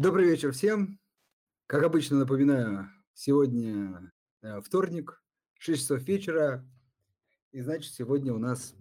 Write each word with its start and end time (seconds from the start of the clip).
Добрый 0.00 0.24
вечер 0.24 0.52
всем. 0.52 0.98
Как 1.66 1.82
обычно, 1.82 2.16
напоминаю, 2.16 2.88
сегодня 3.12 4.10
э, 4.40 4.62
вторник, 4.62 5.22
6 5.58 5.78
часов 5.78 6.00
вечера, 6.04 6.66
и 7.52 7.60
значит, 7.60 7.92
сегодня 7.92 8.32
у 8.32 8.38
нас 8.38 8.74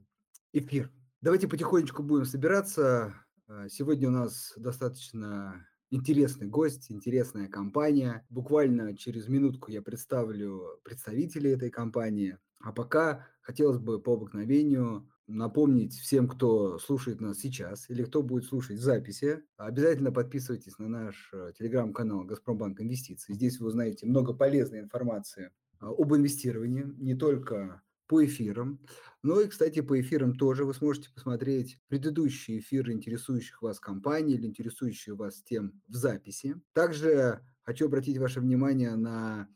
эфир. 0.53 0.89
Давайте 1.19 1.49
потихонечку 1.49 2.03
будем 2.03 2.23
собираться. 2.23 3.15
Э, 3.49 3.67
сегодня 3.69 4.07
у 4.07 4.11
нас 4.11 4.53
достаточно 4.55 5.67
интересный 5.89 6.47
гость, 6.47 6.89
интересная 6.89 7.49
компания. 7.49 8.25
Буквально 8.29 8.95
через 8.95 9.27
минутку 9.27 9.71
я 9.71 9.81
представлю 9.81 10.79
представителей 10.85 11.51
этой 11.51 11.69
компании. 11.69 12.37
А 12.59 12.71
пока 12.71 13.27
хотелось 13.41 13.79
бы 13.79 14.01
по 14.01 14.13
обыкновению 14.13 15.09
напомнить 15.27 15.93
всем, 15.93 16.27
кто 16.27 16.79
слушает 16.79 17.21
нас 17.21 17.37
сейчас 17.39 17.89
или 17.89 18.03
кто 18.03 18.21
будет 18.21 18.45
слушать 18.45 18.79
записи, 18.79 19.43
обязательно 19.57 20.11
подписывайтесь 20.11 20.77
на 20.79 20.87
наш 20.87 21.29
э, 21.33 21.51
телеграм-канал 21.57 22.23
«Газпромбанк 22.23 22.81
Инвестиции». 22.81 23.33
Здесь 23.33 23.59
вы 23.59 23.67
узнаете 23.67 24.07
много 24.07 24.33
полезной 24.33 24.79
информации 24.79 25.51
а, 25.79 25.89
об 25.89 26.13
инвестировании, 26.15 26.85
не 26.97 27.13
только 27.15 27.81
по 28.07 28.25
эфирам. 28.25 28.79
Но 29.21 29.39
и, 29.39 29.47
кстати, 29.47 29.81
по 29.81 30.01
эфирам 30.01 30.35
тоже 30.35 30.65
вы 30.65 30.73
сможете 30.73 31.11
посмотреть 31.13 31.79
предыдущие 31.87 32.59
эфиры 32.59 32.91
интересующих 32.91 33.61
вас 33.61 33.79
компаний 33.79 34.33
или 34.33 34.47
интересующие 34.47 35.15
вас 35.15 35.43
тем 35.43 35.81
в 35.87 35.93
записи. 35.93 36.55
Также 36.73 37.41
хочу 37.61 37.85
обратить 37.85 38.17
ваше 38.17 38.41
внимание 38.41 38.95
на 38.95 39.47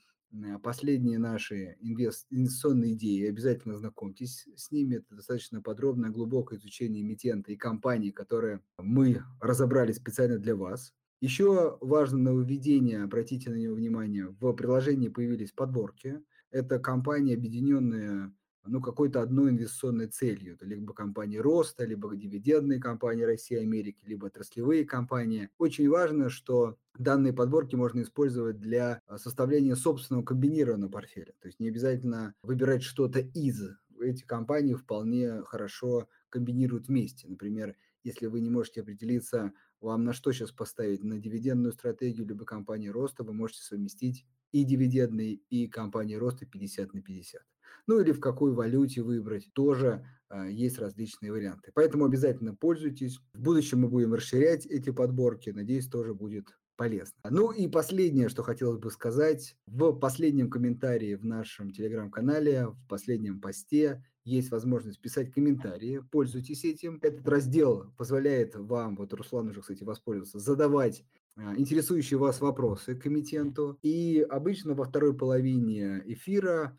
последние 0.61 1.19
наши 1.19 1.77
инвестиционные 1.81 2.93
идеи. 2.93 3.29
Обязательно 3.29 3.77
знакомьтесь 3.77 4.47
с 4.55 4.71
ними. 4.71 4.95
Это 4.95 5.15
достаточно 5.15 5.61
подробное, 5.61 6.09
глубокое 6.09 6.59
изучение 6.59 7.01
эмитента 7.01 7.51
и 7.51 7.55
компаний, 7.55 8.11
которые 8.11 8.61
мы 8.77 9.23
разобрали 9.39 9.91
специально 9.91 10.37
для 10.37 10.55
вас. 10.55 10.93
Еще 11.21 11.77
важно 11.79 12.17
нововведение, 12.17 13.03
обратите 13.03 13.49
на 13.49 13.55
него 13.55 13.75
внимание, 13.75 14.27
в 14.39 14.51
приложении 14.53 15.07
появились 15.07 15.53
подборки. 15.53 16.21
Это 16.51 16.79
компании, 16.79 17.33
объединенные 17.33 18.33
ну, 18.65 18.81
какой-то 18.81 19.21
одной 19.21 19.51
инвестиционной 19.51 20.07
целью. 20.07 20.53
Это 20.53 20.65
либо 20.65 20.93
компании 20.93 21.37
роста, 21.37 21.85
либо 21.85 22.15
дивидендные 22.15 22.79
компании 22.79 23.23
России 23.23 23.55
и 23.55 23.61
Америки, 23.61 24.01
либо 24.05 24.27
отраслевые 24.27 24.85
компании. 24.85 25.49
Очень 25.57 25.89
важно, 25.89 26.29
что 26.29 26.77
данные 26.97 27.33
подборки 27.33 27.75
можно 27.75 28.01
использовать 28.01 28.59
для 28.59 29.01
а, 29.07 29.17
составления 29.17 29.75
собственного 29.75 30.23
комбинированного 30.23 30.89
портфеля. 30.89 31.33
То 31.39 31.47
есть 31.47 31.59
не 31.59 31.67
обязательно 31.69 32.35
выбирать 32.43 32.83
что-то 32.83 33.19
из. 33.19 33.69
Эти 33.99 34.23
компании 34.23 34.75
вполне 34.75 35.41
хорошо 35.43 36.07
комбинируют 36.29 36.87
вместе. 36.87 37.27
Например, 37.27 37.75
если 38.03 38.27
вы 38.27 38.41
не 38.41 38.49
можете 38.49 38.81
определиться, 38.81 39.53
вам 39.79 40.03
на 40.03 40.13
что 40.13 40.31
сейчас 40.31 40.51
поставить, 40.51 41.03
на 41.03 41.19
дивидендную 41.19 41.73
стратегию 41.73 42.25
либо 42.25 42.45
компании 42.45 42.89
роста, 42.89 43.23
вы 43.23 43.33
можете 43.33 43.61
совместить 43.61 44.25
и 44.51 44.63
дивидендные, 44.63 45.33
и 45.49 45.67
компании 45.67 46.15
роста 46.15 46.45
50 46.45 46.93
на 46.93 47.01
50 47.01 47.41
ну 47.87 47.99
или 47.99 48.11
в 48.11 48.19
какой 48.19 48.53
валюте 48.53 49.01
выбрать, 49.01 49.49
тоже 49.53 50.05
э, 50.29 50.47
есть 50.49 50.79
различные 50.79 51.31
варианты. 51.31 51.71
Поэтому 51.73 52.05
обязательно 52.05 52.55
пользуйтесь. 52.55 53.19
В 53.33 53.41
будущем 53.41 53.81
мы 53.81 53.89
будем 53.89 54.13
расширять 54.13 54.65
эти 54.65 54.91
подборки, 54.91 55.49
надеюсь, 55.49 55.87
тоже 55.87 56.13
будет 56.13 56.47
полезно. 56.75 57.15
Ну 57.29 57.51
и 57.51 57.67
последнее, 57.67 58.29
что 58.29 58.43
хотелось 58.43 58.79
бы 58.79 58.89
сказать, 58.91 59.55
в 59.67 59.93
последнем 59.93 60.49
комментарии 60.49 61.15
в 61.15 61.25
нашем 61.25 61.71
телеграм-канале, 61.71 62.67
в 62.67 62.87
последнем 62.87 63.39
посте 63.39 64.03
есть 64.25 64.51
возможность 64.51 65.01
писать 65.01 65.31
комментарии, 65.31 66.01
пользуйтесь 66.11 66.63
этим. 66.63 66.99
Этот 67.01 67.27
раздел 67.27 67.91
позволяет 67.97 68.55
вам, 68.55 68.95
вот 68.95 69.13
Руслан 69.13 69.49
уже, 69.49 69.61
кстати, 69.61 69.83
воспользовался, 69.83 70.39
задавать 70.39 71.03
а, 71.35 71.55
интересующие 71.57 72.17
вас 72.17 72.39
вопросы 72.41 72.95
комитенту. 72.95 73.77
И 73.81 74.25
обычно 74.29 74.75
во 74.75 74.85
второй 74.85 75.15
половине 75.15 76.01
эфира 76.05 76.77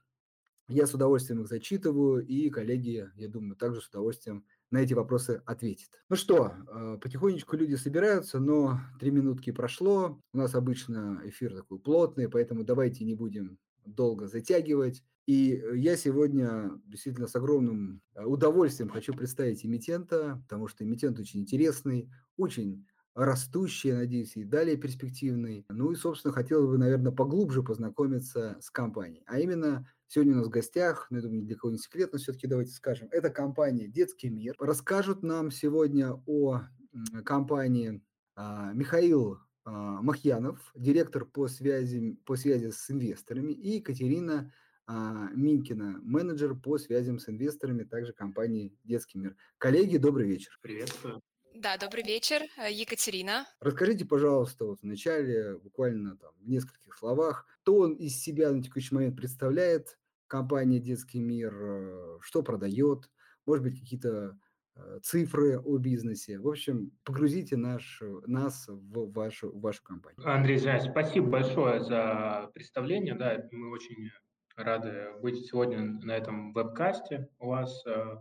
я 0.68 0.86
с 0.86 0.94
удовольствием 0.94 1.42
их 1.42 1.48
зачитываю, 1.48 2.24
и 2.24 2.48
коллеги, 2.50 3.10
я 3.16 3.28
думаю, 3.28 3.56
также 3.56 3.80
с 3.80 3.88
удовольствием 3.88 4.44
на 4.70 4.78
эти 4.78 4.94
вопросы 4.94 5.42
ответят. 5.44 5.90
Ну 6.08 6.16
что, 6.16 6.52
а, 6.68 6.96
потихонечку 6.98 7.56
люди 7.56 7.74
собираются, 7.74 8.38
но 8.38 8.80
три 8.98 9.10
минутки 9.10 9.52
прошло. 9.52 10.20
У 10.32 10.38
нас 10.38 10.54
обычно 10.54 11.20
эфир 11.24 11.54
такой 11.54 11.78
плотный, 11.78 12.28
поэтому 12.28 12.64
давайте 12.64 13.04
не 13.04 13.14
будем 13.14 13.58
долго 13.84 14.26
затягивать. 14.26 15.02
И 15.26 15.62
я 15.74 15.96
сегодня 15.96 16.70
действительно 16.86 17.28
с 17.28 17.36
огромным 17.36 18.02
а, 18.14 18.26
удовольствием 18.26 18.88
хочу 18.88 19.14
представить 19.14 19.64
эмитента, 19.64 20.40
потому 20.42 20.68
что 20.68 20.84
эмитент 20.84 21.18
очень 21.18 21.40
интересный, 21.40 22.10
очень 22.36 22.86
растущий, 23.14 23.90
я 23.90 23.96
надеюсь, 23.96 24.36
и 24.36 24.44
далее 24.44 24.76
перспективный. 24.76 25.64
Ну 25.68 25.92
и, 25.92 25.94
собственно, 25.94 26.34
хотелось 26.34 26.68
бы, 26.68 26.78
наверное, 26.78 27.12
поглубже 27.12 27.62
познакомиться 27.62 28.56
с 28.60 28.70
компанией. 28.70 29.22
А 29.26 29.38
именно 29.38 29.88
Сегодня 30.14 30.34
у 30.34 30.36
нас 30.36 30.46
в 30.46 30.50
гостях, 30.50 31.08
ну, 31.10 31.16
я 31.16 31.24
думаю, 31.24 31.42
для 31.42 31.56
кого 31.56 31.72
не 31.72 31.78
секрет, 31.78 32.12
но 32.12 32.20
все-таки 32.20 32.46
давайте 32.46 32.70
скажем, 32.70 33.08
это 33.10 33.30
компания 33.30 33.88
«Детский 33.88 34.28
мир». 34.28 34.54
Расскажут 34.60 35.24
нам 35.24 35.50
сегодня 35.50 36.22
о 36.28 36.60
компании 37.24 38.00
а, 38.36 38.72
Михаил 38.74 39.40
а, 39.64 39.70
Махьянов, 40.02 40.70
директор 40.76 41.24
по 41.24 41.48
связи, 41.48 42.16
по 42.26 42.36
связи 42.36 42.70
с 42.70 42.88
инвесторами, 42.92 43.50
и 43.50 43.78
Екатерина 43.78 44.52
а, 44.86 45.30
Минкина, 45.34 45.98
менеджер 46.00 46.54
по 46.54 46.78
связям 46.78 47.18
с 47.18 47.28
инвесторами, 47.28 47.82
также 47.82 48.12
компании 48.12 48.72
«Детский 48.84 49.18
мир». 49.18 49.34
Коллеги, 49.58 49.96
добрый 49.96 50.28
вечер. 50.28 50.56
Приветствую. 50.62 51.22
Да, 51.56 51.76
добрый 51.76 52.04
вечер, 52.04 52.42
э, 52.56 52.72
Екатерина. 52.72 53.48
Расскажите, 53.58 54.04
пожалуйста, 54.04 54.64
вот 54.64 54.78
вначале, 54.82 55.58
буквально 55.58 56.16
там 56.16 56.34
в 56.38 56.48
нескольких 56.48 56.96
словах, 56.96 57.48
кто 57.62 57.78
он 57.78 57.94
из 57.94 58.16
себя 58.16 58.52
на 58.52 58.62
текущий 58.62 58.94
момент 58.94 59.16
представляет, 59.16 59.96
компания 60.34 60.80
«Детский 60.80 61.20
мир», 61.20 61.54
э, 61.54 62.18
что 62.20 62.42
продает, 62.42 63.08
может 63.46 63.62
быть, 63.62 63.78
какие-то 63.78 64.36
э, 64.74 64.98
цифры 65.00 65.60
о 65.60 65.78
бизнесе. 65.78 66.40
В 66.40 66.48
общем, 66.48 66.90
погрузите 67.04 67.56
наш, 67.56 68.02
нас 68.26 68.66
в 68.66 69.12
вашу, 69.12 69.52
в 69.52 69.60
вашу 69.60 69.84
компанию. 69.84 70.20
Андрей 70.28 70.58
Зай, 70.58 70.80
спасибо 70.80 71.28
большое 71.28 71.78
за 71.84 72.50
представление. 72.52 73.14
Да, 73.14 73.46
мы 73.52 73.70
очень 73.70 74.10
рады 74.56 75.12
быть 75.22 75.46
сегодня 75.46 76.00
на 76.02 76.16
этом 76.16 76.52
вебкасте. 76.52 77.28
У 77.38 77.50
вас, 77.50 77.86
э, 77.86 78.16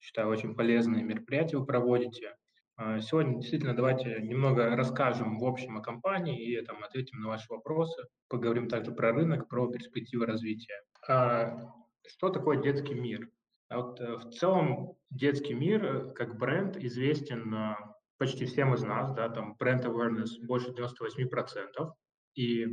считаю, 0.00 0.28
очень 0.28 0.54
полезные 0.54 1.04
мероприятия 1.04 1.58
вы 1.58 1.66
проводите. 1.66 2.34
А, 2.80 3.00
сегодня 3.00 3.40
действительно 3.40 3.74
давайте 3.74 4.20
немного 4.22 4.76
расскажем 4.76 5.40
в 5.40 5.44
общем 5.44 5.76
о 5.78 5.82
компании 5.82 6.40
и 6.40 6.64
там, 6.64 6.84
ответим 6.84 7.20
на 7.20 7.26
ваши 7.26 7.52
вопросы. 7.52 8.04
Поговорим 8.28 8.68
также 8.68 8.92
про 8.92 9.12
рынок, 9.12 9.48
про 9.48 9.68
перспективы 9.68 10.26
развития. 10.26 10.80
А, 11.08 11.74
что 12.06 12.28
такое 12.28 12.62
детский 12.62 12.94
мир? 12.94 13.28
А 13.68 13.78
вот 13.80 14.00
э, 14.00 14.14
в 14.14 14.30
целом 14.30 14.96
детский 15.10 15.54
мир 15.54 15.84
э, 15.84 16.12
как 16.12 16.38
бренд 16.38 16.76
известен 16.76 17.74
почти 18.16 18.46
всем 18.46 18.72
из 18.74 18.84
нас, 18.84 19.12
да, 19.12 19.28
там 19.28 19.56
бренд 19.58 19.84
awareness 19.84 20.40
больше 20.46 20.70
98%. 20.70 21.92
И 22.36 22.66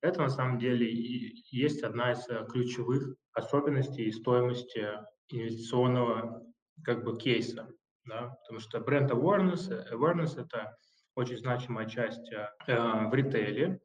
это 0.00 0.22
на 0.22 0.28
самом 0.28 0.60
деле 0.60 0.88
и 0.88 1.42
есть 1.50 1.82
одна 1.82 2.12
из 2.12 2.28
э, 2.28 2.46
ключевых 2.48 3.16
особенностей 3.32 4.12
стоимости 4.12 4.86
инвестиционного 5.30 6.44
как 6.84 7.02
бы 7.02 7.18
кейса 7.18 7.68
да, 8.08 8.36
потому 8.42 8.60
что 8.60 8.80
бренд 8.80 9.10
awareness, 9.10 9.70
awareness 9.92 10.40
это 10.40 10.76
очень 11.14 11.36
значимая 11.36 11.86
часть 11.86 12.32
э, 12.32 12.48
в 12.66 13.14
ритейле, 13.14 13.80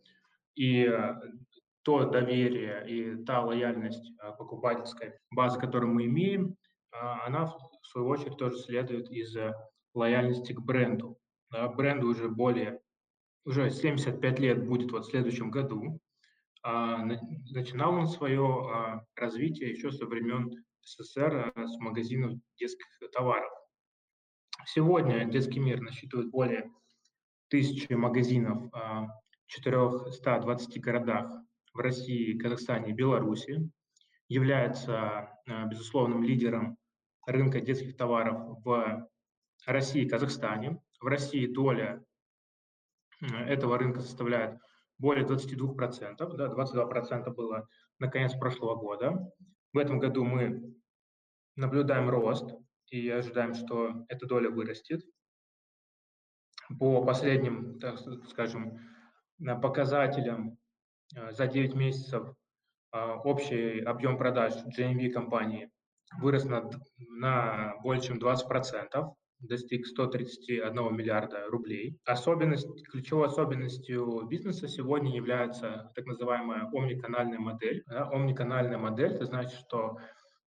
и 0.56 0.86
э, 0.86 1.16
то 1.84 2.06
доверие 2.06 2.86
и 2.88 3.24
та 3.26 3.42
лояльность 3.42 4.12
э, 4.22 4.32
покупательской 4.38 5.14
базы, 5.32 5.60
которую 5.60 5.94
мы 5.94 6.06
имеем, 6.06 6.56
э, 6.92 6.98
она 7.26 7.46
в 7.46 7.88
свою 7.88 8.08
очередь 8.08 8.38
тоже 8.38 8.58
следует 8.58 9.10
из 9.10 9.36
лояльности 9.94 10.54
к 10.54 10.62
бренду. 10.62 11.18
Да, 11.52 11.68
бренду 11.68 12.08
уже 12.08 12.30
более, 12.30 12.82
уже 13.46 13.70
75 13.70 14.40
лет 14.40 14.66
будет 14.66 14.92
вот 14.92 15.06
в 15.06 15.10
следующем 15.10 15.52
году. 15.52 16.00
А, 16.64 17.04
начинал 17.52 17.94
он 17.94 18.08
свое 18.08 18.42
а, 18.42 19.06
развитие 19.16 19.70
еще 19.72 19.92
со 19.92 20.06
времен 20.06 20.64
СССР 20.82 21.54
с 21.56 21.78
магазинов 21.80 22.40
детских 22.58 22.88
товаров. 23.12 23.52
Сегодня 24.66 25.26
детский 25.26 25.60
мир 25.60 25.82
насчитывает 25.82 26.30
более 26.30 26.72
тысячи 27.50 27.92
магазинов 27.94 28.72
в 28.72 29.10
420 29.48 30.82
городах 30.82 31.32
в 31.74 31.80
России, 31.80 32.38
Казахстане 32.38 32.92
и 32.92 32.94
Беларуси, 32.94 33.70
является 34.30 35.30
безусловным 35.70 36.24
лидером 36.24 36.78
рынка 37.26 37.60
детских 37.62 37.98
товаров 37.98 38.64
в 38.64 39.08
России 39.66 40.04
и 40.04 40.10
Казахстане. 40.10 40.82
В 41.00 41.08
России 41.08 41.46
доля 41.46 42.04
этого 43.22 43.78
рынка 43.78 44.00
составляет 44.02 44.60
более 44.98 45.26
22%, 45.26 46.36
да, 46.36 46.48
22% 46.48 47.34
было 47.34 47.68
на 48.00 48.08
конец 48.10 48.34
прошлого 48.34 48.76
года. 48.76 49.30
В 49.74 49.78
этом 49.78 50.00
году 50.00 50.24
мы 50.24 50.74
наблюдаем 51.56 52.10
рост 52.10 52.56
и 52.94 53.10
ожидаем, 53.10 53.56
что 53.56 54.06
эта 54.08 54.28
доля 54.28 54.52
вырастет. 54.52 55.02
По 56.80 57.04
последним, 57.04 57.80
так 57.80 57.98
скажем, 58.30 58.80
показателям 59.62 60.58
за 61.32 61.48
9 61.48 61.74
месяцев 61.74 62.36
общий 62.92 63.80
объем 63.80 64.18
продаж 64.18 64.54
GMV 64.78 65.10
компании 65.10 65.72
вырос 66.22 66.46
на, 66.46 66.70
на 67.00 67.76
больше 67.82 68.10
чем 68.10 68.20
20%, 68.20 69.12
достиг 69.40 69.88
131 69.88 70.96
миллиарда 70.96 71.48
рублей. 71.48 71.98
Особенность, 72.06 72.88
ключевой 72.88 73.28
особенностью 73.28 74.28
бизнеса 74.28 74.68
сегодня 74.68 75.16
является 75.16 75.92
так 75.96 76.06
называемая 76.06 76.70
омниканальная 76.72 77.40
модель. 77.40 77.84
Да, 77.88 78.08
омниканальная 78.12 78.78
модель, 78.78 79.14
это 79.14 79.26
значит, 79.26 79.60
что 79.60 79.98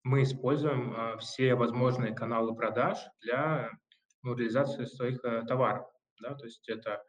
мы 0.06 0.22
используем 0.22 0.94
а, 0.96 1.16
все 1.16 1.56
возможные 1.56 2.14
каналы 2.14 2.54
продаж 2.54 2.96
для 3.22 3.70
ну, 4.22 4.36
реализации 4.36 4.84
своих 4.84 5.24
а, 5.24 5.42
товаров. 5.42 5.88
Да, 6.20 6.34
то 6.34 6.44
есть 6.44 6.68
это 6.68 7.02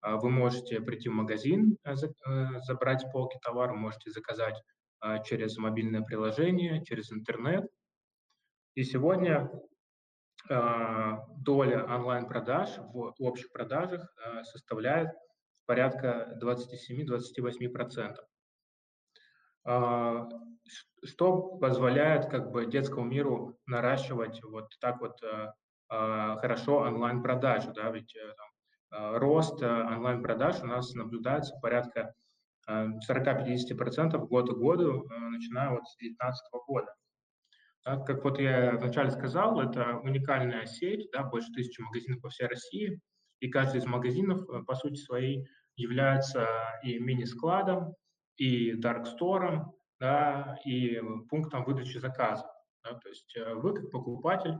а, 0.00 0.16
вы 0.16 0.30
можете 0.30 0.80
прийти 0.80 1.08
в 1.08 1.12
магазин, 1.12 1.78
за, 1.84 2.12
а, 2.24 2.58
забрать 2.60 3.04
полки 3.12 3.38
товар, 3.40 3.72
можете 3.72 4.10
заказать 4.10 4.60
а, 4.98 5.20
через 5.20 5.56
мобильное 5.58 6.02
приложение, 6.02 6.84
через 6.84 7.12
интернет. 7.12 7.70
И 8.74 8.84
сегодня 8.84 9.50
доля 10.48 11.84
онлайн-продаж 11.84 12.78
в 12.78 13.14
общих 13.18 13.52
продажах 13.52 14.10
составляет 14.42 15.10
порядка 15.66 16.38
27-28%. 16.42 18.16
А, 21.02 21.06
что 21.06 21.56
позволяет 21.56 22.26
как 22.26 22.50
бы 22.50 22.66
детскому 22.66 23.06
миру 23.06 23.58
наращивать 23.66 24.42
вот 24.42 24.72
так 24.80 25.00
вот 25.00 25.20
хорошо 25.88 26.82
онлайн-продажи, 26.82 27.72
да, 27.74 27.90
ведь 27.90 28.14
э, 28.14 28.34
там, 28.36 29.18
рост 29.18 29.60
э, 29.60 29.66
онлайн-продаж 29.66 30.62
у 30.62 30.66
нас 30.66 30.94
наблюдается 30.94 31.56
порядка 31.60 32.14
40-50% 32.68 34.16
год 34.26 34.50
к 34.50 34.56
году, 34.56 35.06
э, 35.08 35.18
начиная 35.30 35.70
вот 35.70 35.86
с 35.86 35.96
2019 35.96 36.52
года. 36.66 36.94
Так, 37.82 38.06
как 38.06 38.24
вот 38.24 38.38
я 38.38 38.72
вначале 38.72 39.10
сказал, 39.10 39.60
это 39.60 39.96
уникальная 39.96 40.66
сеть, 40.66 41.08
да, 41.12 41.22
больше 41.24 41.50
тысячи 41.52 41.80
магазинов 41.80 42.20
по 42.20 42.28
всей 42.28 42.46
России, 42.46 43.00
и 43.40 43.48
каждый 43.48 43.78
из 43.78 43.86
магазинов, 43.86 44.42
э, 44.48 44.62
по 44.62 44.74
сути 44.74 44.96
своей, 44.96 45.48
является 45.76 46.46
и 46.82 46.98
мини-складом, 46.98 47.94
и 48.36 48.72
дарк-стором, 48.74 49.72
да, 50.00 50.58
и 50.64 51.00
пунктом 51.28 51.64
выдачи 51.64 51.98
заказа. 51.98 52.50
Да, 52.82 52.94
то 52.94 53.08
есть 53.08 53.36
э, 53.36 53.54
вы, 53.54 53.74
как 53.74 53.90
покупатель, 53.90 54.56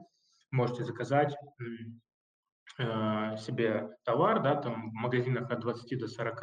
можете 0.50 0.84
заказать 0.84 1.34
э, 2.78 3.36
себе 3.38 3.90
товар, 4.04 4.42
да, 4.42 4.56
там 4.56 4.90
в 4.90 4.94
магазинах 4.94 5.50
от 5.50 5.60
20 5.60 5.98
до 5.98 6.06
40 6.06 6.42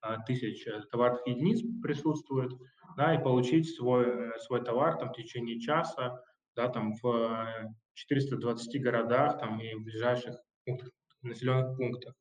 а, 0.00 0.18
тысяч 0.22 0.66
э, 0.66 0.80
товарных 0.90 1.26
единиц 1.26 1.60
присутствует, 1.82 2.52
да, 2.96 3.14
и 3.14 3.22
получить 3.22 3.74
свой, 3.74 4.06
э, 4.06 4.38
свой 4.38 4.62
товар 4.62 4.96
там, 4.98 5.10
в 5.10 5.16
течение 5.16 5.58
часа, 5.58 6.22
да, 6.54 6.68
там 6.68 6.94
в 7.02 7.74
420 7.94 8.74
э, 8.74 8.78
городах 8.78 9.38
там, 9.38 9.60
и 9.60 9.74
в 9.74 9.82
ближайших 9.82 10.36
пунктах, 10.64 10.90
населенных 11.22 11.76
пунктах. 11.76 12.14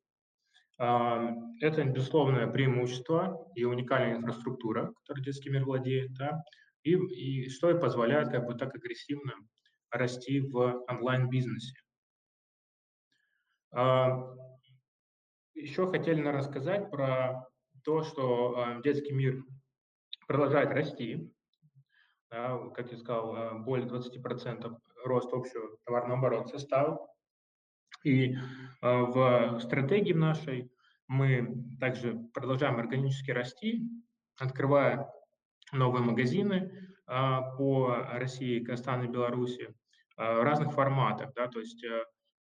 Это, 0.78 1.84
безусловное 1.86 2.48
преимущество 2.48 3.50
и 3.56 3.64
уникальная 3.64 4.18
инфраструктура, 4.18 4.94
которой 5.00 5.24
детский 5.24 5.50
мир 5.50 5.66
владеет, 5.66 6.14
да, 6.14 6.44
и, 6.84 6.92
и 6.94 7.50
что 7.50 7.72
и 7.72 7.80
позволяет 7.80 8.30
как 8.30 8.46
бы 8.46 8.54
так 8.54 8.76
агрессивно 8.76 9.34
расти 9.90 10.40
в 10.42 10.84
онлайн-бизнесе. 10.88 11.74
Еще 15.56 15.88
хотели 15.88 16.22
рассказать 16.22 16.92
про 16.92 17.48
то, 17.84 18.04
что 18.04 18.80
детский 18.84 19.14
мир 19.14 19.44
продолжает 20.28 20.70
расти, 20.70 21.34
как 22.30 22.92
я 22.92 22.98
сказал, 22.98 23.36
э, 23.36 23.60
более 23.60 23.88
20% 23.88 24.78
рост 25.06 25.34
общего 25.34 25.78
товарного 25.86 26.20
оборота 26.20 26.50
составил. 26.50 27.08
И 28.04 28.34
э, 28.34 28.38
в 28.82 29.60
стратегии 29.62 30.14
нашей 30.14 30.72
мы 31.08 31.64
также 31.80 32.20
продолжаем 32.34 32.80
органически 32.80 33.32
расти, 33.32 33.90
открывая 34.38 35.10
новые 35.72 36.04
магазины 36.04 36.72
по 37.06 37.96
России, 38.12 38.60
Казахстану 38.60 39.06
и 39.06 39.08
Беларуси 39.08 39.74
в 40.18 40.44
разных 40.44 40.74
форматах. 40.74 41.34
Да, 41.34 41.48
то 41.48 41.60
есть 41.62 41.82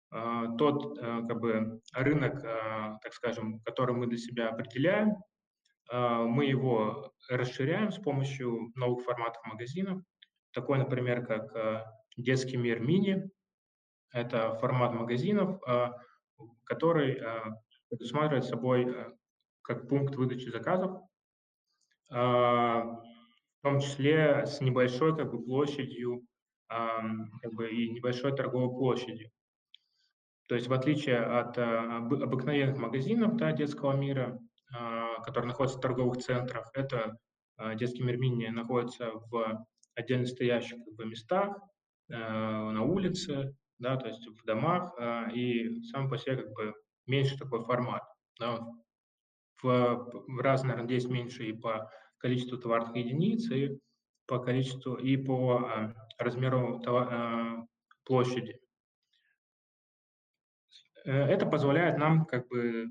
тот 0.09 0.97
как 0.99 1.39
бы, 1.41 1.81
рынок, 1.93 2.41
так 2.41 3.11
скажем, 3.13 3.59
который 3.65 3.93
мы 3.93 4.07
для 4.07 4.17
себя 4.17 4.47
определяем, 4.47 5.17
а, 5.91 6.23
мы 6.23 6.45
его 6.45 7.13
расширяем 7.29 7.91
с 7.91 7.97
помощью 7.97 8.71
новых 8.75 9.03
форматов 9.03 9.43
магазинов. 9.45 10.01
Такой, 10.51 10.77
например, 10.77 11.25
как 11.25 11.55
а, 11.55 11.85
детский 12.17 12.57
мир 12.57 12.79
мини. 12.79 13.29
Это 14.13 14.53
формат 14.55 14.93
магазинов, 14.93 15.61
а, 15.67 15.97
который 16.63 17.21
предусматривает 17.89 18.45
собой 18.45 18.95
как 19.61 19.89
пункт 19.89 20.15
выдачи 20.15 20.49
заказов, 20.49 21.01
в 22.09 23.03
том 23.61 23.79
числе 23.79 24.45
с 24.45 24.61
небольшой 24.61 25.15
как 25.15 25.31
бы, 25.31 25.43
площадью 25.43 26.25
как 26.67 27.53
бы, 27.53 27.69
и 27.69 27.91
небольшой 27.91 28.35
торговой 28.35 28.69
площадью. 28.69 29.29
То 30.47 30.55
есть 30.55 30.67
в 30.67 30.73
отличие 30.73 31.19
от 31.19 31.57
обыкновенных 31.57 32.77
магазинов 32.77 33.35
да, 33.37 33.51
детского 33.51 33.93
мира, 33.93 34.39
которые 35.23 35.49
находятся 35.49 35.77
в 35.77 35.81
торговых 35.81 36.17
центрах. 36.17 36.69
Это 36.73 37.17
детский 37.75 38.03
мир 38.03 38.17
мини 38.17 38.47
находится 38.47 39.11
в 39.11 39.65
отдельно 39.95 40.25
стоящих 40.25 40.83
как 40.83 40.93
бы, 40.95 41.05
местах, 41.05 41.57
э, 42.09 42.15
на 42.15 42.83
улице, 42.83 43.55
да, 43.79 43.97
то 43.97 44.07
есть 44.07 44.25
в 44.27 44.45
домах, 44.45 44.93
а, 44.99 45.29
и 45.31 45.81
сам 45.83 46.09
по 46.09 46.17
себе 46.17 46.37
как 46.37 46.51
бы 46.53 46.73
меньше 47.05 47.37
такой 47.37 47.63
формат. 47.63 48.03
Да. 48.39 48.59
В, 49.61 50.23
в 50.27 50.39
раз, 50.39 50.63
наверное, 50.63 50.85
здесь 50.85 51.05
меньше 51.05 51.45
и 51.45 51.53
по 51.53 51.89
количеству 52.17 52.57
товарных 52.57 52.95
единиц, 52.95 53.49
и 53.51 53.79
по 54.25 54.39
количеству, 54.39 54.95
и 54.95 55.17
по 55.17 55.57
а, 55.57 55.93
размеру 56.17 56.79
товар, 56.79 57.65
площади. 58.05 58.59
Э, 61.05 61.25
это 61.25 61.45
позволяет 61.45 61.97
нам 61.97 62.25
как 62.25 62.47
бы 62.49 62.87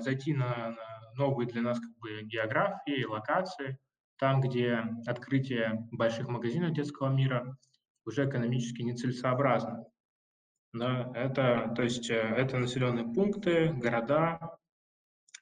зайти 0.00 0.34
на 0.34 0.76
новые 1.14 1.48
для 1.48 1.62
нас 1.62 1.80
как 1.80 1.96
бы 1.98 2.22
географии, 2.24 3.04
локации, 3.04 3.78
там, 4.18 4.40
где 4.40 4.84
открытие 5.06 5.88
больших 5.90 6.28
магазинов 6.28 6.72
детского 6.72 7.08
мира 7.08 7.56
уже 8.04 8.28
экономически 8.28 8.82
нецелесообразно. 8.82 9.84
Да, 10.72 11.12
это, 11.14 11.70
то 11.76 11.82
есть 11.82 12.08
э, 12.08 12.14
это 12.14 12.58
населенные 12.58 13.04
пункты, 13.04 13.72
города 13.74 14.56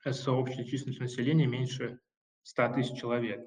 с 0.05 0.27
общей 0.27 0.67
численностью 0.67 1.05
населения 1.05 1.47
меньше 1.47 2.01
100 2.43 2.73
тысяч 2.75 2.99
человек. 2.99 3.41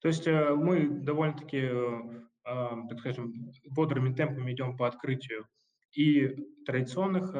То 0.00 0.08
есть 0.08 0.26
э, 0.26 0.54
мы 0.54 0.88
довольно-таки, 0.88 1.58
э, 1.58 2.26
так 2.44 2.98
скажем, 3.00 3.52
бодрыми 3.68 4.14
темпами 4.14 4.52
идем 4.52 4.74
по 4.78 4.88
открытию 4.88 5.46
и 5.92 6.28
традиционных 6.64 7.34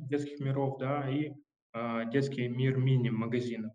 детских 0.00 0.38
миров, 0.38 0.78
да, 0.78 1.10
и 1.10 1.32
детский 2.12 2.46
мир 2.46 2.76
мини-магазинов. 2.76 3.72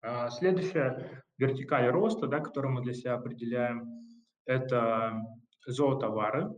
А, 0.00 0.30
следующая 0.30 1.22
вертикаль 1.36 1.88
роста, 1.90 2.26
да, 2.26 2.40
которую 2.40 2.72
мы 2.72 2.82
для 2.82 2.94
себя 2.94 3.14
определяем, 3.14 4.08
это 4.46 5.22
зоотовары. 5.66 6.50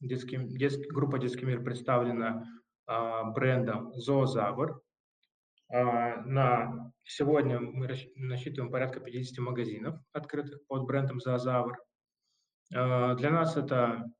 Детский, 0.00 0.38
детский, 0.38 0.88
группа 0.88 1.18
«Детский 1.18 1.46
мир» 1.46 1.62
представлена 1.62 2.44
а, 2.86 3.24
брендом 3.24 3.92
«Зоозавр». 3.94 4.82
А, 5.70 6.16
на 6.22 6.92
сегодня 7.04 7.60
мы 7.60 7.88
насчитываем 8.16 8.72
порядка 8.72 9.00
50 9.00 9.38
магазинов, 9.38 10.00
открытых 10.12 10.66
под 10.66 10.84
брендом 10.84 11.20
«Зоозавр». 11.20 11.78
А, 12.74 13.14
для 13.14 13.30
нас 13.30 13.56
это 13.56 14.10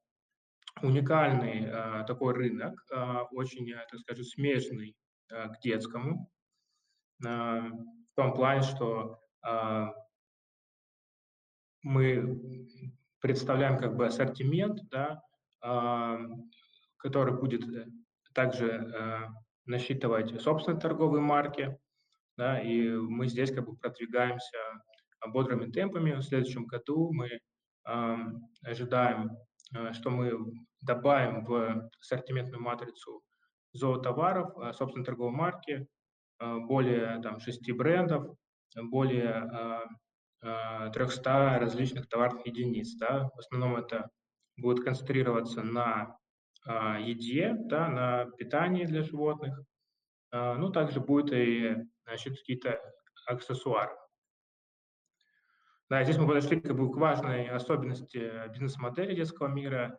уникальный 0.81 1.67
э, 1.67 2.05
такой 2.07 2.33
рынок, 2.35 2.83
э, 2.91 2.97
очень, 3.33 3.71
так 3.73 4.01
скажем, 4.01 4.25
смежный 4.25 4.97
э, 5.31 5.49
к 5.49 5.61
детскому, 5.61 6.31
э, 7.25 7.29
в 7.29 8.15
том 8.15 8.35
плане, 8.35 8.63
что 8.63 9.21
э, 9.47 9.87
мы 11.83 12.39
представляем 13.23 13.79
как 13.79 13.97
бы 13.97 14.07
ассортимент, 14.07 14.81
да, 14.91 15.23
э, 15.65 16.19
который 16.99 17.39
будет 17.39 17.63
также 18.35 18.69
э, 18.69 19.19
насчитывать 19.65 20.39
собственные 20.43 20.81
торговые 20.81 21.23
марки, 21.23 21.79
да, 22.37 22.61
и 22.61 22.91
мы 22.91 23.29
здесь 23.29 23.51
как 23.51 23.65
бы 23.65 23.77
продвигаемся 23.77 24.59
бодрыми 25.29 25.71
темпами. 25.71 26.13
В 26.13 26.23
следующем 26.23 26.67
году 26.67 27.11
мы 27.13 27.29
э, 27.87 28.17
ожидаем 28.63 29.31
Э, 29.75 29.93
что 29.93 30.11
мы 30.11 30.33
добавим 30.81 31.45
в 31.45 31.89
ассортиментную 32.01 32.63
матрицу 32.63 33.23
зоотоваров, 33.73 34.57
э, 34.59 34.73
собственно, 34.75 35.05
торговой 35.05 35.33
марки, 35.33 35.87
э, 36.41 36.59
более 36.61 37.21
там, 37.23 37.41
6 37.41 37.73
брендов, 37.73 38.37
более 38.77 39.49
300 40.43 41.59
различных 41.61 42.09
товарных 42.09 42.47
единиц. 42.47 42.95
Да. 42.97 43.31
В 43.35 43.39
основном 43.39 43.77
это 43.77 44.11
будет 44.57 44.85
концентрироваться 44.85 45.63
на 45.63 46.19
еде, 46.99 47.55
да, 47.57 47.89
на 47.89 48.27
питании 48.37 48.85
для 48.85 49.03
животных. 49.03 49.59
Ну, 50.33 50.71
также 50.71 51.01
будет 51.01 51.33
и 51.33 51.77
значит, 52.05 52.37
какие-то 52.39 52.81
аксессуары. 53.27 53.97
Да, 55.91 56.03
здесь 56.05 56.19
мы 56.19 56.27
подошли 56.27 56.61
как 56.61 56.77
бы, 56.77 56.91
к 56.93 56.97
важной 56.97 57.49
особенности 57.49 58.49
бизнес-модели 58.49 59.15
детского 59.15 59.49
мира. 59.49 59.99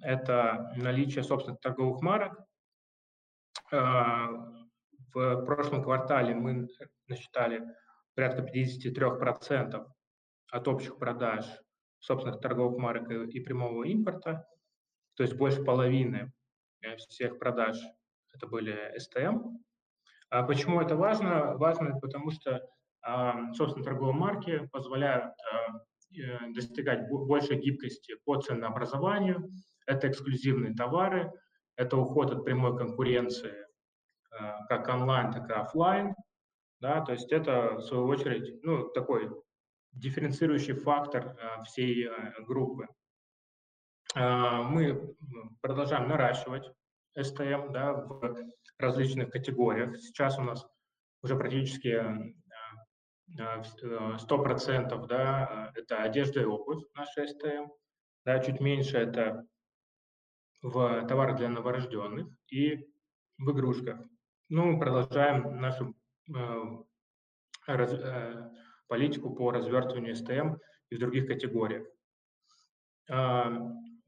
Это 0.00 0.72
наличие 0.76 1.24
собственных 1.24 1.60
торговых 1.60 2.00
марок. 2.02 2.38
В 3.72 5.44
прошлом 5.46 5.82
квартале 5.82 6.34
мы 6.34 6.68
насчитали 7.08 7.62
порядка 8.16 8.42
53% 8.42 9.86
от 10.50 10.68
общих 10.68 10.98
продаж 10.98 11.44
собственных 12.00 12.40
торговых 12.40 12.78
марок 12.78 13.10
и 13.10 13.40
прямого 13.40 13.84
импорта, 13.84 14.46
то 15.14 15.22
есть 15.22 15.36
больше 15.36 15.62
половины 15.62 16.32
э, 16.82 16.96
всех 16.96 17.38
продаж 17.38 17.78
это 18.34 18.46
были 18.48 18.94
STM. 18.96 19.58
А 20.30 20.42
почему 20.42 20.80
это 20.80 20.96
важно? 20.96 21.56
Важно, 21.56 21.98
потому 22.00 22.30
что 22.30 22.60
собственно, 23.54 23.84
торговые 23.84 24.14
марки 24.14 24.68
позволяют 24.72 25.24
а, 25.24 25.78
э, 26.18 26.52
достигать 26.52 27.08
большей 27.08 27.56
гибкости 27.56 28.16
по 28.24 28.40
ценообразованию. 28.40 29.48
Это 29.86 30.08
эксклюзивные 30.08 30.74
товары, 30.74 31.30
это 31.76 31.96
уход 31.96 32.32
от 32.32 32.44
прямой 32.44 32.76
конкуренции 32.76 33.54
а, 34.32 34.64
как 34.66 34.88
онлайн, 34.88 35.30
так 35.32 35.48
и 35.48 35.52
офлайн. 35.52 36.14
Да, 36.80 37.00
то 37.00 37.12
есть 37.12 37.32
это, 37.32 37.76
в 37.76 37.80
свою 37.82 38.06
очередь, 38.06 38.62
ну, 38.62 38.88
такой 38.88 39.30
дифференцирующий 39.92 40.74
фактор 40.74 41.36
а, 41.40 41.62
всей 41.62 42.08
группы. 42.40 42.86
Мы 44.14 45.14
продолжаем 45.60 46.08
наращивать 46.08 46.70
STM 47.18 47.72
да, 47.72 47.92
в 47.92 48.36
различных 48.78 49.30
категориях. 49.30 49.96
Сейчас 49.98 50.38
у 50.38 50.42
нас 50.42 50.66
уже 51.22 51.36
практически 51.36 52.02
100% 53.28 55.04
э, 55.04 55.06
да, 55.06 55.72
это 55.74 56.02
одежда 56.02 56.40
и 56.40 56.44
обувь, 56.44 56.84
наша 56.94 57.26
СТМ, 57.26 57.70
да, 58.24 58.38
чуть 58.38 58.60
меньше 58.60 58.98
это 58.98 59.46
в 60.62 61.06
товарах 61.06 61.36
для 61.36 61.48
новорожденных 61.48 62.28
и 62.48 62.86
в 63.38 63.50
игрушках. 63.50 64.00
Ну, 64.48 64.72
мы 64.72 64.78
продолжаем 64.78 65.60
нашу 65.60 65.94
раз, 67.66 67.92
э, 67.92 68.50
политику 68.88 69.34
по 69.34 69.50
развертыванию 69.50 70.14
СТМ 70.16 70.56
и 70.90 70.96
в 70.96 70.98
других 70.98 71.26
категориях. 71.26 71.86
Э, 73.10 73.50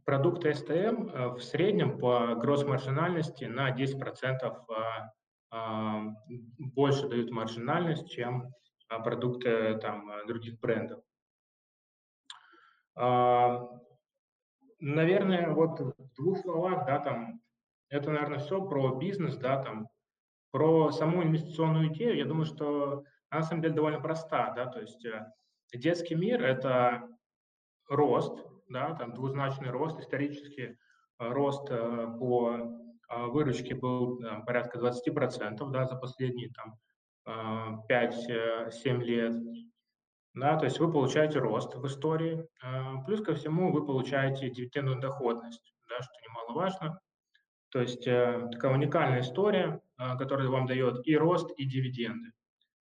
продукты 0.09 0.55
СТМ 0.55 0.73
э, 0.73 1.29
в 1.35 1.41
среднем 1.43 1.99
по 1.99 2.35
гросс-маржинальности 2.35 3.45
на 3.45 3.77
10% 3.77 4.41
э, 4.41 4.57
э, 5.53 6.01
больше 6.59 7.09
дают 7.09 7.31
маржинальность, 7.31 8.11
чем 8.11 8.51
продукты 8.89 9.77
там, 9.83 10.11
других 10.27 10.59
брендов. 10.61 11.03
Наверное, 14.81 15.51
вот 15.51 15.79
в 15.79 16.15
двух 16.17 16.39
словах, 16.39 16.87
да, 16.87 17.01
там, 17.01 17.43
это, 17.91 18.11
наверное, 18.11 18.39
все 18.39 18.67
про 18.67 18.95
бизнес, 18.95 19.37
да, 19.37 19.63
там, 19.63 19.89
про 20.50 20.90
саму 20.90 21.23
инвестиционную 21.23 21.88
идею, 21.88 22.17
я 22.17 22.25
думаю, 22.25 22.47
что 22.47 23.05
она, 23.31 23.40
на 23.40 23.47
самом 23.47 23.62
деле 23.62 23.75
довольно 23.75 24.00
проста, 24.00 24.52
да, 24.55 24.67
то 24.67 24.81
есть 24.81 25.05
э, 25.05 25.26
детский 25.75 26.14
мир– 26.14 26.43
это 26.45 27.09
рост, 27.88 28.38
да, 28.69 28.95
там 28.95 29.14
двузначный 29.14 29.71
рост, 29.71 30.00
исторически 30.00 30.78
рост 31.19 31.69
э, 31.71 32.07
по 32.19 32.78
выручке 33.09 33.75
был 33.75 34.21
порядка 34.47 34.78
20%, 34.78 35.71
да, 35.71 35.87
за 35.87 35.97
последние 35.97 36.50
там 36.50 36.78
5-7 37.88 38.71
э, 38.85 39.05
лет. 39.05 39.35
Да, 40.35 40.57
то 40.57 40.67
есть 40.67 40.78
вы 40.78 40.93
получаете 40.93 41.40
рост 41.40 41.75
в 41.75 41.85
истории, 41.87 42.47
плюс 43.07 43.23
ко 43.23 43.35
всему 43.35 43.73
вы 43.73 43.85
получаете 43.85 44.50
дивидендную 44.50 45.00
доходность, 45.00 45.75
да, 45.88 46.00
что 46.00 46.12
немаловажно. 46.23 47.00
То 47.71 47.81
есть 47.81 48.07
э, 48.07 48.49
такая 48.52 48.73
уникальная 48.73 49.21
история, 49.21 49.81
а, 49.99 50.17
которая 50.17 50.49
вам 50.49 50.67
дает 50.67 51.07
и 51.07 51.17
рост, 51.17 51.50
и 51.59 51.64
дивиденды. 51.64 52.31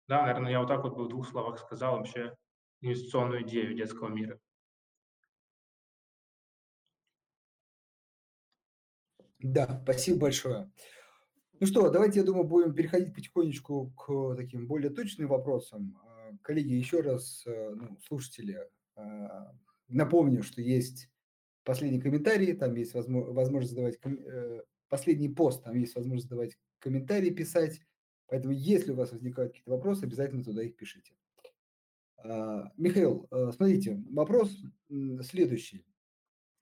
Да, 0.07 0.23
наверное, 0.23 0.51
я 0.51 0.59
вот 0.59 0.67
так 0.67 0.83
вот 0.83 0.95
бы 0.95 1.05
в 1.05 1.09
двух 1.09 1.29
словах 1.29 1.59
сказал 1.59 1.97
вообще 1.97 2.35
инвестиционную 2.81 3.43
идею 3.43 3.75
детского 3.75 4.09
мира. 4.09 4.39
Да, 9.39 9.81
спасибо 9.83 10.21
большое. 10.21 10.71
Ну 11.59 11.67
что, 11.67 11.89
давайте, 11.91 12.19
я 12.19 12.25
думаю, 12.25 12.45
будем 12.45 12.73
переходить 12.73 13.13
потихонечку 13.13 13.91
к 13.91 14.35
таким 14.35 14.67
более 14.67 14.89
точным 14.89 15.27
вопросам. 15.27 15.97
А, 16.03 16.31
коллеги, 16.41 16.73
еще 16.73 17.01
раз, 17.01 17.43
э, 17.45 17.73
ну, 17.75 17.97
слушатели, 18.05 18.57
а, 18.95 19.53
напомню, 19.87 20.43
что 20.43 20.61
есть 20.61 21.09
последний 21.63 22.01
комментарий, 22.01 22.53
там 22.53 22.75
есть 22.75 22.93
возможность 22.93 23.69
задавать, 23.69 23.99
э, 24.03 24.61
последний 24.89 25.29
пост, 25.29 25.63
там 25.63 25.75
есть 25.75 25.95
возможность 25.95 26.27
задавать 26.27 26.57
комментарии, 26.83 27.29
писать. 27.29 27.81
Поэтому, 28.27 28.53
если 28.53 28.91
у 28.91 28.95
вас 28.95 29.11
возникают 29.11 29.51
какие-то 29.51 29.71
вопросы, 29.71 30.03
обязательно 30.03 30.43
туда 30.43 30.63
их 30.63 30.75
пишите. 30.75 31.15
А, 32.17 32.71
Михаил, 32.77 33.27
э, 33.31 33.51
смотрите, 33.55 34.03
вопрос 34.11 34.55
следующий. 35.21 35.85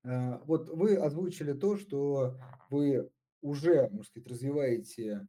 Вот 0.04 0.68
вы 0.70 0.96
озвучили 0.96 1.54
то, 1.54 1.78
что 1.78 2.36
вы 2.72 3.12
уже, 3.42 3.88
можно 3.90 4.04
сказать, 4.04 4.28
развиваете 4.28 5.28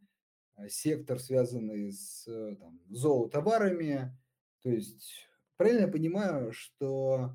а, 0.54 0.68
сектор, 0.68 1.18
связанный 1.18 1.92
с 1.92 2.26
э, 2.26 2.56
там, 2.56 2.80
зоотоварами. 2.88 4.16
То 4.62 4.70
есть 4.70 5.28
правильно 5.58 5.82
я 5.82 5.88
понимаю, 5.88 6.52
что 6.52 7.34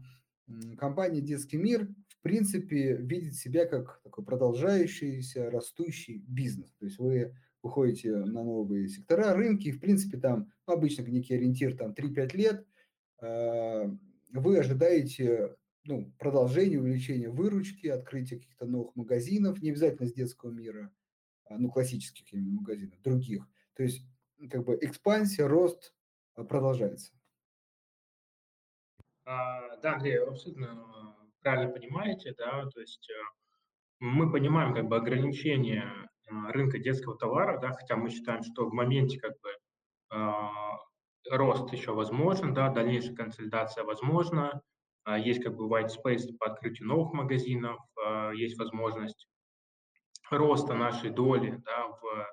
компания 0.77 1.21
«Детский 1.21 1.57
мир» 1.57 1.87
в 2.07 2.21
принципе 2.21 2.95
видит 2.95 3.35
себя 3.35 3.65
как 3.65 4.01
такой 4.03 4.25
продолжающийся, 4.25 5.51
растущий 5.51 6.23
бизнес. 6.27 6.73
То 6.79 6.85
есть 6.85 6.97
вы 6.99 7.35
выходите 7.61 8.15
на 8.15 8.43
новые 8.43 8.87
сектора, 8.87 9.33
рынки, 9.33 9.71
в 9.71 9.79
принципе 9.79 10.17
там 10.17 10.51
ну, 10.67 10.73
обычно 10.73 11.03
некий 11.03 11.35
ориентир 11.35 11.75
там 11.75 11.91
3-5 11.91 12.37
лет, 12.37 12.67
а, 13.21 13.85
вы 14.31 14.59
ожидаете 14.59 15.55
ну, 15.85 16.11
продолжение, 16.19 16.81
увеличение 16.81 17.29
выручки, 17.29 17.87
открытие 17.87 18.39
каких-то 18.39 18.65
новых 18.65 18.95
магазинов, 18.95 19.61
не 19.61 19.69
обязательно 19.69 20.07
с 20.07 20.13
детского 20.13 20.51
мира, 20.51 20.91
а, 21.45 21.57
ну, 21.57 21.71
классических 21.71 22.31
именно 22.33 22.51
магазинов, 22.51 23.01
других. 23.01 23.47
То 23.73 23.83
есть, 23.83 24.05
как 24.49 24.65
бы 24.65 24.77
экспансия, 24.81 25.47
рост 25.47 25.93
а, 26.35 26.43
продолжается. 26.43 27.13
Да, 29.25 29.93
Андрей, 29.95 30.19
абсолютно 30.19 31.15
правильно 31.41 31.73
понимаете, 31.73 32.33
да, 32.37 32.65
то 32.69 32.79
есть 32.79 33.09
мы 33.99 34.31
понимаем 34.31 34.73
как 34.73 34.87
бы 34.87 34.95
ограничения 34.95 36.09
рынка 36.29 36.79
детского 36.79 37.17
товара, 37.17 37.59
да, 37.59 37.71
хотя 37.73 37.95
мы 37.95 38.09
считаем, 38.09 38.43
что 38.43 38.67
в 38.67 38.73
моменте 38.73 39.19
как 39.19 39.33
бы 39.41 39.49
рост 41.29 41.71
еще 41.73 41.93
возможен, 41.93 42.53
да, 42.53 42.69
дальнейшая 42.69 43.15
консолидация 43.15 43.83
возможна, 43.83 44.61
а, 45.03 45.17
есть 45.17 45.43
как 45.43 45.55
бы 45.55 45.67
white 45.67 45.89
space 45.89 46.35
по 46.37 46.47
открытию 46.47 46.87
новых 46.87 47.13
магазинов, 47.13 47.79
а, 48.03 48.31
есть 48.31 48.57
возможность 48.57 49.27
роста 50.29 50.73
нашей 50.73 51.09
доли 51.09 51.61
да, 51.65 51.87
в 51.87 52.27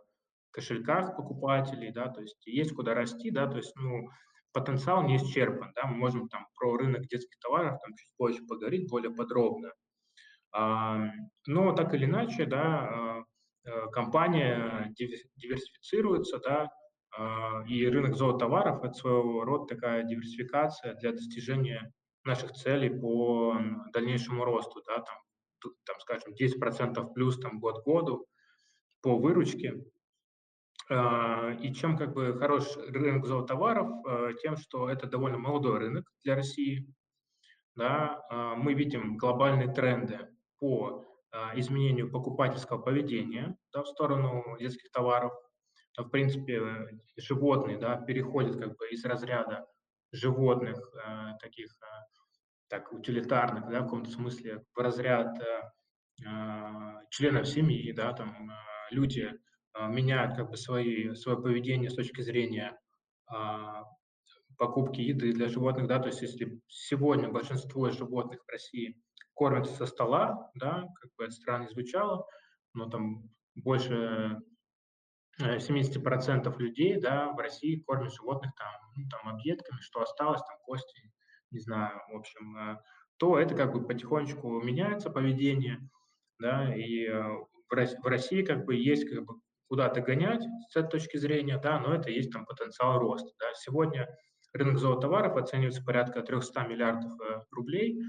кошельках 0.50 1.16
покупателей, 1.16 1.92
да, 1.92 2.08
то 2.08 2.20
есть 2.20 2.44
есть 2.46 2.74
куда 2.74 2.94
расти, 2.94 3.30
да, 3.30 3.46
то 3.46 3.58
есть, 3.58 3.74
ну, 3.76 4.08
потенциал 4.52 5.02
не 5.04 5.16
исчерпан, 5.16 5.72
да, 5.74 5.86
мы 5.86 5.96
можем 5.96 6.28
там 6.28 6.46
про 6.56 6.76
рынок 6.76 7.06
детских 7.06 7.38
товаров 7.40 7.78
там 7.80 7.94
чуть 7.96 8.10
позже 8.16 8.42
поговорить 8.44 8.88
более 8.88 9.12
подробно. 9.12 9.72
А, 10.52 11.10
но 11.46 11.72
так 11.72 11.94
или 11.94 12.04
иначе, 12.04 12.46
да, 12.46 13.24
компания 13.92 14.92
диверсифицируется, 14.96 16.38
да, 16.38 16.70
и 17.68 17.86
рынок 17.86 18.16
зоотоваров– 18.16 18.82
это 18.84 18.94
своего 18.94 19.44
рода 19.44 19.74
такая 19.74 20.02
диверсификация 20.02 20.94
для 20.94 21.12
достижения 21.12 21.92
наших 22.24 22.52
целей 22.52 22.90
по 22.90 23.56
дальнейшему 23.92 24.44
росту, 24.44 24.82
да, 24.86 24.96
там, 24.96 25.16
там 25.84 26.00
скажем, 26.00 26.34
10% 26.34 27.12
плюс 27.14 27.38
там, 27.38 27.60
год 27.60 27.82
к 27.82 27.86
году 27.86 28.26
по 29.02 29.16
выручке. 29.16 29.84
А, 30.90 31.52
и 31.62 31.72
чем 31.72 31.96
как 31.96 32.12
бы 32.12 32.36
хорош 32.38 32.76
рынок 32.76 33.26
зоотоваров, 33.26 33.88
а, 34.06 34.32
тем, 34.34 34.56
что 34.56 34.88
это 34.90 35.06
довольно 35.06 35.38
молодой 35.38 35.78
рынок 35.78 36.10
для 36.22 36.34
России. 36.34 36.92
Да, 37.76 38.22
а, 38.30 38.54
мы 38.54 38.74
видим 38.74 39.16
глобальные 39.16 39.72
тренды 39.72 40.28
по 40.58 40.88
а, 40.88 41.13
изменению 41.54 42.10
покупательского 42.10 42.78
поведения 42.78 43.56
да, 43.72 43.82
в 43.82 43.88
сторону 43.88 44.56
детских 44.58 44.90
товаров. 44.90 45.32
В 45.96 46.08
принципе, 46.08 46.60
животные 47.16 47.78
да, 47.78 47.96
переходят 47.96 48.56
как 48.56 48.76
бы 48.76 48.88
из 48.90 49.04
разряда 49.04 49.66
животных, 50.14 50.78
э, 50.94 51.36
таких 51.40 51.66
э, 51.82 51.86
так, 52.68 52.92
утилитарных, 52.92 53.68
да, 53.68 53.80
в 53.80 53.84
каком-то 53.84 54.10
смысле, 54.10 54.64
в 54.74 54.78
разряд 54.78 55.36
э, 55.40 55.62
членов 57.10 57.46
семьи, 57.46 57.92
да, 57.92 58.12
там 58.12 58.50
люди 58.90 59.32
меняют 59.88 60.36
как 60.36 60.50
бы 60.50 60.56
свои, 60.56 61.14
свое 61.14 61.40
поведение 61.40 61.90
с 61.90 61.96
точки 61.96 62.20
зрения 62.20 62.78
покупки 64.56 65.00
еды 65.00 65.32
для 65.32 65.48
животных, 65.48 65.88
да, 65.88 65.98
то 65.98 66.06
есть 66.06 66.22
если 66.22 66.60
сегодня 66.68 67.28
большинство 67.28 67.90
животных 67.90 68.44
в 68.44 68.48
России 68.48 69.02
кормятся 69.34 69.74
со 69.74 69.86
стола, 69.86 70.50
да, 70.54 70.86
как 71.00 71.10
бы 71.16 71.24
это 71.24 71.32
странно 71.32 71.68
звучало, 71.68 72.26
но 72.72 72.88
там 72.88 73.30
больше 73.54 74.40
70% 75.40 76.58
людей, 76.58 77.00
да, 77.00 77.32
в 77.32 77.38
России 77.38 77.82
кормят 77.86 78.12
животных 78.14 78.52
там, 78.56 78.72
ну, 78.96 79.08
там 79.08 79.34
объедками, 79.34 79.80
что 79.80 80.02
осталось, 80.02 80.42
там 80.42 80.58
кости, 80.62 81.12
не 81.50 81.60
знаю, 81.60 82.00
в 82.10 82.16
общем, 82.16 82.56
э, 82.56 82.78
то 83.16 83.38
это 83.38 83.54
как 83.54 83.72
бы 83.72 83.86
потихонечку 83.86 84.60
меняется 84.60 85.10
поведение, 85.10 85.88
да, 86.38 86.74
и 86.74 87.06
э, 87.06 87.22
в 87.68 88.06
России 88.06 88.42
как 88.42 88.64
бы 88.64 88.76
есть 88.76 89.08
как 89.08 89.24
бы 89.24 89.34
куда-то 89.68 90.00
гонять 90.00 90.42
с 90.68 90.76
этой 90.76 90.90
точки 90.90 91.16
зрения, 91.16 91.58
да, 91.58 91.80
но 91.80 91.94
это 91.94 92.10
есть 92.10 92.30
там 92.30 92.44
потенциал 92.46 92.98
роста, 92.98 93.30
да. 93.40 93.46
Сегодня 93.54 94.08
рынок 94.52 94.78
зоотоваров 94.78 95.36
оценивается 95.36 95.82
порядка 95.82 96.22
300 96.22 96.66
миллиардов 96.66 97.20
э, 97.20 97.42
рублей, 97.50 98.00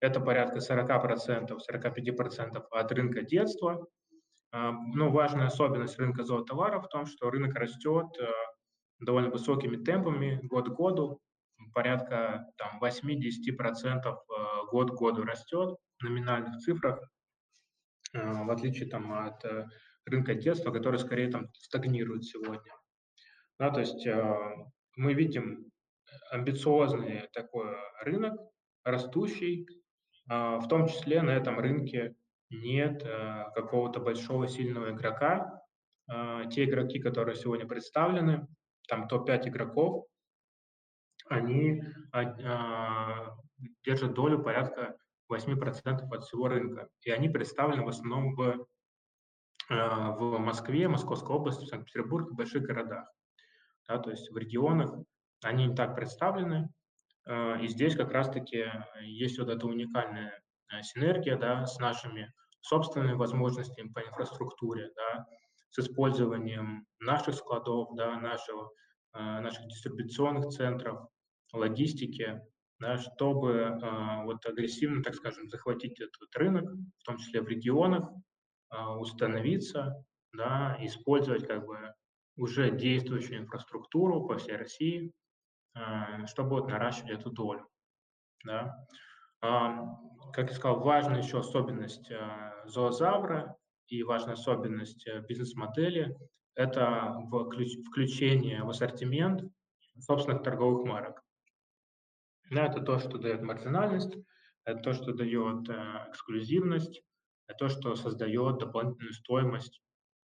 это 0.00 0.20
порядка 0.20 0.58
40%, 0.58 1.58
45% 1.58 2.64
от 2.70 2.92
рынка 2.92 3.22
детства, 3.22 3.86
а, 4.52 4.72
ну, 4.72 5.10
важная 5.10 5.46
особенность 5.46 5.98
рынка 5.98 6.24
зоотоваров 6.24 6.86
в 6.86 6.88
том, 6.88 7.06
что 7.06 7.30
рынок 7.30 7.54
растет 7.56 8.06
э, 8.18 8.26
довольно 9.00 9.30
высокими 9.30 9.76
темпами 9.76 10.40
год 10.44 10.68
к 10.68 10.72
году, 10.72 11.20
порядка 11.74 12.46
там, 12.56 12.80
8-10% 12.82 14.06
э, 14.06 14.16
год 14.70 14.90
к 14.92 14.94
году 14.94 15.24
растет 15.24 15.76
в 15.98 16.04
номинальных 16.04 16.58
цифрах, 16.58 17.00
э, 18.14 18.44
в 18.44 18.50
отличие 18.50 18.88
там, 18.88 19.12
от 19.12 19.44
рынка 20.06 20.34
детства, 20.34 20.70
который 20.70 21.00
скорее 21.00 21.30
там, 21.30 21.50
стагнирует 21.54 22.24
сегодня. 22.24 22.72
Да, 23.58 23.70
то 23.70 23.80
есть 23.80 24.06
мы 24.96 25.14
видим 25.14 25.70
амбициозный 26.30 27.28
такой 27.32 27.74
рынок, 28.02 28.38
растущий, 28.84 29.66
в 30.28 30.66
том 30.68 30.88
числе 30.88 31.22
на 31.22 31.30
этом 31.30 31.58
рынке 31.58 32.16
нет 32.50 33.02
э, 33.04 33.50
какого-то 33.54 34.00
большого 34.00 34.48
сильного 34.48 34.90
игрока. 34.90 35.62
Э, 36.10 36.44
те 36.50 36.64
игроки, 36.64 36.98
которые 36.98 37.36
сегодня 37.36 37.66
представлены, 37.66 38.46
там 38.88 39.08
топ-5 39.08 39.48
игроков, 39.48 40.06
они 41.28 41.82
э, 42.12 42.24
держат 43.84 44.14
долю 44.14 44.42
порядка 44.42 44.96
8% 45.32 46.14
от 46.14 46.24
всего 46.24 46.48
рынка. 46.48 46.88
И 47.02 47.10
они 47.10 47.28
представлены 47.28 47.82
в 47.84 47.88
основном 47.88 48.36
в, 48.36 48.66
в 49.68 50.38
Москве, 50.38 50.86
Московской 50.86 51.34
области, 51.34 51.64
Санкт-Петербурге, 51.64 52.30
в 52.30 52.36
больших 52.36 52.62
городах. 52.62 53.10
Да, 53.88 53.98
то 53.98 54.10
есть 54.10 54.30
в 54.30 54.36
регионах 54.36 54.94
они 55.42 55.66
не 55.66 55.74
так 55.74 55.96
представлены. 55.96 56.68
И 57.28 57.66
здесь 57.66 57.96
как 57.96 58.12
раз-таки 58.12 58.66
есть 59.02 59.38
вот 59.38 59.48
эта 59.48 59.66
уникальная 59.66 60.40
Э, 60.72 60.82
синергия 60.82 61.36
да, 61.36 61.64
с 61.66 61.78
нашими 61.78 62.32
собственными 62.60 63.12
возможностями 63.12 63.88
по 63.88 64.00
инфраструктуре, 64.00 64.90
да, 64.96 65.26
с 65.70 65.78
использованием 65.78 66.86
наших 66.98 67.36
складов, 67.36 67.94
да, 67.94 68.18
нашего, 68.18 68.72
э, 69.14 69.18
наших 69.18 69.66
дистрибуционных 69.68 70.48
центров, 70.48 71.06
логистики, 71.52 72.40
да, 72.80 72.98
чтобы 72.98 73.52
э, 73.52 74.24
вот 74.24 74.44
агрессивно, 74.46 75.02
так 75.02 75.14
скажем, 75.14 75.48
захватить 75.48 76.00
этот 76.00 76.34
рынок, 76.34 76.64
в 76.98 77.04
том 77.04 77.16
числе 77.18 77.40
в 77.40 77.48
регионах, 77.48 78.10
э, 78.72 78.84
установиться, 78.98 80.04
да, 80.32 80.76
использовать 80.80 81.46
как 81.46 81.64
бы 81.64 81.94
уже 82.36 82.70
действующую 82.70 83.38
инфраструктуру 83.38 84.26
по 84.26 84.36
всей 84.36 84.56
России, 84.56 85.06
э, 85.06 85.12
чтобы 86.26 86.50
вот 86.50 86.68
наращивать 86.68 87.10
эту 87.10 87.30
долю. 87.30 87.68
Да. 88.44 88.86
Как 90.32 90.50
я 90.50 90.54
сказал, 90.54 90.80
важная 90.80 91.22
еще 91.22 91.38
особенность 91.38 92.10
э, 92.10 92.62
зоозавра 92.66 93.56
и 93.88 94.02
важная 94.02 94.34
особенность 94.34 95.06
э, 95.06 95.20
бизнес-модели– 95.20 96.16
это 96.54 97.14
включение 97.88 98.62
в 98.62 98.70
ассортимент 98.70 99.42
собственных 99.98 100.42
торговых 100.42 100.86
марок. 100.86 101.22
Да, 102.50 102.66
это 102.66 102.80
то, 102.80 102.98
что 102.98 103.18
дает 103.18 103.42
маржинальность, 103.42 104.16
это 104.64 104.80
то, 104.80 104.92
что 104.92 105.12
дает 105.12 105.68
э, 105.68 106.06
эксклюзивность, 106.08 107.02
это 107.46 107.58
то, 107.58 107.68
что 107.68 107.94
создает 107.94 108.58
дополнительную 108.58 109.12
стоимость 109.12 109.80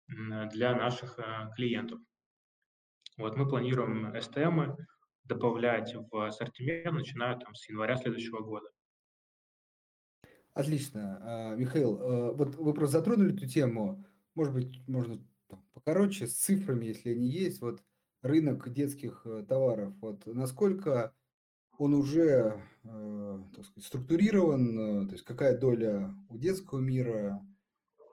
для 0.08 0.74
наших 0.74 1.18
клиентов. 1.54 2.00
Вот 3.16 3.36
мы 3.36 3.48
планируем 3.48 4.12
STM 4.14 4.76
добавлять 5.24 5.94
в 5.94 6.26
ассортимент, 6.26 6.94
начиная 6.94 7.38
там, 7.38 7.54
с 7.54 7.68
января 7.68 7.96
следующего 7.96 8.40
года. 8.40 8.68
Отлично. 10.54 11.18
А, 11.22 11.54
Михаил, 11.56 12.00
э, 12.00 12.32
вот 12.32 12.56
вы 12.56 12.74
просто 12.74 12.98
затронули 12.98 13.34
эту 13.34 13.46
тему. 13.46 14.04
Может 14.34 14.52
быть, 14.52 14.86
можно 14.86 15.18
там, 15.48 15.64
покороче, 15.72 16.26
с 16.26 16.34
цифрами, 16.34 16.86
если 16.86 17.10
они 17.10 17.26
есть. 17.26 17.60
Вот 17.62 17.82
рынок 18.20 18.70
детских 18.70 19.22
э, 19.24 19.44
товаров, 19.48 19.94
вот 20.00 20.26
насколько 20.26 21.14
он 21.78 21.94
уже 21.94 22.62
э, 22.84 23.38
так 23.54 23.64
сказать, 23.64 23.86
структурирован, 23.86 25.08
то 25.08 25.12
есть 25.12 25.24
какая 25.24 25.58
доля 25.58 26.14
у 26.28 26.36
детского 26.36 26.80
мира, 26.80 27.44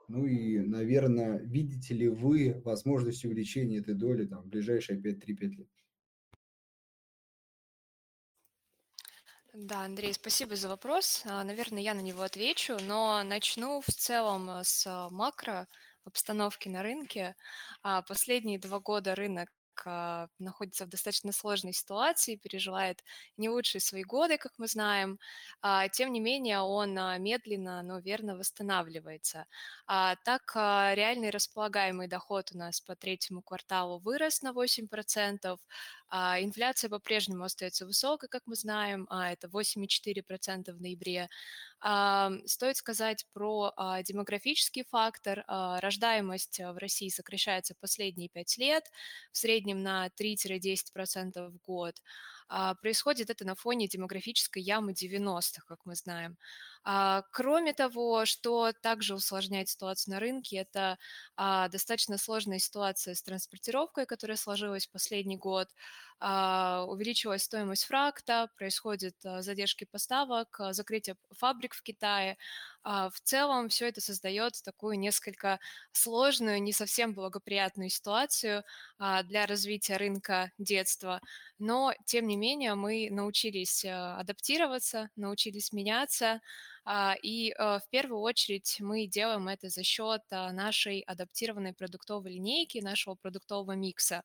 ну 0.08 0.26
и, 0.26 0.58
наверное, 0.58 1.38
видите 1.38 1.94
ли 1.94 2.08
вы 2.08 2.60
возможность 2.64 3.24
увеличения 3.24 3.78
этой 3.78 3.94
доли 3.94 4.26
там, 4.26 4.42
в 4.42 4.48
ближайшие 4.48 4.98
5-3-5 4.98 5.46
лет? 5.50 5.68
Да, 9.62 9.82
Андрей, 9.84 10.14
спасибо 10.14 10.56
за 10.56 10.68
вопрос. 10.68 11.22
А, 11.26 11.44
наверное, 11.44 11.82
я 11.82 11.92
на 11.94 12.00
него 12.00 12.22
отвечу, 12.22 12.78
но 12.80 13.22
начну 13.22 13.80
в 13.82 13.86
целом 13.92 14.48
э, 14.48 14.64
с 14.64 15.08
макро 15.10 15.68
обстановки 16.04 16.68
на 16.68 16.82
рынке. 16.82 17.36
А, 17.82 18.00
последние 18.02 18.58
два 18.58 18.80
года 18.80 19.14
рынок 19.14 19.50
а, 19.84 20.28
находится 20.38 20.86
в 20.86 20.88
достаточно 20.88 21.32
сложной 21.32 21.74
ситуации, 21.74 22.36
переживает 22.36 23.02
не 23.36 23.50
лучшие 23.50 23.82
свои 23.82 24.02
годы, 24.02 24.38
как 24.38 24.52
мы 24.56 24.66
знаем. 24.66 25.18
А, 25.60 25.88
тем 25.88 26.12
не 26.12 26.20
менее, 26.20 26.60
он 26.60 26.96
а, 26.98 27.18
медленно, 27.18 27.82
но 27.82 27.98
верно 27.98 28.36
восстанавливается. 28.36 29.44
Так, 29.86 30.52
реальный 30.54 31.30
располагаемый 31.30 32.08
доход 32.08 32.50
у 32.54 32.58
нас 32.58 32.80
по 32.80 32.94
третьему 32.96 33.42
кварталу 33.42 33.98
вырос 33.98 34.42
на 34.42 34.52
8%. 34.52 35.60
Инфляция 36.12 36.90
по-прежнему 36.90 37.44
остается 37.44 37.86
высокой, 37.86 38.28
как 38.28 38.42
мы 38.46 38.56
знаем, 38.56 39.06
это 39.10 39.48
8,4% 39.48 40.72
в 40.72 40.80
ноябре. 40.80 41.28
Стоит 42.46 42.76
сказать 42.76 43.26
про 43.32 43.72
демографический 44.02 44.84
фактор. 44.90 45.44
Рождаемость 45.46 46.58
в 46.58 46.76
России 46.78 47.08
сокращается 47.08 47.74
последние 47.80 48.28
пять 48.28 48.58
лет, 48.58 48.90
в 49.32 49.38
среднем 49.38 49.82
на 49.82 50.10
3-10% 50.18 51.48
в 51.48 51.58
год. 51.58 51.94
Происходит 52.82 53.30
это 53.30 53.44
на 53.44 53.54
фоне 53.54 53.86
демографической 53.88 54.62
ямы 54.62 54.92
90-х, 54.92 55.64
как 55.66 55.86
мы 55.86 55.94
знаем. 55.94 56.36
А, 56.82 57.22
кроме 57.32 57.72
того, 57.72 58.24
что 58.26 58.72
также 58.72 59.14
усложняет 59.14 59.68
ситуацию 59.68 60.14
на 60.14 60.20
рынке, 60.20 60.56
это 60.56 60.98
а, 61.36 61.68
достаточно 61.68 62.18
сложная 62.18 62.58
ситуация 62.58 63.14
с 63.14 63.22
транспортировкой, 63.22 64.06
которая 64.06 64.36
сложилась 64.36 64.86
в 64.86 64.90
последний 64.90 65.36
год. 65.36 65.68
А, 66.20 66.84
увеличилась 66.86 67.44
стоимость 67.44 67.84
фракта, 67.84 68.50
происходят 68.56 69.14
задержки 69.22 69.84
поставок, 69.84 70.60
закрытие 70.70 71.16
фабрик 71.32 71.74
в 71.74 71.82
Китае. 71.82 72.36
В 72.84 73.12
целом 73.22 73.68
все 73.68 73.88
это 73.88 74.00
создает 74.00 74.54
такую 74.64 74.98
несколько 74.98 75.60
сложную, 75.92 76.62
не 76.62 76.72
совсем 76.72 77.12
благоприятную 77.12 77.90
ситуацию 77.90 78.64
для 78.98 79.46
развития 79.46 79.98
рынка 79.98 80.50
детства. 80.56 81.20
Но, 81.58 81.92
тем 82.06 82.26
не 82.26 82.36
менее, 82.36 82.74
мы 82.74 83.08
научились 83.10 83.84
адаптироваться, 83.84 85.10
научились 85.14 85.72
меняться, 85.72 86.40
а, 86.84 87.14
и 87.22 87.52
а, 87.52 87.78
в 87.78 87.88
первую 87.88 88.20
очередь 88.20 88.78
мы 88.80 89.06
делаем 89.06 89.48
это 89.48 89.68
за 89.68 89.82
счет 89.82 90.22
а, 90.30 90.52
нашей 90.52 91.00
адаптированной 91.00 91.74
продуктовой 91.74 92.32
линейки, 92.32 92.78
нашего 92.78 93.14
продуктового 93.14 93.72
микса. 93.72 94.22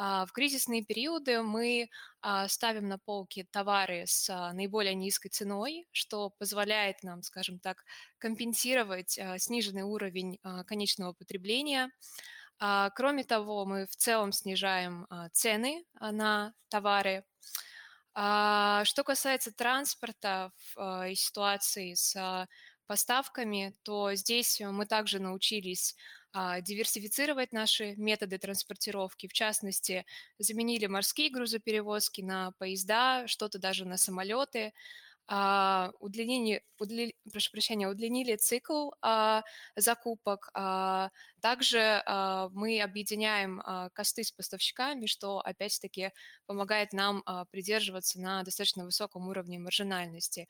В 0.00 0.28
кризисные 0.32 0.82
периоды 0.82 1.42
мы 1.42 1.90
ставим 2.48 2.88
на 2.88 2.96
полки 2.96 3.46
товары 3.50 4.04
с 4.06 4.28
наиболее 4.54 4.94
низкой 4.94 5.28
ценой, 5.28 5.86
что 5.92 6.30
позволяет 6.30 7.02
нам, 7.02 7.22
скажем 7.22 7.58
так, 7.58 7.84
компенсировать 8.16 9.18
сниженный 9.36 9.82
уровень 9.82 10.38
конечного 10.66 11.12
потребления. 11.12 11.90
Кроме 12.58 13.24
того, 13.24 13.66
мы 13.66 13.86
в 13.86 13.94
целом 13.96 14.32
снижаем 14.32 15.06
цены 15.32 15.84
на 16.00 16.54
товары, 16.70 17.24
а, 18.14 18.84
что 18.84 19.04
касается 19.04 19.52
транспорта 19.52 20.52
и 21.08 21.14
ситуации 21.14 21.94
с 21.94 22.16
а, 22.16 22.48
поставками, 22.86 23.74
то 23.82 24.14
здесь 24.14 24.60
мы 24.60 24.84
также 24.86 25.20
научились 25.20 25.94
а, 25.94 26.19
диверсифицировать 26.62 27.52
наши 27.52 27.94
методы 27.96 28.38
транспортировки. 28.38 29.26
В 29.28 29.32
частности, 29.32 30.06
заменили 30.38 30.86
морские 30.86 31.30
грузоперевозки 31.30 32.20
на 32.22 32.52
поезда, 32.52 33.26
что-то 33.26 33.58
даже 33.58 33.84
на 33.84 33.96
самолеты. 33.96 34.72
А, 35.32 35.92
удлинили, 36.00 36.64
удли, 36.78 37.14
прошу 37.30 37.52
прощения, 37.52 37.88
удлинили 37.88 38.34
цикл 38.36 38.90
а, 39.00 39.44
закупок. 39.76 40.50
А, 40.54 41.10
также 41.40 42.02
а, 42.04 42.48
мы 42.52 42.80
объединяем 42.82 43.60
а, 43.64 43.90
косты 43.90 44.24
с 44.24 44.32
поставщиками, 44.32 45.06
что 45.06 45.38
опять-таки 45.38 46.10
помогает 46.46 46.92
нам 46.92 47.22
а, 47.26 47.44
придерживаться 47.44 48.20
на 48.20 48.42
достаточно 48.42 48.84
высоком 48.84 49.28
уровне 49.28 49.60
маржинальности. 49.60 50.48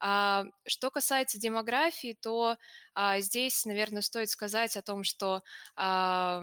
А, 0.00 0.44
что 0.66 0.90
касается 0.90 1.38
демографии, 1.38 2.16
то 2.20 2.56
а, 2.94 3.20
здесь, 3.20 3.64
наверное, 3.66 4.02
стоит 4.02 4.30
сказать 4.30 4.76
о 4.76 4.82
том, 4.82 5.04
что 5.04 5.42
а, 5.76 6.42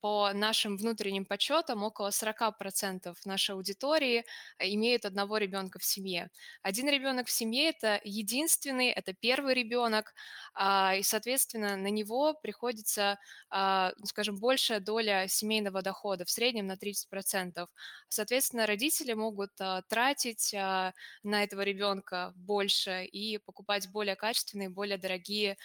по 0.00 0.32
нашим 0.32 0.76
внутренним 0.76 1.24
подсчетам 1.24 1.82
около 1.82 2.10
40% 2.10 3.16
нашей 3.24 3.54
аудитории 3.54 4.24
э, 4.58 4.68
имеют 4.68 5.04
одного 5.04 5.38
ребенка 5.38 5.78
в 5.78 5.84
семье. 5.84 6.30
Один 6.62 6.88
ребенок 6.88 7.26
в 7.28 7.30
семье– 7.32 7.68
это 7.70 8.00
единственный, 8.04 8.90
это 8.90 9.12
первый 9.12 9.54
ребенок, 9.54 10.14
а, 10.54 10.94
и, 10.96 11.02
соответственно, 11.02 11.76
на 11.76 11.88
него 11.88 12.34
приходится, 12.34 13.18
а, 13.50 13.92
ну, 13.98 14.06
скажем, 14.06 14.38
большая 14.38 14.80
доля 14.80 15.26
семейного 15.28 15.82
дохода, 15.82 16.24
в 16.24 16.30
среднем 16.30 16.66
на 16.66 16.76
30%. 16.76 17.68
Соответственно, 18.08 18.66
родители 18.66 19.12
могут 19.14 19.50
а, 19.60 19.82
тратить 19.82 20.52
на 20.52 20.92
этого 21.24 21.62
ребенка 21.62 22.32
больше 22.36 23.04
и 23.04 23.38
покупать 23.38 23.88
более 23.90 24.16
качественные, 24.16 24.68
более 24.68 24.98
дорогие 24.98 25.56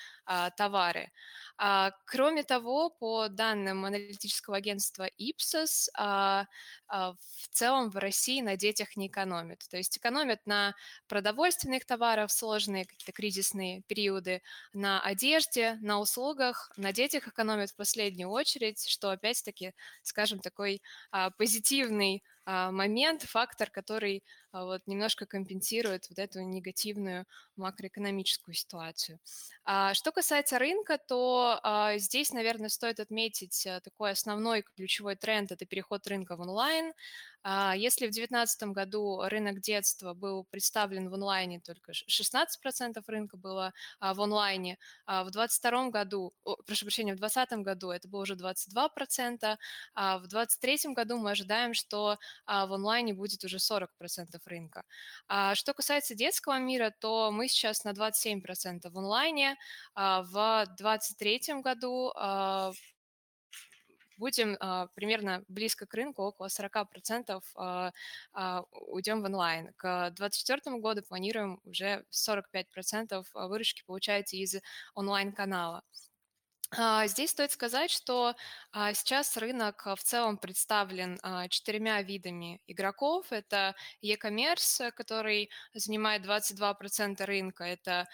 товары. 0.55 1.11
Кроме 2.05 2.43
того, 2.43 2.89
по 2.89 3.27
данным 3.27 3.85
аналитического 3.85 4.57
агентства 4.57 5.07
Ipsos, 5.19 5.89
в 6.87 7.47
целом 7.51 7.91
в 7.91 7.97
России 7.97 8.41
на 8.41 8.57
детях 8.57 8.95
не 8.95 9.07
экономят. 9.07 9.59
То 9.69 9.77
есть 9.77 9.97
экономят 9.97 10.39
на 10.45 10.73
продовольственных 11.07 11.85
товарах, 11.85 12.31
сложные 12.31 12.85
какие-то 12.85 13.11
кризисные 13.11 13.83
периоды, 13.83 14.41
на 14.73 15.01
одежде, 15.01 15.77
на 15.81 15.99
услугах, 15.99 16.71
на 16.77 16.91
детях 16.91 17.27
экономят 17.27 17.69
в 17.71 17.75
последнюю 17.75 18.29
очередь, 18.29 18.87
что 18.87 19.11
опять-таки, 19.11 19.73
скажем, 20.01 20.39
такой 20.39 20.81
а, 21.11 21.29
позитивный 21.29 22.23
а, 22.45 22.71
момент, 22.71 23.21
фактор, 23.23 23.69
который 23.69 24.23
а, 24.23 24.40
вот 24.53 24.81
немножко 24.85 25.25
компенсирует 25.25 26.09
вот 26.09 26.19
эту 26.19 26.41
негативную 26.41 27.25
макроэкономическую 27.55 28.53
ситуацию. 28.53 29.19
А, 29.63 29.93
что 29.93 30.11
касается 30.11 30.59
рынка, 30.59 30.97
то 30.97 31.59
а, 31.63 31.97
здесь, 31.97 32.33
наверное, 32.33 32.69
стоит 32.69 32.99
отметить 32.99 33.65
а, 33.67 33.79
такой 33.79 34.11
основной 34.11 34.63
ключевой 34.63 35.15
тренд– 35.15 35.51
это 35.53 35.65
переход 35.65 36.05
рынка 36.07 36.35
в 36.35 36.41
онлайн. 36.41 36.93
А, 37.43 37.75
если 37.75 38.05
в 38.05 38.11
2019 38.11 38.63
году 38.69 39.21
рынок 39.23 39.61
детства 39.61 40.13
был 40.13 40.45
представлен 40.45 41.09
в 41.09 41.13
онлайне, 41.15 41.59
только 41.59 41.91
16% 41.91 43.01
рынка 43.07 43.37
было 43.37 43.73
а, 43.99 44.13
в 44.13 44.21
онлайне, 44.21 44.77
а 45.05 45.23
в 45.23 45.31
2022 45.31 45.89
году, 45.89 46.33
прошу 46.65 46.85
прощения, 46.85 47.13
в 47.13 47.17
2020 47.19 47.65
году 47.65 47.89
это 47.89 48.07
было 48.07 48.21
уже 48.21 48.35
22%, 48.35 49.57
а 49.95 50.17
в 50.19 50.27
2023 50.27 50.93
году 50.93 51.17
мы 51.17 51.31
ожидаем, 51.31 51.73
что 51.73 52.17
в 52.45 52.73
онлайне 52.73 53.13
будет 53.13 53.43
уже 53.43 53.57
40% 53.57 53.87
рынка. 54.47 54.85
Что 55.53 55.73
касается 55.73 56.15
детского 56.15 56.59
мира, 56.59 56.93
то 56.99 57.31
мы 57.31 57.47
сейчас 57.47 57.83
на 57.83 57.91
27% 57.91 58.89
в 58.89 58.97
онлайне, 58.97 59.57
в 59.95 60.65
2023 60.77 61.61
году 61.61 62.11
будем 64.21 64.55
а, 64.59 64.85
примерно 64.93 65.43
близко 65.47 65.87
к 65.87 65.93
рынку, 65.95 66.21
около 66.21 66.47
40% 66.47 67.41
а, 67.55 67.91
а, 68.33 68.63
уйдем 68.71 69.21
в 69.23 69.25
онлайн. 69.25 69.73
К 69.77 70.11
2024 70.11 70.77
году 70.77 71.01
планируем 71.01 71.59
уже 71.65 72.05
45% 72.11 73.25
выручки 73.33 73.83
получать 73.83 74.31
из 74.33 74.57
онлайн-канала. 74.93 75.83
Здесь 76.73 77.31
стоит 77.31 77.51
сказать, 77.51 77.91
что 77.91 78.33
сейчас 78.73 79.35
рынок 79.35 79.85
в 79.85 80.01
целом 80.03 80.37
представлен 80.37 81.19
четырьмя 81.49 82.01
видами 82.01 82.61
игроков. 82.65 83.25
Это 83.31 83.75
e-commerce, 84.01 84.91
который 84.91 85.49
занимает 85.73 86.25
22% 86.25 87.25
рынка. 87.25 87.65
Это 87.65 88.07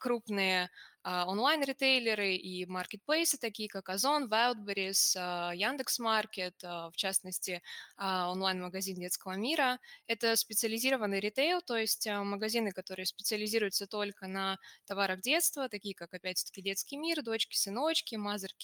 крупные 0.00 0.64
а, 0.64 0.68
онлайн-ритейлеры 1.04 2.36
и 2.36 2.64
маркетплейсы, 2.66 3.38
такие 3.38 3.68
как 3.68 3.88
Озон, 3.88 4.28
Wildberries, 4.28 5.14
а, 5.16 5.52
Яндекс.Маркет, 5.54 6.62
а, 6.64 6.90
в 6.90 6.96
частности, 6.96 7.62
онлайн-магазин 7.98 8.96
детского 8.96 9.32
мира. 9.32 9.78
Это 10.06 10.36
специализированный 10.36 11.20
ритейл, 11.20 11.60
то 11.62 11.76
есть 11.76 12.06
магазины, 12.06 12.72
которые 12.72 13.06
специализируются 13.06 13.86
только 13.86 14.26
на 14.26 14.58
товарах 14.86 15.20
детства, 15.20 15.68
такие 15.68 15.94
как, 15.94 16.14
опять-таки, 16.14 16.62
детский 16.62 16.96
мир, 16.96 17.22
дочки, 17.22 17.56
сыночки, 17.56 18.14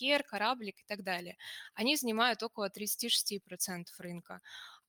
Care, 0.01 0.23
кораблик 0.23 0.81
и 0.81 0.85
так 0.87 1.03
далее. 1.03 1.37
Они 1.75 1.97
занимают 1.97 2.43
около 2.43 2.69
36% 2.71 3.99
рынка. 3.99 4.41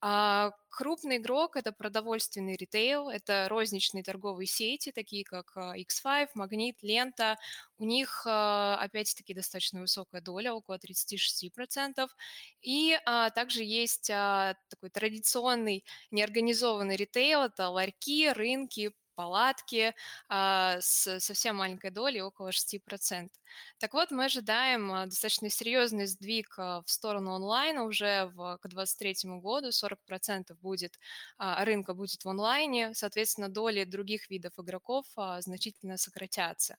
А 0.02 0.52
крупный 0.70 1.18
игрок– 1.18 1.58
это 1.58 1.74
продовольственный 1.74 2.56
ритейл, 2.56 3.10
это 3.10 3.48
розничные 3.50 4.04
торговые 4.04 4.48
сети, 4.48 4.92
такие 4.92 5.26
как 5.26 5.56
X5, 5.58 6.30
а, 6.36 6.40
Магнит, 6.40 6.78
Лента. 6.82 7.38
У 7.78 7.84
них, 7.86 8.24
а, 8.26 8.78
опять-таки, 8.78 9.34
достаточно 9.34 9.82
высокая 9.82 10.22
доля, 10.22 10.54
около 10.54 10.80
36%. 10.80 12.16
И 12.62 12.98
а, 13.06 13.30
также 13.32 13.64
есть 13.64 14.10
а, 14.10 14.56
такой 14.70 14.90
традиционный 14.90 15.84
неорганизованный 16.12 16.96
ритейл, 16.96 17.42
это 17.44 17.70
ларьки, 17.70 18.30
рынки, 18.30 18.94
палатки 19.16 19.94
а, 20.30 20.78
с 20.80 21.20
совсем 21.20 21.58
маленькой 21.58 21.92
долей, 21.92 22.22
около 22.22 22.52
6%. 22.54 23.39
Так 23.80 23.94
вот, 23.94 24.12
мы 24.12 24.26
ожидаем 24.26 24.92
а, 24.92 25.06
достаточно 25.06 25.50
серьезный 25.50 26.08
сдвиг 26.08 26.54
а, 26.58 26.82
в 26.86 26.90
сторону 26.90 27.34
онлайна 27.34 27.84
уже 27.84 28.26
в, 28.36 28.58
к 28.62 28.68
2023 28.68 29.40
году. 29.40 29.70
40% 29.70 30.56
будет, 30.62 31.00
рынка 31.38 31.94
будет 31.94 32.24
в 32.24 32.30
онлайне, 32.30 32.94
соответственно, 32.94 33.50
доли 33.50 33.84
других 33.84 34.30
видов 34.30 34.54
игроков 34.58 35.06
значительно 35.40 35.98
сократятся. 35.98 36.78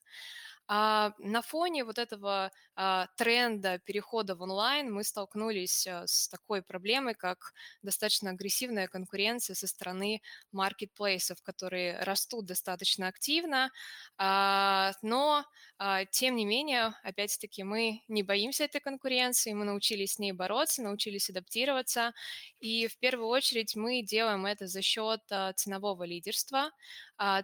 А, 0.73 1.11
на 1.19 1.41
фоне 1.41 1.83
вот 1.83 1.97
этого 1.97 2.49
а, 2.75 3.07
тренда 3.17 3.79
перехода 3.79 4.35
в 4.35 4.41
онлайн 4.41 4.89
мы 4.89 5.03
столкнулись 5.03 5.85
а, 5.85 6.07
с 6.07 6.29
такой 6.29 6.61
проблемой, 6.61 7.13
как 7.13 7.53
достаточно 7.81 8.29
агрессивная 8.29 8.87
конкуренция 8.87 9.53
со 9.53 9.67
стороны 9.67 10.21
маркетплейсов, 10.53 11.41
которые 11.41 11.99
растут 11.99 12.45
достаточно 12.45 13.07
активно, 13.09 13.69
но 14.17 15.45
тем 16.11 16.35
не 16.35 16.45
менее, 16.45 16.60
опять-таки, 17.03 17.63
мы 17.63 18.01
не 18.07 18.23
боимся 18.23 18.65
этой 18.65 18.81
конкуренции, 18.81 19.53
мы 19.53 19.65
научились 19.65 20.13
с 20.13 20.19
ней 20.19 20.31
бороться, 20.31 20.81
научились 20.81 21.29
адаптироваться, 21.29 22.13
и 22.59 22.87
в 22.87 22.97
первую 22.97 23.27
очередь 23.27 23.75
мы 23.75 24.01
делаем 24.01 24.45
это 24.45 24.67
за 24.67 24.81
счет 24.81 25.21
ценового 25.55 26.03
лидерства. 26.03 26.71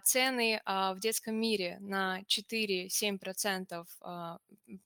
Цены 0.04 0.60
в 0.64 0.96
детском 0.98 1.34
мире 1.34 1.78
на 1.80 2.22
4-7% 2.22 3.84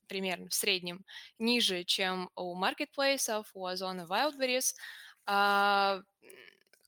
примерно 0.07 0.49
в 0.49 0.53
среднем 0.53 1.05
ниже, 1.39 1.83
чем 1.83 2.29
у 2.35 2.53
маркетплейсов, 2.55 3.49
у 3.53 3.65
Озона 3.65 4.07
Wildberries. 4.09 4.73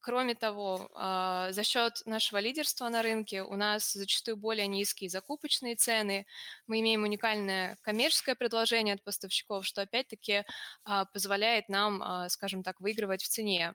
Кроме 0.06 0.36
того, 0.36 0.88
а, 0.94 1.52
за 1.52 1.64
счет 1.64 2.04
нашего 2.06 2.38
лидерства 2.38 2.88
на 2.90 3.02
рынке 3.02 3.42
у 3.42 3.56
нас 3.56 3.92
зачастую 3.92 4.38
более 4.38 4.68
низкие 4.68 5.10
закупочные 5.10 5.76
цены. 5.76 6.28
Мы 6.68 6.82
имеем 6.82 7.02
уникальное 7.02 7.76
коммерческое 7.82 8.36
предложение 8.36 8.94
от 8.94 9.04
поставщиков, 9.04 9.66
что 9.66 9.82
опять-таки 9.82 10.44
а, 10.84 11.06
позволяет 11.06 11.70
нам, 11.70 12.04
а, 12.04 12.30
скажем 12.30 12.62
так, 12.62 12.80
выигрывать 12.82 13.24
в 13.24 13.30
цене. 13.30 13.74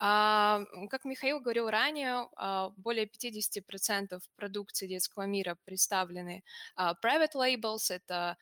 А, 0.00 0.64
как 0.90 1.04
Михаил 1.04 1.40
говорил 1.40 1.68
ранее, 1.70 2.28
а, 2.36 2.70
более 2.76 3.06
50% 3.06 4.22
продукции 4.36 4.86
детского 4.86 5.24
мира 5.24 5.56
представлены 5.64 6.44
а, 6.76 6.94
private 6.94 7.34
labels, 7.34 7.90
это 7.90 8.36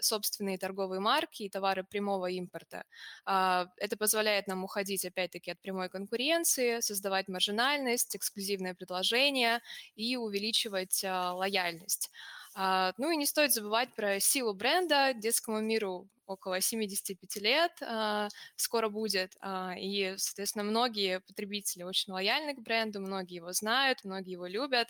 собственные 0.00 0.58
торговые 0.58 1.00
марки 1.00 1.42
и 1.42 1.48
товары 1.48 1.84
прямого 1.84 2.26
импорта. 2.30 2.84
Это 3.24 3.96
позволяет 3.98 4.46
нам 4.46 4.64
уходить, 4.64 5.04
опять-таки, 5.04 5.50
от 5.50 5.60
прямой 5.60 5.88
конкуренции, 5.88 6.80
создавать 6.80 7.28
маржинальность, 7.28 8.16
эксклюзивное 8.16 8.74
предложение 8.74 9.60
и 9.96 10.16
увеличивать 10.16 11.02
лояльность. 11.04 12.10
Ну 12.54 13.10
и 13.10 13.16
не 13.16 13.26
стоит 13.26 13.52
забывать 13.52 13.94
про 13.94 14.20
силу 14.20 14.54
бренда. 14.54 15.12
Детскому 15.14 15.60
миру 15.60 16.08
около 16.28 16.60
75 16.60 17.36
лет 17.36 17.72
а, 17.82 18.28
скоро 18.56 18.88
будет. 18.88 19.36
А, 19.40 19.74
и, 19.76 20.14
соответственно, 20.18 20.64
многие 20.64 21.20
потребители 21.20 21.82
очень 21.82 22.12
лояльны 22.12 22.54
к 22.54 22.60
бренду, 22.60 23.00
многие 23.00 23.36
его 23.36 23.52
знают, 23.52 24.04
многие 24.04 24.32
его 24.32 24.46
любят. 24.46 24.88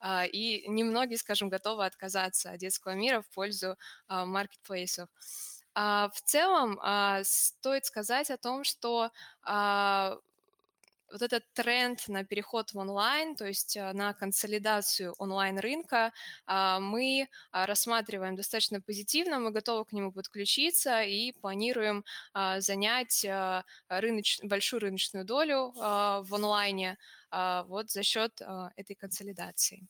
А, 0.00 0.24
и 0.26 0.66
немногие, 0.68 1.18
скажем, 1.18 1.48
готовы 1.48 1.84
отказаться 1.86 2.50
от 2.52 2.58
детского 2.58 2.92
мира 2.94 3.20
в 3.22 3.28
пользу 3.34 3.76
маркетплейсов. 4.08 5.08
В 5.74 6.14
целом, 6.24 6.80
стоит 7.24 7.84
сказать 7.84 8.30
о 8.30 8.36
том, 8.36 8.64
что 8.64 9.10
вот 11.12 11.22
этот 11.22 11.44
тренд 11.54 12.06
на 12.08 12.24
переход 12.24 12.72
в 12.72 12.78
онлайн, 12.78 13.34
то 13.36 13.46
есть 13.46 13.76
э, 13.76 13.92
на 13.92 14.12
консолидацию 14.14 15.14
онлайн-рынка, 15.18 16.12
а, 16.46 16.80
мы 16.80 17.28
а, 17.50 17.66
рассматриваем 17.66 18.36
достаточно 18.36 18.80
позитивно, 18.80 19.38
мы 19.38 19.50
готовы 19.50 19.84
к 19.84 19.92
нему 19.92 20.12
подключиться 20.12 21.02
и 21.02 21.32
планируем 21.32 22.04
а, 22.34 22.60
занять 22.60 23.26
рыноч... 23.88 24.40
большую 24.42 24.80
рыночную 24.80 25.24
долю 25.24 25.72
в 25.74 26.28
онлайне 26.34 26.98
вот 27.30 27.90
за 27.90 28.02
счет 28.02 28.40
этой 28.76 28.94
консолидации. 28.94 29.86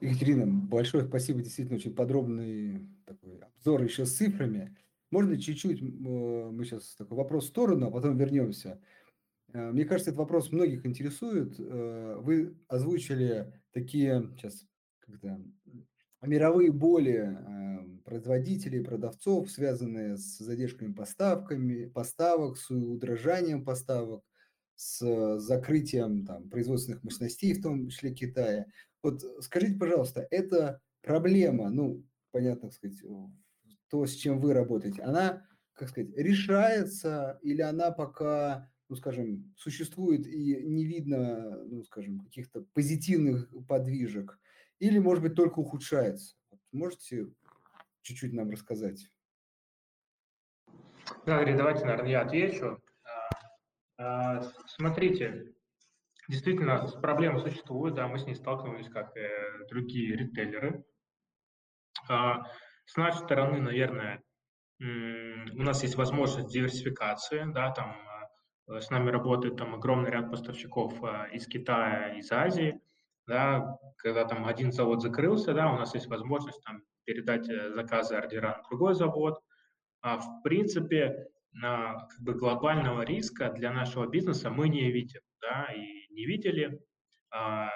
Екатерина, 0.00 0.46
большое 0.46 1.06
спасибо, 1.06 1.40
действительно 1.42 1.76
очень 1.76 1.94
подробный 1.94 2.88
такой 3.04 3.38
обзор 3.38 3.82
еще 3.82 4.06
с 4.06 4.16
цифрами. 4.16 4.76
Можно 5.10 5.40
чуть-чуть, 5.40 5.82
мы 5.82 6.64
сейчас 6.64 6.94
такой 6.94 7.16
вопрос 7.16 7.44
в 7.44 7.48
сторону, 7.48 7.88
а 7.88 7.90
потом 7.90 8.16
вернемся. 8.16 8.80
Э, 9.52 9.70
мне 9.70 9.84
кажется, 9.84 10.10
этот 10.10 10.18
вопрос 10.18 10.52
многих 10.52 10.86
интересует. 10.86 11.58
Э, 11.58 12.16
вы 12.18 12.56
озвучили 12.68 13.52
такие 13.72 14.30
сейчас 14.36 14.64
как-то 15.00 15.40
мировые 16.22 16.70
боли 16.70 17.16
эм, 17.16 18.02
производителей, 18.04 18.84
продавцов, 18.84 19.50
связанные 19.50 20.16
с 20.16 20.38
задержками 20.38 20.92
поставками, 20.92 21.86
поставок, 21.86 22.58
с 22.58 22.70
удорожанием 22.70 23.64
поставок, 23.64 24.22
с 24.76 25.38
закрытием 25.38 26.26
там, 26.26 26.50
производственных 26.50 27.02
мощностей, 27.02 27.54
в 27.54 27.62
том 27.62 27.88
числе 27.88 28.12
Китая. 28.12 28.66
Вот 29.02 29.22
скажите, 29.42 29.78
пожалуйста, 29.78 30.26
эта 30.30 30.82
проблема, 31.02 31.70
ну, 31.70 32.04
понятно, 32.32 32.68
так 32.68 32.74
сказать, 32.74 33.02
то, 33.88 34.06
с 34.06 34.12
чем 34.12 34.40
вы 34.40 34.52
работаете, 34.52 35.02
она, 35.02 35.46
как 35.72 35.88
сказать, 35.88 36.10
решается 36.16 37.38
или 37.42 37.62
она 37.62 37.90
пока 37.92 38.70
ну, 38.90 38.96
скажем, 38.96 39.54
существует 39.56 40.26
и 40.26 40.64
не 40.66 40.84
видно, 40.84 41.64
ну, 41.64 41.84
скажем, 41.84 42.18
каких-то 42.18 42.62
позитивных 42.74 43.48
подвижек, 43.68 44.36
или, 44.80 44.98
может 44.98 45.22
быть, 45.22 45.36
только 45.36 45.60
ухудшается? 45.60 46.34
Вот 46.50 46.60
можете 46.72 47.28
чуть-чуть 48.02 48.32
нам 48.32 48.50
рассказать? 48.50 49.08
Да, 51.24 51.38
Андрей, 51.38 51.56
давайте, 51.56 51.84
наверное, 51.84 52.10
я 52.10 52.22
отвечу. 52.22 52.82
А, 53.96 54.38
а, 54.38 54.42
смотрите, 54.66 55.54
действительно, 56.28 56.84
проблема 57.00 57.38
существует, 57.38 57.94
да, 57.94 58.08
мы 58.08 58.18
с 58.18 58.26
ней 58.26 58.34
сталкивались, 58.34 58.88
как 58.88 59.16
и 59.16 59.68
другие 59.68 60.16
ритейлеры. 60.16 60.84
А, 62.08 62.42
с 62.86 62.96
нашей 62.96 63.18
стороны, 63.18 63.60
наверное, 63.60 64.20
у 64.80 65.62
нас 65.62 65.82
есть 65.84 65.94
возможность 65.94 66.48
диверсификации, 66.48 67.44
да, 67.52 67.70
там 67.70 67.94
Э, 68.09 68.09
с 68.78 68.90
нами 68.90 69.10
работает 69.10 69.56
там 69.56 69.74
огромный 69.74 70.10
ряд 70.10 70.30
поставщиков 70.30 71.02
э, 71.02 71.30
из 71.32 71.46
Китая, 71.46 72.14
из 72.16 72.30
Азии. 72.30 72.80
Да, 73.26 73.78
когда 73.96 74.24
там 74.24 74.46
один 74.46 74.72
завод 74.72 75.02
закрылся, 75.02 75.54
да, 75.54 75.72
у 75.72 75.76
нас 75.76 75.94
есть 75.94 76.08
возможность 76.08 76.62
там 76.64 76.82
передать 77.04 77.48
э, 77.48 77.72
заказы, 77.72 78.14
ордера 78.14 78.56
на 78.56 78.62
другой 78.68 78.94
завод. 78.94 79.40
А 80.02 80.18
в 80.18 80.42
принципе, 80.42 81.26
на, 81.52 82.06
как 82.08 82.20
бы 82.20 82.34
глобального 82.34 83.02
риска 83.02 83.50
для 83.50 83.72
нашего 83.72 84.06
бизнеса 84.06 84.50
мы 84.50 84.68
не 84.68 84.90
видим, 84.90 85.20
да, 85.40 85.66
и 85.74 86.12
не 86.12 86.26
видели. 86.26 86.80
А, 87.32 87.70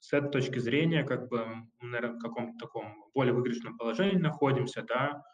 с 0.00 0.12
этой 0.12 0.30
точки 0.30 0.58
зрения, 0.58 1.02
как 1.04 1.28
бы, 1.28 1.44
наверное, 1.80 2.18
в 2.18 2.22
каком-то 2.22 2.58
таком 2.58 3.10
более 3.14 3.34
выигрышном 3.34 3.76
положении 3.76 4.16
находимся, 4.16 4.82
да, 4.82 5.24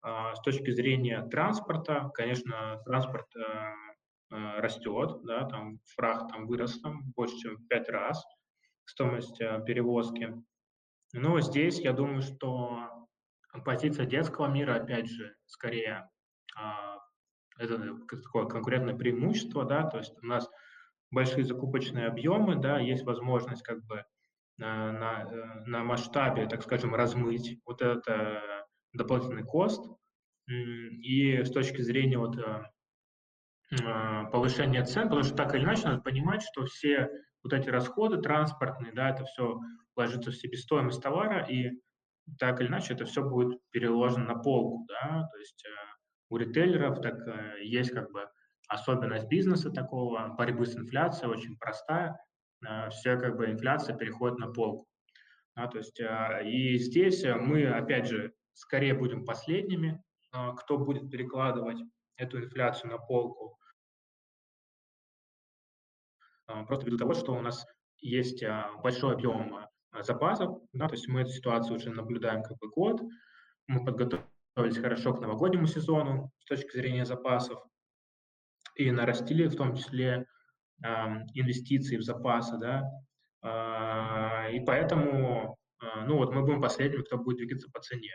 а, 0.00 0.34
с 0.34 0.40
точки 0.40 0.70
зрения 0.70 1.22
транспорта, 1.30 2.10
конечно, 2.14 2.80
транспорт 2.84 3.26
Э, 3.36 3.93
растет, 4.30 5.22
да, 5.24 5.44
там 5.44 5.78
фраг 5.94 6.28
там 6.28 6.46
вырос 6.46 6.80
там 6.80 7.12
больше, 7.12 7.36
чем 7.36 7.56
в 7.56 7.66
пять 7.68 7.88
раз 7.88 8.24
стоимость 8.84 9.40
э, 9.40 9.62
перевозки. 9.66 10.34
Но 11.12 11.40
здесь 11.40 11.80
я 11.80 11.92
думаю, 11.92 12.22
что 12.22 13.06
позиция 13.64 14.06
детского 14.06 14.46
мира, 14.46 14.74
опять 14.74 15.08
же, 15.08 15.34
скорее 15.46 16.10
а, 16.56 16.98
это 17.56 17.78
такое 18.22 18.46
конкурентное 18.46 18.96
преимущество, 18.96 19.64
да, 19.64 19.84
то 19.84 19.98
есть 19.98 20.14
у 20.22 20.26
нас 20.26 20.50
большие 21.10 21.44
закупочные 21.44 22.06
объемы, 22.06 22.56
да, 22.56 22.80
есть 22.80 23.04
возможность 23.04 23.62
как 23.62 23.84
бы 23.84 24.04
на, 24.58 24.92
на, 24.92 25.62
на 25.66 25.84
масштабе, 25.84 26.46
так 26.46 26.62
скажем, 26.62 26.94
размыть 26.94 27.60
вот 27.64 27.80
это 27.80 28.66
дополнительный 28.92 29.44
кост. 29.44 29.84
И 30.48 31.42
с 31.42 31.50
точки 31.50 31.80
зрения 31.80 32.18
вот 32.18 32.36
э, 32.36 32.64
повышение 34.30 34.84
цен, 34.84 35.04
потому 35.04 35.22
что 35.22 35.36
так 35.36 35.54
или 35.54 35.64
иначе 35.64 35.84
надо 35.84 36.02
понимать, 36.02 36.42
что 36.42 36.64
все 36.66 37.08
вот 37.42 37.52
эти 37.52 37.68
расходы 37.68 38.20
транспортные, 38.20 38.92
да, 38.92 39.10
это 39.10 39.24
все 39.24 39.60
ложится 39.96 40.30
в 40.30 40.36
себестоимость 40.36 41.02
товара, 41.02 41.44
и 41.44 41.70
так 42.38 42.60
или 42.60 42.68
иначе 42.68 42.94
это 42.94 43.04
все 43.04 43.22
будет 43.22 43.60
переложено 43.70 44.24
на 44.24 44.34
полку, 44.36 44.86
да, 44.88 45.28
то 45.30 45.38
есть 45.38 45.64
э, 45.66 45.70
у 46.30 46.36
ритейлеров 46.36 47.00
так 47.00 47.14
э, 47.26 47.62
есть 47.62 47.90
как 47.90 48.10
бы 48.12 48.26
особенность 48.68 49.28
бизнеса 49.28 49.70
такого, 49.70 50.34
борьбы 50.36 50.66
с 50.66 50.76
инфляцией 50.76 51.30
очень 51.30 51.56
простая, 51.58 52.18
э, 52.66 52.88
все 52.90 53.16
как 53.18 53.36
бы 53.36 53.50
инфляция 53.50 53.96
переходит 53.96 54.38
на 54.38 54.50
полку, 54.50 54.86
да, 55.54 55.66
то 55.66 55.78
есть 55.78 56.00
и 56.00 56.78
здесь 56.78 57.24
мы 57.24 57.66
опять 57.66 58.06
же 58.06 58.32
скорее 58.54 58.94
будем 58.94 59.24
последними, 59.24 60.02
кто 60.56 60.78
будет 60.78 61.10
перекладывать 61.10 61.78
эту 62.16 62.42
инфляцию 62.42 62.90
на 62.90 62.98
полку, 62.98 63.56
а, 63.60 63.63
просто 66.66 66.86
ввиду 66.86 66.98
того, 66.98 67.14
что 67.14 67.32
у 67.32 67.40
нас 67.40 67.66
есть 67.98 68.42
а, 68.42 68.70
большой 68.82 69.14
объем 69.14 69.56
а, 69.92 70.02
запасов, 70.02 70.58
да, 70.72 70.88
то 70.88 70.94
есть 70.94 71.08
мы 71.08 71.22
эту 71.22 71.30
ситуацию 71.30 71.76
уже 71.76 71.90
наблюдаем 71.90 72.42
как 72.42 72.58
бы 72.58 72.68
год, 72.68 73.00
мы 73.66 73.84
подготовились 73.84 74.78
хорошо 74.78 75.14
к 75.14 75.20
новогоднему 75.20 75.66
сезону 75.66 76.30
с 76.40 76.46
точки 76.46 76.76
зрения 76.76 77.06
запасов 77.06 77.64
и 78.74 78.90
нарастили 78.90 79.46
в 79.46 79.56
том 79.56 79.74
числе 79.76 80.26
э, 80.82 80.88
инвестиции 81.34 81.96
в 81.96 82.02
запасы, 82.02 82.58
да, 82.58 82.82
э, 83.42 84.56
и 84.56 84.60
поэтому, 84.64 85.56
э, 85.80 86.04
ну 86.06 86.16
вот 86.18 86.34
мы 86.34 86.42
будем 86.42 86.60
последними, 86.60 87.02
кто 87.02 87.18
будет 87.18 87.38
двигаться 87.38 87.70
по 87.72 87.80
цене. 87.80 88.12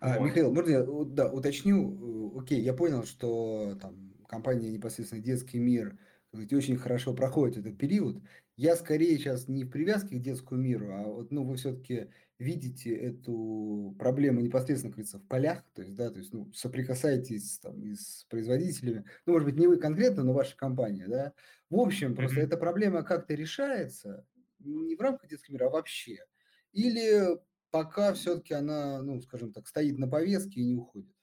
А, 0.00 0.18
вот. 0.18 0.26
Михаил, 0.26 0.54
можно 0.54 0.70
я 0.70 0.84
да, 1.06 1.32
уточню? 1.32 2.38
Окей, 2.38 2.60
я 2.60 2.74
понял, 2.74 3.04
что 3.04 3.76
там 3.80 4.14
компания 4.28 4.70
непосредственно 4.70 5.22
«Детский 5.22 5.58
мир» 5.58 5.98
сказать, 6.34 6.52
очень 6.52 6.76
хорошо 6.76 7.14
проходит 7.14 7.58
этот 7.58 7.78
период. 7.78 8.22
Я 8.56 8.76
скорее 8.76 9.16
сейчас 9.18 9.48
не 9.48 9.64
в 9.64 9.70
привязке 9.70 10.16
к 10.16 10.22
детскому 10.22 10.60
миру, 10.60 10.92
а 10.92 11.02
вот, 11.02 11.32
ну, 11.32 11.44
вы 11.44 11.56
все-таки 11.56 12.08
видите 12.38 12.94
эту 12.94 13.94
проблему 13.98 14.40
непосредственно, 14.40 14.90
как 14.90 14.96
говорится, 14.96 15.18
в 15.18 15.26
полях, 15.26 15.64
то 15.74 15.82
есть, 15.82 15.96
да, 15.96 16.10
то 16.10 16.18
есть, 16.18 16.32
ну, 16.32 16.52
соприкасаетесь 16.52 17.58
там 17.58 17.82
и 17.82 17.94
с 17.94 18.26
производителями, 18.28 19.04
ну, 19.26 19.32
может 19.32 19.46
быть, 19.46 19.58
не 19.58 19.66
вы 19.66 19.76
конкретно, 19.78 20.24
но 20.24 20.32
ваша 20.32 20.56
компания, 20.56 21.06
да. 21.08 21.32
В 21.70 21.78
общем, 21.78 22.14
просто 22.14 22.40
mm-hmm. 22.40 22.44
эта 22.44 22.56
проблема 22.56 23.02
как-то 23.02 23.34
решается 23.34 24.26
не 24.58 24.96
в 24.96 25.00
рамках 25.00 25.28
детского 25.28 25.54
мира, 25.54 25.66
а 25.66 25.70
вообще. 25.70 26.18
Или 26.72 27.38
пока 27.70 28.12
все-таки 28.14 28.54
она, 28.54 29.02
ну, 29.02 29.20
скажем 29.20 29.52
так, 29.52 29.66
стоит 29.66 29.98
на 29.98 30.08
повестке 30.08 30.60
и 30.60 30.64
не 30.64 30.76
уходит? 30.76 31.13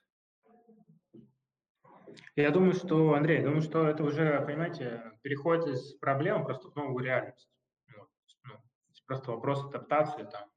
Я 2.35 2.51
думаю, 2.51 2.73
что, 2.73 3.13
Андрей, 3.13 3.39
я 3.39 3.43
думаю, 3.43 3.61
что 3.61 3.87
это 3.87 4.03
уже, 4.03 4.43
понимаете, 4.45 5.11
переход 5.21 5.67
из 5.67 5.93
проблем 5.95 6.45
просто 6.45 6.69
в 6.69 6.75
новую 6.75 7.03
реальность. 7.03 7.49
Вот. 7.95 8.09
Ну, 8.43 8.53
просто 9.05 9.31
вопрос 9.31 9.65
адаптации 9.65 10.23
там 10.23 10.49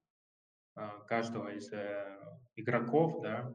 а, 0.76 1.00
каждого 1.00 1.48
из 1.48 1.72
э, 1.72 2.18
игроков, 2.56 3.20
да. 3.22 3.52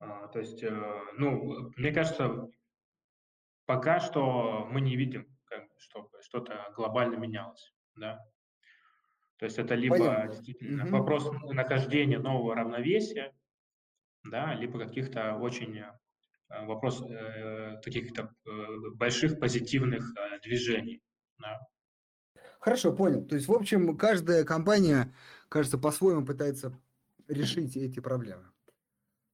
А, 0.00 0.28
то 0.28 0.38
есть, 0.38 0.62
э, 0.62 1.02
ну, 1.16 1.72
мне 1.76 1.92
кажется, 1.92 2.48
пока 3.66 4.00
что 4.00 4.66
мы 4.70 4.80
не 4.80 4.96
видим, 4.96 5.26
как, 5.44 5.64
чтобы 5.78 6.08
что-то 6.22 6.72
глобально 6.74 7.16
менялось, 7.16 7.72
да. 7.94 8.24
То 9.38 9.46
есть 9.46 9.58
это 9.58 9.74
либо 9.74 9.96
Понятно. 9.96 10.28
действительно 10.32 10.84
Мгм. 10.84 10.92
вопрос 10.92 11.30
нахождения 11.50 12.18
нового 12.18 12.54
равновесия, 12.54 13.34
да, 14.22 14.54
либо 14.54 14.78
каких-то 14.78 15.36
очень 15.36 15.82
вопрос 16.50 17.02
э, 17.02 17.80
каких-то 17.82 18.34
э, 18.46 18.50
больших 18.94 19.38
позитивных 19.38 20.12
э, 20.16 20.40
движений. 20.42 21.02
Да. 21.38 21.60
Хорошо, 22.58 22.92
понял. 22.92 23.24
То 23.24 23.36
есть, 23.36 23.48
в 23.48 23.52
общем, 23.52 23.96
каждая 23.96 24.44
компания, 24.44 25.12
кажется, 25.48 25.78
по-своему 25.78 26.26
пытается 26.26 26.72
решить 27.28 27.76
эти 27.76 28.00
проблемы. 28.00 28.44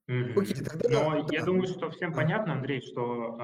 Мгм. 0.07 0.39
Окей, 0.39 0.63
тогда 0.63 0.89
Но 0.89 1.23
да. 1.27 1.35
я 1.37 1.45
думаю, 1.45 1.67
что 1.67 1.91
всем 1.91 2.11
Да. 2.11 2.17
понятно, 2.17 2.53
Андрей, 2.53 2.81
что 2.81 3.37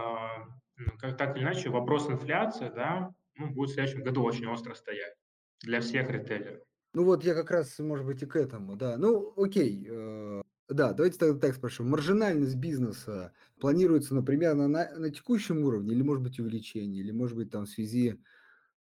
ну, 0.77 0.93
как 0.99 1.17
так 1.17 1.37
или 1.37 1.43
иначе 1.43 1.71
вопрос 1.71 2.09
инфляции, 2.09 2.71
да, 2.75 3.13
ну, 3.37 3.51
будет 3.51 3.71
в 3.71 3.75
следующем 3.75 4.03
году 4.03 4.23
очень 4.23 4.47
остро 4.47 4.75
стоять 4.75 5.15
для 5.61 5.81
всех 5.81 6.09
ритейлеров. 6.11 6.63
Ну 6.95 7.05
вот 7.05 7.25
я 7.25 7.35
как 7.35 7.51
раз, 7.51 7.79
может 7.79 8.05
быть, 8.05 8.23
и 8.23 8.27
к 8.27 8.37
этому, 8.37 8.77
да. 8.77 8.97
Ну, 8.99 9.33
окей. 9.37 9.87
э, 9.91 10.43
Да, 10.69 10.93
давайте 10.93 11.19
тогда 11.19 11.39
так 11.39 11.57
спрошу. 11.57 11.85
Маржинальность 11.85 12.57
бизнеса 12.57 13.33
планируется, 13.61 14.15
например, 14.15 14.55
на, 14.55 14.69
на, 14.69 15.11
текущем 15.11 15.65
уровне, 15.65 15.93
или, 15.93 16.03
может 16.03 16.23
быть, 16.23 16.39
увеличение, 16.39 17.03
или, 17.03 17.11
может 17.11 17.37
быть, 17.37 17.51
там 17.51 17.65
в 17.65 17.69
связи 17.69 18.21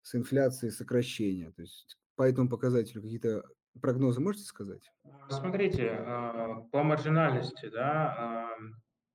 с 0.03 0.15
инфляцией 0.15 0.73
сокращение. 0.73 1.51
То 1.53 1.63
есть 1.63 1.99
по 2.17 2.23
этому 2.23 2.49
показателю 2.49 3.03
какие-то 3.03 3.45
прогнозы 3.81 4.21
можете 4.21 4.45
сказать? 4.45 4.91
А, 5.05 5.31
Смотрите, 5.31 5.91
а, 5.91 6.61
по 6.71 6.83
маржинальности, 6.83 7.69
да, 7.71 8.15
а, 8.17 8.57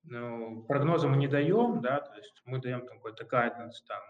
ну, 0.03 0.63
прогнозы 0.63 1.07
мы 1.07 1.17
не 1.17 1.27
даем, 1.27 1.81
да, 1.81 1.99
то 1.99 2.15
есть 2.15 2.41
мы 2.45 2.61
даем 2.61 2.85
там 2.85 2.97
какой-то 2.97 3.25
гайденс 3.25 3.81
там 3.83 4.01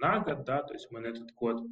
на 0.00 0.20
год, 0.20 0.44
да, 0.44 0.62
то 0.62 0.74
есть 0.74 0.90
мы 0.90 1.00
на 1.00 1.06
этот 1.06 1.32
год 1.34 1.62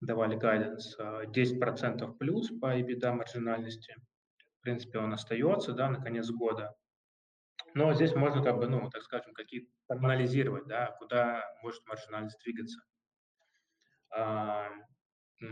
давали 0.00 0.36
гайденс 0.36 0.96
а, 0.98 1.24
10% 1.24 2.16
плюс 2.18 2.48
по 2.60 2.78
EBITDA 2.78 3.12
маржинальности. 3.12 3.96
Принципе, 4.64 4.98
он 4.98 5.12
остается, 5.12 5.74
да, 5.74 5.90
на 5.90 6.00
конец 6.00 6.30
года. 6.30 6.74
Но 7.74 7.92
здесь 7.92 8.14
можно 8.14 8.42
как 8.42 8.56
бы, 8.56 8.66
ну, 8.66 8.88
так 8.88 9.02
скажем, 9.02 9.34
какие 9.34 9.68
анализировать, 9.88 10.66
да, 10.66 10.96
куда 10.98 11.44
может 11.62 11.86
маржинальность 11.86 12.38
двигаться. 12.42 12.80
А, 14.10 14.68
э, 15.42 15.46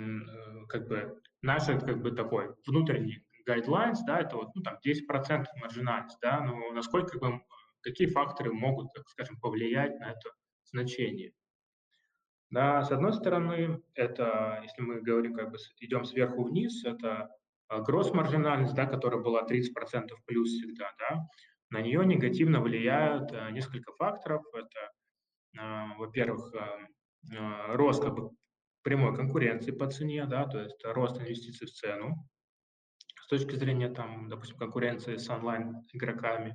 как 0.68 0.88
бы 0.88 1.20
наш 1.42 1.66
как 1.66 2.00
бы 2.00 2.12
такой 2.12 2.54
внутренний 2.66 3.22
guidelines, 3.46 3.98
да, 4.06 4.20
это 4.20 4.36
вот, 4.36 4.54
ну, 4.54 4.62
там 4.62 4.78
10% 4.80 5.46
маржинальность, 5.60 6.18
да, 6.22 6.40
но 6.40 6.72
насколько, 6.72 7.18
как 7.18 7.20
бы, 7.20 7.40
какие 7.82 8.08
факторы 8.08 8.52
могут, 8.52 8.94
так 8.94 9.06
скажем, 9.08 9.38
повлиять 9.40 9.98
на 9.98 10.12
это 10.12 10.30
значение. 10.64 11.32
Да, 12.48 12.82
с 12.82 12.90
одной 12.90 13.12
стороны, 13.12 13.82
это, 13.94 14.60
если 14.62 14.80
мы 14.80 15.02
говорим, 15.02 15.34
как 15.34 15.50
бы 15.50 15.58
идем 15.80 16.04
сверху 16.04 16.44
вниз, 16.44 16.84
это 16.84 17.30
гросс-маржинальность, 17.80 18.74
да, 18.74 18.86
которая 18.86 19.20
была 19.20 19.44
30% 19.44 20.10
плюс 20.26 20.50
всегда, 20.50 20.90
да, 20.98 21.26
на 21.70 21.80
нее 21.80 22.04
негативно 22.04 22.60
влияют 22.60 23.32
э, 23.32 23.50
несколько 23.50 23.92
факторов. 23.92 24.44
Это, 24.52 24.90
э, 25.58 25.96
во-первых, 25.98 26.54
э, 26.54 27.34
э, 27.34 27.74
рост 27.74 28.02
как 28.02 28.14
бы, 28.14 28.30
прямой 28.82 29.16
конкуренции 29.16 29.70
по 29.70 29.90
цене, 29.90 30.26
да, 30.26 30.46
то 30.46 30.60
есть 30.60 30.84
рост 30.84 31.18
инвестиций 31.20 31.66
в 31.66 31.72
цену 31.72 32.28
с 33.20 33.26
точки 33.28 33.54
зрения, 33.54 33.88
там, 33.88 34.28
допустим, 34.28 34.58
конкуренции 34.58 35.16
с 35.16 35.30
онлайн-игроками. 35.30 36.54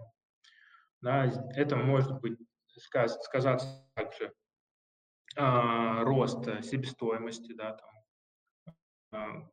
Да, 1.01 1.25
это 1.55 1.75
может 1.75 2.19
быть 2.21 2.37
сказ- 2.77 3.19
сказаться 3.23 3.87
также 3.95 4.33
а, 5.35 6.03
рост 6.03 6.47
э, 6.47 6.61
себестоимости, 6.61 7.53
да, 7.53 7.73
там, 7.73 8.75
а, 9.11 9.49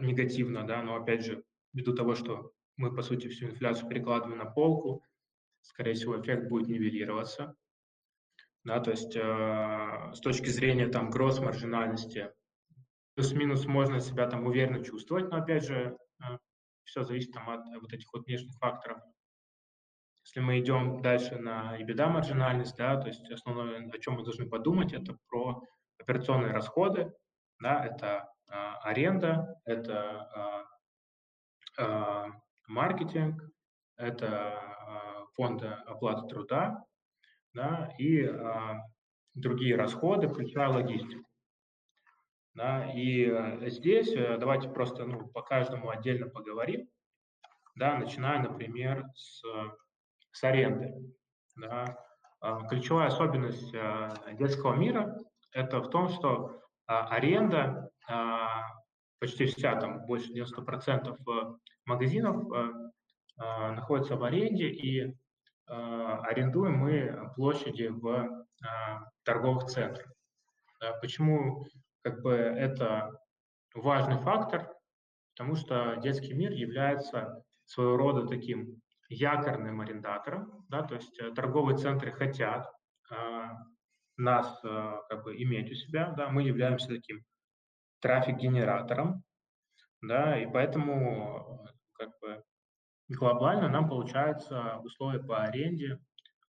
негативно, 0.00 0.66
да, 0.66 0.82
но 0.82 0.96
опять 0.96 1.24
же, 1.24 1.44
ввиду 1.72 1.94
того, 1.94 2.14
что 2.14 2.52
мы, 2.76 2.94
по 2.94 3.02
сути, 3.02 3.28
всю 3.28 3.46
инфляцию 3.46 3.88
перекладываем 3.88 4.38
на 4.38 4.46
полку, 4.46 5.02
скорее 5.62 5.94
всего, 5.94 6.20
эффект 6.20 6.48
будет 6.48 6.68
нивелироваться. 6.68 7.54
Да, 8.64 8.80
то 8.80 8.90
есть 8.90 9.16
э, 9.16 10.12
с 10.14 10.20
точки 10.20 10.48
зрения 10.48 10.88
там 10.88 11.10
гросс 11.10 11.40
маржинальности 11.40 12.30
плюс-минус 13.14 13.66
можно 13.66 14.00
себя 14.00 14.26
там 14.26 14.46
уверенно 14.46 14.84
чувствовать, 14.84 15.30
но 15.30 15.38
опять 15.38 15.64
же 15.64 15.96
э, 16.22 16.38
все 16.84 17.02
зависит 17.02 17.32
там 17.32 17.48
от 17.48 17.64
вот 17.80 17.92
этих 17.92 18.12
вот 18.12 18.26
внешних 18.26 18.56
факторов. 18.58 19.00
Если 20.24 20.40
мы 20.40 20.60
идем 20.60 21.00
дальше 21.00 21.36
на 21.36 21.80
EBITDA 21.80 22.08
маржинальность, 22.08 22.76
да, 22.76 23.00
то 23.00 23.08
есть 23.08 23.30
основное, 23.30 23.88
о 23.90 23.98
чем 23.98 24.14
мы 24.14 24.24
должны 24.24 24.46
подумать, 24.46 24.92
это 24.92 25.16
про 25.28 25.64
операционные 25.98 26.52
расходы, 26.52 27.12
да, 27.60 27.84
это 27.84 28.30
аренда, 28.48 29.60
это 29.64 30.28
а, 30.34 30.64
а, 31.78 32.26
маркетинг, 32.66 33.42
это 33.96 34.58
а, 34.58 35.26
фонд 35.34 35.62
оплаты 35.62 36.28
труда, 36.28 36.84
да, 37.52 37.92
и 37.98 38.24
а, 38.24 38.82
другие 39.34 39.76
расходы, 39.76 40.28
включая 40.28 40.68
логистику. 40.68 41.24
Да, 42.54 42.90
и 42.92 43.70
здесь 43.70 44.12
э, 44.14 44.36
давайте 44.36 44.68
просто 44.68 45.04
ну, 45.04 45.28
по 45.28 45.42
каждому 45.42 45.90
отдельно 45.90 46.28
поговорим, 46.28 46.88
да, 47.76 47.96
начиная, 47.96 48.40
например, 48.40 49.04
с 49.14 49.44
с 50.38 50.44
аренды. 50.44 50.94
Да. 51.56 51.98
А, 52.40 52.66
Ключевая 52.68 53.08
особенность 53.08 53.74
а, 53.74 54.14
детского 54.32 54.74
мира– 54.74 55.18
это 55.52 55.80
в 55.80 55.90
том, 55.90 56.08
что 56.08 56.60
а, 56.86 57.08
аренда, 57.08 57.60
а, 57.60 57.87
почти 59.18 59.46
вся, 59.46 59.76
там 59.76 60.06
больше 60.06 60.32
90% 60.32 61.16
э, 61.16 61.56
магазинов 61.84 62.50
а, 62.52 62.70
а, 63.36 63.72
находится 63.72 64.16
в 64.16 64.24
аренде, 64.24 64.68
и 64.68 65.14
а, 65.66 66.20
арендуем 66.22 66.74
мы 66.74 67.30
площади 67.34 67.88
в 67.88 68.46
а, 68.64 69.10
торговых 69.24 69.64
центрах. 69.64 70.06
Почему 71.00 71.66
как 72.02 72.22
бы, 72.22 72.32
это 72.32 73.10
важный 73.74 74.18
фактор? 74.18 74.72
Потому 75.34 75.56
что 75.56 75.96
детский 75.96 76.34
мир 76.34 76.52
является 76.52 77.42
своего 77.66 77.96
рода 77.96 78.26
таким 78.26 78.80
якорным 79.08 79.80
арендатором, 79.80 80.64
да, 80.68 80.82
то 80.82 80.94
есть 80.94 81.18
э, 81.20 81.32
торговые 81.32 81.78
центры 81.78 82.12
хотят 82.12 82.70
э, 83.10 83.14
нас 84.16 84.60
э, 84.64 84.92
как 85.08 85.24
бы 85.24 85.34
иметь 85.42 85.70
у 85.70 85.74
себя, 85.74 86.12
да, 86.16 86.28
мы 86.28 86.42
являемся 86.42 86.88
таким 86.88 87.24
трафик-генератором, 88.00 89.22
да, 90.02 90.40
и 90.40 90.46
поэтому 90.46 91.64
э, 91.64 91.72
как 91.92 92.10
бы 92.20 92.42
глобально 93.08 93.68
нам 93.68 93.88
получается 93.88 94.78
условия 94.84 95.22
по 95.22 95.42
аренде 95.42 95.98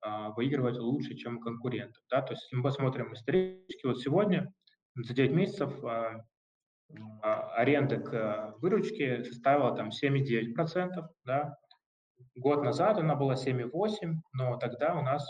а, 0.02 0.30
выигрывать 0.32 0.78
лучше, 0.78 1.16
чем 1.16 1.40
конкурентов, 1.40 2.04
да, 2.10 2.22
то 2.22 2.34
есть 2.34 2.44
если 2.44 2.58
мы 2.58 2.64
посмотрим 2.64 3.14
исторически, 3.14 3.86
вот 3.86 4.00
сегодня 4.00 4.52
за 4.96 5.14
9 5.14 5.32
месяцев 5.32 5.84
а, 5.84 6.26
а, 7.22 7.54
аренда 7.56 7.98
к 7.98 8.56
выручке 8.58 9.24
составила 9.24 9.76
там 9.76 9.90
7,9%, 9.90 11.08
да, 11.24 11.56
Год 12.36 12.64
назад 12.64 12.98
она 12.98 13.16
была 13.16 13.36
7,8, 13.36 14.16
но 14.34 14.58
тогда 14.58 14.96
у 14.96 15.02
нас 15.02 15.26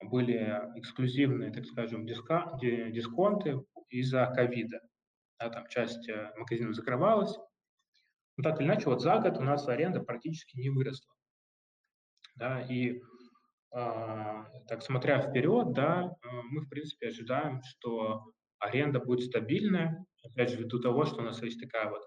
э, 0.00 0.06
были 0.06 0.60
эксклюзивные, 0.76 1.52
так 1.52 1.64
скажем, 1.66 2.06
диска, 2.06 2.56
ди- 2.60 2.90
дисконты 2.90 3.60
из-за 3.90 4.26
ковида. 4.26 4.80
Да, 5.38 5.50
там 5.50 5.66
часть 5.68 6.08
э, 6.08 6.32
магазинов 6.36 6.74
закрывалась. 6.74 7.36
Но 8.36 8.42
так 8.42 8.60
или 8.60 8.66
иначе, 8.68 8.86
вот 8.86 9.00
за 9.00 9.18
год 9.18 9.38
у 9.38 9.42
нас 9.42 9.66
аренда 9.68 10.00
практически 10.00 10.58
не 10.58 10.70
выросла. 10.70 11.12
Да, 12.36 12.60
и 12.62 13.00
а, 13.72 14.44
так 14.68 14.82
смотря 14.82 15.20
вперед, 15.20 15.72
да, 15.72 16.04
э, 16.22 16.28
мы 16.50 16.62
в 16.62 16.68
принципе 16.68 17.08
ожидаем, 17.08 17.62
что 17.62 18.32
аренда 18.58 19.00
будет 19.00 19.26
стабильная, 19.26 20.04
опять 20.22 20.50
же, 20.50 20.56
ввиду 20.56 20.80
того, 20.80 21.04
что 21.04 21.20
у 21.20 21.24
нас 21.24 21.42
есть 21.42 21.60
такая 21.60 21.90
вот 21.90 22.02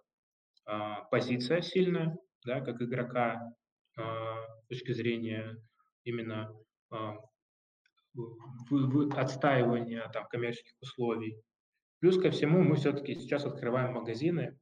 а, 0.66 1.02
позиция 1.06 1.62
сильная, 1.62 2.18
да, 2.46 2.62
как 2.62 2.82
игрока 2.82 3.54
а, 3.98 4.48
с 4.64 4.68
точки 4.68 4.94
зрения 4.94 5.58
именно 6.04 6.54
а, 6.90 7.16
в- 8.14 8.36
в- 8.70 9.18
отстаивания 9.18 10.08
там, 10.10 10.28
коммерческих 10.28 10.74
условий. 10.82 11.42
Плюс 12.02 12.20
ко 12.20 12.32
всему 12.32 12.64
мы 12.64 12.78
все-таки 12.78 13.14
сейчас 13.14 13.46
открываем 13.46 13.94
магазины 13.94 14.60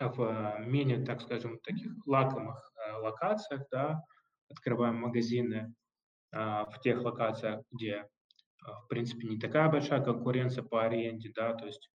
в 0.00 0.22
а, 0.22 0.58
менее, 0.58 1.04
так 1.04 1.20
скажем, 1.20 1.58
таких 1.60 1.92
лакомых 2.06 2.72
а, 2.74 2.98
локациях, 3.00 3.64
да, 3.70 4.02
открываем 4.48 4.96
магазины 4.96 5.74
а, 6.32 6.64
в 6.64 6.80
тех 6.80 7.02
локациях, 7.02 7.64
где, 7.70 8.08
а, 8.64 8.80
в 8.80 8.88
принципе, 8.88 9.28
не 9.28 9.38
такая 9.38 9.68
большая 9.68 10.02
конкуренция 10.02 10.64
по 10.64 10.82
аренде, 10.84 11.30
да, 11.34 11.52
то 11.52 11.66
есть 11.66 11.90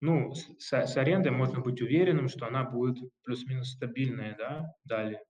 ну, 0.00 0.32
с, 0.32 0.48
с- 0.58 0.96
арендой 0.96 1.32
можно 1.32 1.60
быть 1.60 1.82
уверенным, 1.82 2.28
что 2.28 2.46
она 2.46 2.64
будет 2.64 3.12
плюс-минус 3.24 3.72
стабильная, 3.72 4.36
да, 4.38 4.72
далее. 4.84 5.22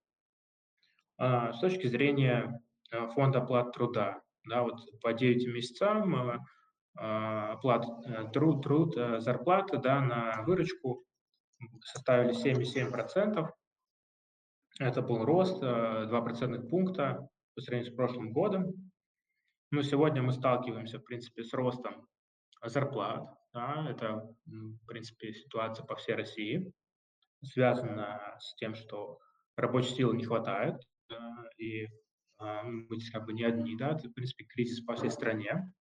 А, 1.16 1.53
с 1.53 1.59
точки 1.59 1.89
зрения 1.89 2.62
фонда 3.14 3.41
оплат 3.41 3.72
труда, 3.72 4.22
да, 4.45 4.62
вот 4.62 4.79
по 5.01 5.12
9 5.12 5.49
месяцам 5.49 6.14
э, 6.14 6.39
оплат, 6.99 7.87
труд, 8.33 8.63
труд, 8.63 8.95
зарплаты, 9.21 9.79
да, 9.79 10.01
на 10.01 10.43
выручку 10.43 11.05
составили 11.85 12.35
7,7%. 12.35 13.49
Это 14.81 15.03
был 15.03 15.25
рост 15.25 15.61
2 15.61 16.23
процентных 16.23 16.69
пункта 16.69 17.29
по 17.55 17.61
сравнению 17.61 17.93
с 17.93 17.97
прошлым 17.97 18.33
годом. 18.33 18.91
Но 19.71 19.83
сегодня 19.83 20.23
мы 20.23 20.33
сталкиваемся, 20.33 20.99
в 20.99 21.05
принципе, 21.05 21.43
с 21.43 21.53
ростом 21.53 22.07
зарплат. 22.65 23.29
Да, 23.53 23.87
это, 23.89 24.29
в 24.47 24.87
принципе, 24.87 25.33
ситуация 25.33 25.85
по 25.87 25.97
всей 25.97 26.15
России, 26.15 26.71
связана 27.43 28.37
с 28.39 28.55
тем, 28.57 28.75
что 28.75 29.19
рабочей 29.57 29.95
силы 29.95 30.17
не 30.17 30.25
хватает, 30.25 30.77
и 31.57 31.87
а, 32.37 32.63
мы 32.63 32.99
как 33.11 33.25
бы 33.25 33.33
не 33.33 33.45
одни, 33.45 33.75
да, 33.77 33.93
это, 33.93 34.09
в 34.09 34.13
принципе, 34.13 34.45
кризис 34.45 34.85
по 34.85 34.95
всей 34.95 35.11
стране. 35.11 35.73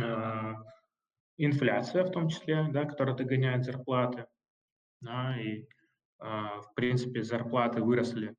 А, 0.00 0.54
инфляция 1.36 2.04
в 2.04 2.10
том 2.10 2.28
числе, 2.28 2.68
да, 2.70 2.84
которая 2.84 3.16
догоняет 3.16 3.64
зарплаты, 3.64 4.26
да, 5.00 5.36
и, 5.40 5.66
а, 6.18 6.60
в 6.60 6.74
принципе, 6.74 7.22
зарплаты 7.22 7.82
выросли 7.82 8.36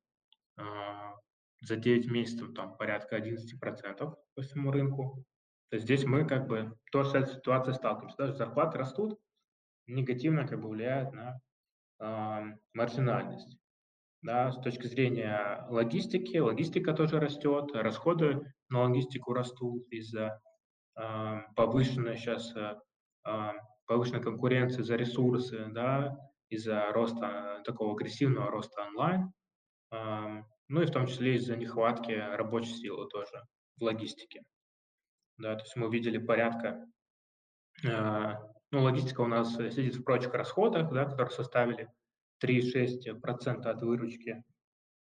за 1.60 1.76
9 1.76 2.10
месяцев 2.10 2.52
там 2.54 2.76
порядка 2.76 3.16
11% 3.16 4.14
по 4.34 4.42
всему 4.42 4.70
рынку. 4.70 5.24
То 5.70 5.76
есть 5.76 5.86
здесь 5.86 6.04
мы 6.04 6.26
как 6.26 6.46
бы 6.46 6.76
тоже 6.92 7.10
с 7.10 7.14
этой 7.14 7.34
ситуацией 7.34 7.74
сталкиваемся. 7.74 8.16
Даже 8.18 8.34
зарплаты 8.34 8.78
растут, 8.78 9.18
негативно 9.86 10.46
как 10.46 10.60
бы 10.60 10.68
влияет 10.68 11.12
на 11.12 11.40
э, 12.00 12.56
маржинальность. 12.74 13.58
Да, 14.22 14.52
с 14.52 14.60
точки 14.60 14.86
зрения 14.86 15.66
логистики, 15.68 16.38
логистика 16.38 16.94
тоже 16.94 17.20
растет, 17.20 17.72
расходы 17.74 18.40
на 18.70 18.82
логистику 18.82 19.34
растут 19.34 19.86
из-за 19.90 20.40
э, 20.96 21.40
повышенной 21.56 22.16
сейчас 22.16 22.54
э, 22.56 23.52
повышенной 23.86 24.22
конкуренции 24.22 24.82
за 24.82 24.96
ресурсы, 24.96 25.66
да, 25.70 26.16
из-за 26.48 26.90
роста 26.92 27.62
такого 27.64 27.94
агрессивного 27.94 28.50
роста 28.50 28.82
онлайн. 28.82 29.32
Ну 30.68 30.80
и 30.82 30.86
в 30.86 30.90
том 30.90 31.06
числе 31.06 31.36
из-за 31.36 31.56
нехватки 31.56 32.12
рабочей 32.12 32.74
силы 32.74 33.06
тоже 33.08 33.44
в 33.76 33.82
логистике. 33.82 34.42
Да, 35.36 35.56
то 35.56 35.62
есть 35.62 35.76
мы 35.76 35.90
видели 35.90 36.18
порядка, 36.18 36.86
э, 37.84 38.34
ну, 38.70 38.82
логистика 38.82 39.20
у 39.20 39.26
нас 39.26 39.54
сидит 39.54 39.96
в 39.96 40.04
прочих 40.04 40.32
расходах, 40.32 40.92
да, 40.92 41.06
которые 41.06 41.34
составили 41.34 41.92
3,6% 42.42 43.66
от 43.66 43.82
выручки. 43.82 44.44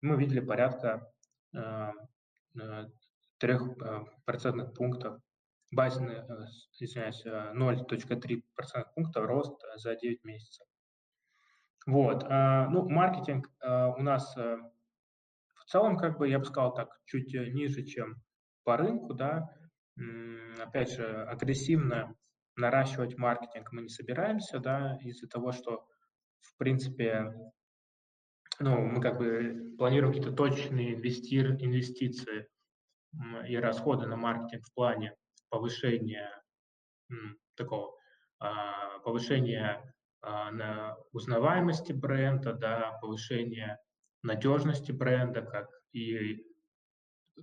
Мы 0.02 0.16
видели 0.16 0.40
порядка 0.40 1.10
э, 1.54 1.92
3 2.54 3.52
э, 3.52 4.04
процентных 4.26 4.74
пунктов, 4.74 5.20
базисный, 5.70 6.16
э, 6.16 6.46
извиняюсь, 6.78 7.24
0,3 7.24 8.44
процентных 8.54 8.94
пункта 8.94 9.20
рост 9.22 9.60
за 9.76 9.96
9 9.96 10.24
месяцев. 10.24 10.66
Вот, 11.86 12.22
ну, 12.28 12.86
маркетинг 12.88 13.50
у 13.62 14.02
нас 14.02 14.36
в 15.68 15.70
целом, 15.70 15.98
как 15.98 16.16
бы, 16.16 16.26
я 16.28 16.38
бы 16.38 16.46
сказал 16.46 16.72
так, 16.72 16.88
чуть 17.04 17.34
э, 17.34 17.50
ниже, 17.50 17.82
чем 17.82 18.22
по 18.64 18.78
рынку, 18.78 19.12
да. 19.12 19.54
Опять 20.58 20.92
же, 20.92 21.24
агрессивно 21.24 22.16
наращивать 22.56 23.18
маркетинг 23.18 23.70
мы 23.72 23.82
не 23.82 23.88
собираемся, 23.88 24.60
да, 24.60 24.96
из-за 25.02 25.28
того, 25.28 25.52
что, 25.52 25.86
в 26.40 26.56
принципе, 26.56 27.34
ну, 28.60 28.80
мы 28.80 29.02
как 29.02 29.18
бы 29.18 29.74
планируем 29.76 30.14
какие-то 30.14 30.34
точные 30.34 30.94
инвестиции 30.94 32.48
и 33.46 33.56
расходы 33.56 34.06
на 34.06 34.16
маркетинг 34.16 34.64
в 34.64 34.72
плане 34.72 35.14
повышения 35.50 36.30
такого 37.56 37.96
а, 38.38 38.98
повышения 39.00 39.94
а, 40.20 40.50
на 40.50 40.96
узнаваемости 41.12 41.92
бренда, 41.92 42.52
да, 42.52 42.98
повышения 43.00 43.80
надежности 44.22 44.92
бренда, 44.92 45.42
как 45.42 45.68
и, 45.92 46.44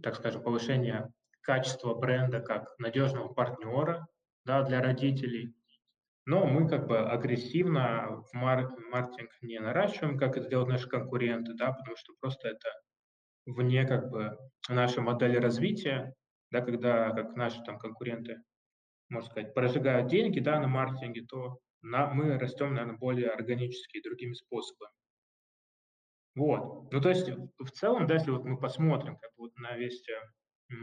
так 0.01 0.15
скажем, 0.15 0.43
повышение 0.43 1.11
качества 1.41 1.93
бренда 1.93 2.39
как 2.39 2.77
надежного 2.79 3.33
партнера 3.33 4.07
да, 4.45 4.63
для 4.63 4.81
родителей. 4.81 5.55
Но 6.25 6.45
мы 6.45 6.67
как 6.67 6.87
бы 6.87 6.99
агрессивно 6.99 8.23
в 8.31 8.33
маркетинг 8.33 9.29
не 9.41 9.59
наращиваем, 9.59 10.17
как 10.17 10.37
это 10.37 10.49
делают 10.49 10.69
наши 10.69 10.89
конкуренты, 10.89 11.53
да, 11.53 11.71
потому 11.71 11.95
что 11.97 12.13
просто 12.19 12.49
это 12.49 12.69
вне 13.45 13.85
как 13.85 14.09
бы 14.09 14.35
нашей 14.67 15.03
модели 15.03 15.37
развития, 15.37 16.15
да, 16.55 16.61
когда 16.61 17.11
как 17.11 17.35
наши 17.35 17.61
там 17.63 17.77
конкуренты, 17.77 18.41
можно 19.09 19.29
сказать, 19.29 19.53
прожигают 19.53 20.07
деньги 20.07 20.39
да, 20.39 20.59
на 20.59 20.67
маркетинге, 20.67 21.25
то 21.25 21.59
на, 21.81 22.07
мы 22.07 22.37
растем, 22.37 22.73
наверное, 22.73 22.97
более 22.97 23.29
органически 23.29 24.01
другими 24.01 24.33
способами. 24.33 24.91
Вот. 26.35 26.91
Ну, 26.91 27.01
то 27.01 27.09
есть, 27.09 27.29
в 27.29 27.71
целом, 27.71 28.07
да, 28.07 28.15
если 28.15 28.31
вот 28.31 28.45
мы 28.45 28.57
посмотрим 28.57 29.17
как 29.17 29.31
вот 29.37 29.55
на 29.57 29.75
весь, 29.75 30.03
э, 30.09 30.73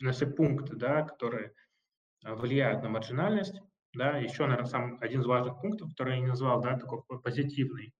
на 0.00 0.12
все 0.12 0.26
пункты, 0.26 0.76
да, 0.76 1.02
которые 1.02 1.52
э, 2.24 2.34
влияют 2.34 2.82
на 2.82 2.88
маржинальность, 2.88 3.60
да, 3.92 4.18
еще, 4.18 4.44
наверное, 4.44 4.68
сам 4.68 4.98
один 5.00 5.20
из 5.20 5.26
важных 5.26 5.60
пунктов, 5.60 5.90
который 5.90 6.14
я 6.14 6.20
не 6.20 6.26
назвал, 6.26 6.60
да, 6.60 6.78
такой 6.78 7.02
позитивный, 7.20 7.92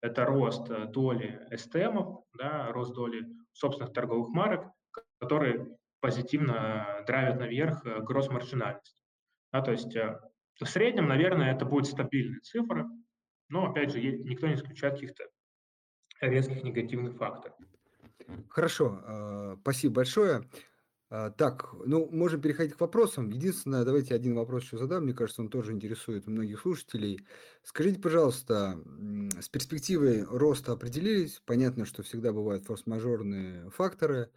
это 0.00 0.26
рост 0.26 0.70
э, 0.70 0.86
доли 0.86 1.46
STM, 1.50 2.22
да, 2.34 2.70
рост 2.72 2.94
доли 2.94 3.26
собственных 3.52 3.92
торговых 3.92 4.28
марок, 4.28 4.70
которые 5.20 5.76
позитивно 6.00 7.02
драйвят 7.06 7.38
наверх 7.38 7.84
гросс-маржинальность. 7.84 9.02
Да, 9.52 9.62
то 9.62 9.72
есть 9.72 9.94
в 9.94 10.66
среднем, 10.66 11.08
наверное, 11.08 11.54
это 11.54 11.64
будет 11.64 11.86
стабильная 11.86 12.40
цифра, 12.40 12.90
но, 13.48 13.70
опять 13.70 13.92
же, 13.92 14.00
никто 14.00 14.46
не 14.46 14.54
исключает 14.54 14.94
каких-то 14.94 15.24
резких 16.20 16.62
негативных 16.62 17.16
факторов. 17.16 17.56
Хорошо, 18.48 19.56
спасибо 19.60 19.94
большое. 19.94 20.48
Так, 21.10 21.72
ну, 21.84 22.08
можем 22.10 22.40
переходить 22.40 22.74
к 22.74 22.80
вопросам. 22.80 23.28
Единственное, 23.30 23.84
давайте 23.84 24.14
один 24.14 24.34
вопрос 24.34 24.64
еще 24.64 24.78
задам. 24.78 25.04
Мне 25.04 25.14
кажется, 25.14 25.42
он 25.42 25.48
тоже 25.48 25.72
интересует 25.72 26.26
многих 26.26 26.60
слушателей. 26.60 27.24
Скажите, 27.62 28.00
пожалуйста, 28.00 28.80
с 29.40 29.48
перспективой 29.48 30.24
роста 30.24 30.72
определились? 30.72 31.40
Понятно, 31.46 31.84
что 31.84 32.02
всегда 32.02 32.32
бывают 32.32 32.64
форс-мажорные 32.64 33.70
факторы, 33.70 34.30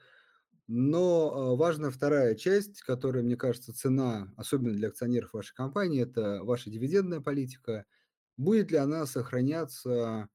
но 0.68 1.32
а, 1.32 1.55
важна 1.55 1.89
вторая 1.89 2.36
часть, 2.36 2.82
которая, 2.82 3.24
мне 3.24 3.38
кажется, 3.38 3.74
цена, 3.74 4.34
особенно 4.36 4.74
для 4.74 4.89
акционеров 4.89 5.34
вашей 5.34 5.55
компании, 5.55 6.03
это 6.03 6.43
ваша 6.43 6.70
дивидендная 6.70 7.22
политика. 7.22 7.86
Будет 8.36 8.72
ли 8.72 8.78
она 8.78 9.05
сохраняться 9.05 10.28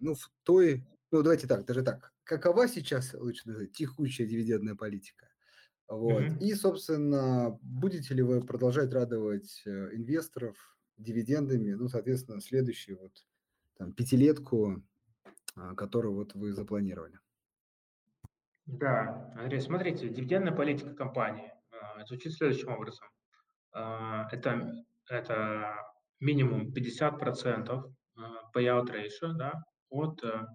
ну, 0.00 0.14
в 0.14 0.30
той, 0.42 0.84
ну, 1.10 1.22
давайте 1.22 1.46
так, 1.46 1.64
даже 1.66 1.82
так, 1.82 2.12
какова 2.24 2.68
сейчас, 2.68 3.14
лучше 3.14 3.42
сказать, 3.42 3.72
текущая 3.72 4.26
дивидендная 4.26 4.74
политика? 4.74 5.28
Вот. 5.88 6.22
Mm-hmm. 6.22 6.38
И, 6.40 6.54
собственно, 6.54 7.58
будете 7.62 8.14
ли 8.14 8.22
вы 8.22 8.42
продолжать 8.42 8.92
радовать 8.92 9.62
э, 9.64 9.94
инвесторов 9.94 10.76
дивидендами, 10.98 11.72
ну, 11.72 11.88
соответственно, 11.88 12.40
следующую 12.40 12.98
вот 12.98 13.12
там, 13.78 13.92
пятилетку, 13.92 14.82
а, 15.54 15.74
которую 15.74 16.14
вот 16.14 16.34
вы 16.34 16.52
запланировали? 16.52 17.18
Да, 18.68 19.32
Андрей, 19.34 19.62
смотрите, 19.62 20.10
дивидендная 20.10 20.52
политика 20.52 20.94
компании 20.94 21.50
э, 21.72 22.04
звучит 22.04 22.34
следующим 22.34 22.70
образом. 22.70 23.08
Э, 23.74 24.24
это, 24.30 24.84
это 25.08 25.74
минимум 26.20 26.70
50% 26.74 27.82
payout 28.54 28.90
ratio, 28.90 29.32
да, 29.32 29.64
от 29.88 30.22
э, 30.22 30.46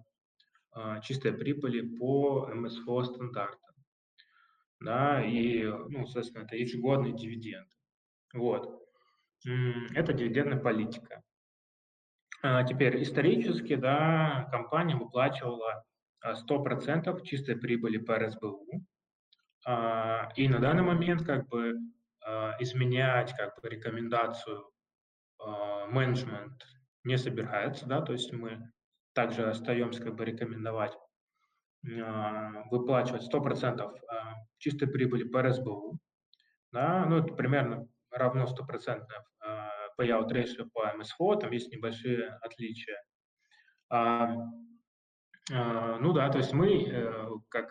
а, 0.70 1.00
чистой 1.00 1.32
прибыли 1.32 1.96
по 1.96 2.46
МСФО 2.54 3.02
стандартам. 3.02 3.74
Да, 4.78 5.24
и, 5.24 5.64
ну, 5.64 6.04
соответственно, 6.06 6.44
это 6.44 6.56
ежегодный 6.56 7.12
дивиденд. 7.12 7.68
Вот. 8.32 8.80
Это 9.94 10.12
дивидендная 10.12 10.58
политика. 10.58 11.22
А 12.42 12.62
теперь 12.62 13.02
исторически, 13.02 13.74
да, 13.74 14.48
компания 14.52 14.94
выплачивала 14.96 15.84
100% 16.24 17.08
а, 17.08 17.20
чистой 17.20 17.56
прибыли 17.56 17.98
по 17.98 18.18
РСБУ. 18.18 18.66
А, 19.66 20.30
и 20.36 20.48
на 20.48 20.58
данный 20.58 20.82
момент 20.82 21.24
как 21.24 21.48
бы 21.48 21.74
изменять 22.58 23.36
как 23.36 23.60
бы 23.60 23.68
рекомендацию 23.68 24.70
менеджмент 25.88 26.64
не 27.04 27.18
собирается, 27.18 27.86
да, 27.86 28.00
то 28.00 28.12
есть 28.12 28.32
мы 28.32 28.72
также 29.12 29.48
остаемся 29.48 30.02
как 30.02 30.16
бы 30.16 30.24
рекомендовать 30.24 30.96
а, 32.02 32.64
выплачивать 32.70 33.32
100% 33.32 33.80
а, 33.80 34.34
чистой 34.58 34.88
прибыли 34.88 35.24
по 35.24 35.42
РСБУ, 35.42 35.98
да, 36.72 37.04
ну, 37.06 37.18
это 37.18 37.34
примерно 37.34 37.86
равно 38.10 38.46
100% 38.46 39.06
а, 39.40 39.70
payout 39.98 40.28
ratio 40.30 40.68
по 40.72 40.92
МСФО, 40.96 41.36
там 41.36 41.50
есть 41.52 41.72
небольшие 41.72 42.30
отличия. 42.40 43.02
А, 45.52 45.98
ну 45.98 46.12
да, 46.12 46.30
то 46.30 46.38
есть 46.38 46.52
мы, 46.52 46.84
э, 46.84 47.28
как 47.48 47.66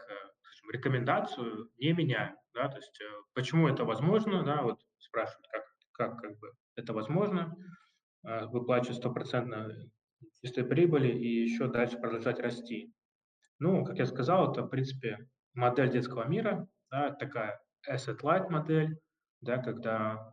общем, 0.48 0.70
рекомендацию 0.72 1.70
не 1.78 1.94
меняем, 1.94 2.36
да, 2.54 2.68
то 2.68 2.78
есть 2.78 3.00
почему 3.34 3.68
это 3.68 3.86
возможно, 3.86 4.44
да, 4.44 4.62
вот 4.62 4.80
спрашивают, 4.98 5.48
как, 5.52 5.66
как, 5.94 6.22
как 6.22 6.40
бы 6.40 6.52
это 6.76 6.94
возможно, 6.94 7.56
выплачивать 8.24 8.98
стопроцентно 8.98 9.74
чистой 10.42 10.64
прибыли 10.64 11.10
и 11.10 11.44
еще 11.44 11.68
дальше 11.68 11.98
продолжать 11.98 12.40
расти. 12.40 12.94
Ну, 13.60 13.86
как 13.86 13.98
я 13.98 14.06
сказал, 14.06 14.52
это, 14.52 14.64
в 14.64 14.70
принципе, 14.70 15.28
модель 15.54 15.90
детского 15.90 16.28
мира, 16.28 16.68
да, 16.92 17.12
такая 17.12 17.60
asset-light 17.90 18.50
модель, 18.50 19.00
да, 19.42 19.58
когда 19.58 20.32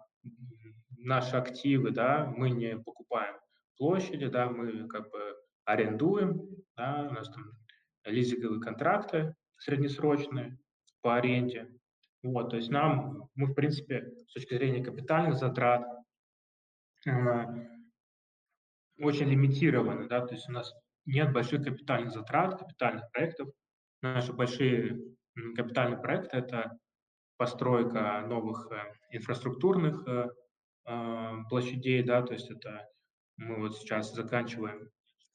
наши 0.98 1.36
активы, 1.36 1.90
да, 1.90 2.26
мы 2.36 2.50
не 2.50 2.76
покупаем 2.78 3.36
площади, 3.76 4.26
да, 4.26 4.48
мы 4.48 4.88
как 4.88 5.10
бы 5.10 5.36
арендуем, 5.64 6.42
да, 6.76 7.06
у 7.08 7.12
нас 7.12 7.28
там 7.28 7.52
лизинговые 8.04 8.60
контракты 8.60 9.34
среднесрочные 9.58 10.58
по 11.02 11.16
аренде. 11.16 11.68
Вот, 12.22 12.50
то 12.50 12.56
есть 12.56 12.70
нам, 12.70 13.28
мы, 13.34 13.46
в 13.46 13.54
принципе, 13.54 14.12
с 14.26 14.32
точки 14.32 14.54
зрения 14.54 14.84
капитальных 14.84 15.36
затрат, 15.36 15.86
очень 18.98 19.30
лимитированы, 19.30 20.08
да, 20.08 20.26
то 20.26 20.34
есть 20.34 20.48
у 20.48 20.52
нас 20.52 20.74
нет 21.06 21.32
больших 21.32 21.64
капитальных 21.64 22.12
затрат, 22.12 22.58
капитальных 22.58 23.10
проектов. 23.10 23.48
Наши 24.02 24.32
большие 24.32 25.00
капитальные 25.56 25.98
проекты– 26.00 26.36
это 26.38 26.78
постройка 27.36 28.20
новых 28.28 28.70
э, 28.70 29.16
инфраструктурных 29.16 30.06
э, 30.06 30.28
э, 30.86 31.32
площадей, 31.48 32.02
да, 32.02 32.22
то 32.22 32.34
есть 32.34 32.50
это 32.50 32.86
мы 33.38 33.56
вот 33.56 33.78
сейчас 33.78 34.14
заканчиваем 34.14 34.90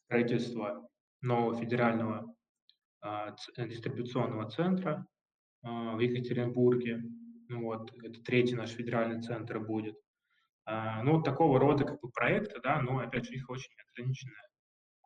строительство 0.05 0.87
нового 1.25 1.59
федерального 1.59 2.33
дистрибуционного 3.57 4.49
центра 4.49 5.05
в 5.61 5.99
Екатеринбурге. 5.99 7.03
Ну 7.49 7.63
вот, 7.63 7.91
это 8.03 8.21
третий 8.23 8.55
наш 8.55 8.71
федеральный 8.71 9.21
центр 9.21 9.59
будет. 9.59 9.95
Ну, 10.67 11.17
вот 11.17 11.23
такого 11.23 11.59
рода 11.59 11.83
как 11.85 12.01
бы 12.01 12.09
проекты, 12.09 12.59
да, 12.61 12.81
но, 12.81 12.97
опять 12.99 13.25
же, 13.25 13.33
их 13.33 13.49
очень 13.49 13.71
ограниченное 13.91 14.49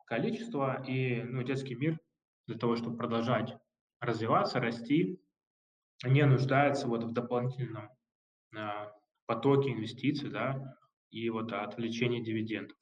количество, 0.06 0.82
и, 0.86 1.22
ну, 1.22 1.42
детский 1.42 1.74
мир 1.74 1.98
для 2.46 2.56
того, 2.56 2.76
чтобы 2.76 2.96
продолжать 2.96 3.56
развиваться, 4.00 4.58
расти, 4.58 5.20
не 6.02 6.24
нуждается 6.24 6.88
вот 6.88 7.04
в 7.04 7.12
дополнительном 7.12 7.90
а, 8.56 8.90
потоке 9.26 9.70
инвестиций, 9.70 10.30
да, 10.30 10.76
и 11.10 11.28
вот 11.30 11.52
отвлечении 11.52 12.24
дивидендов. 12.24 12.76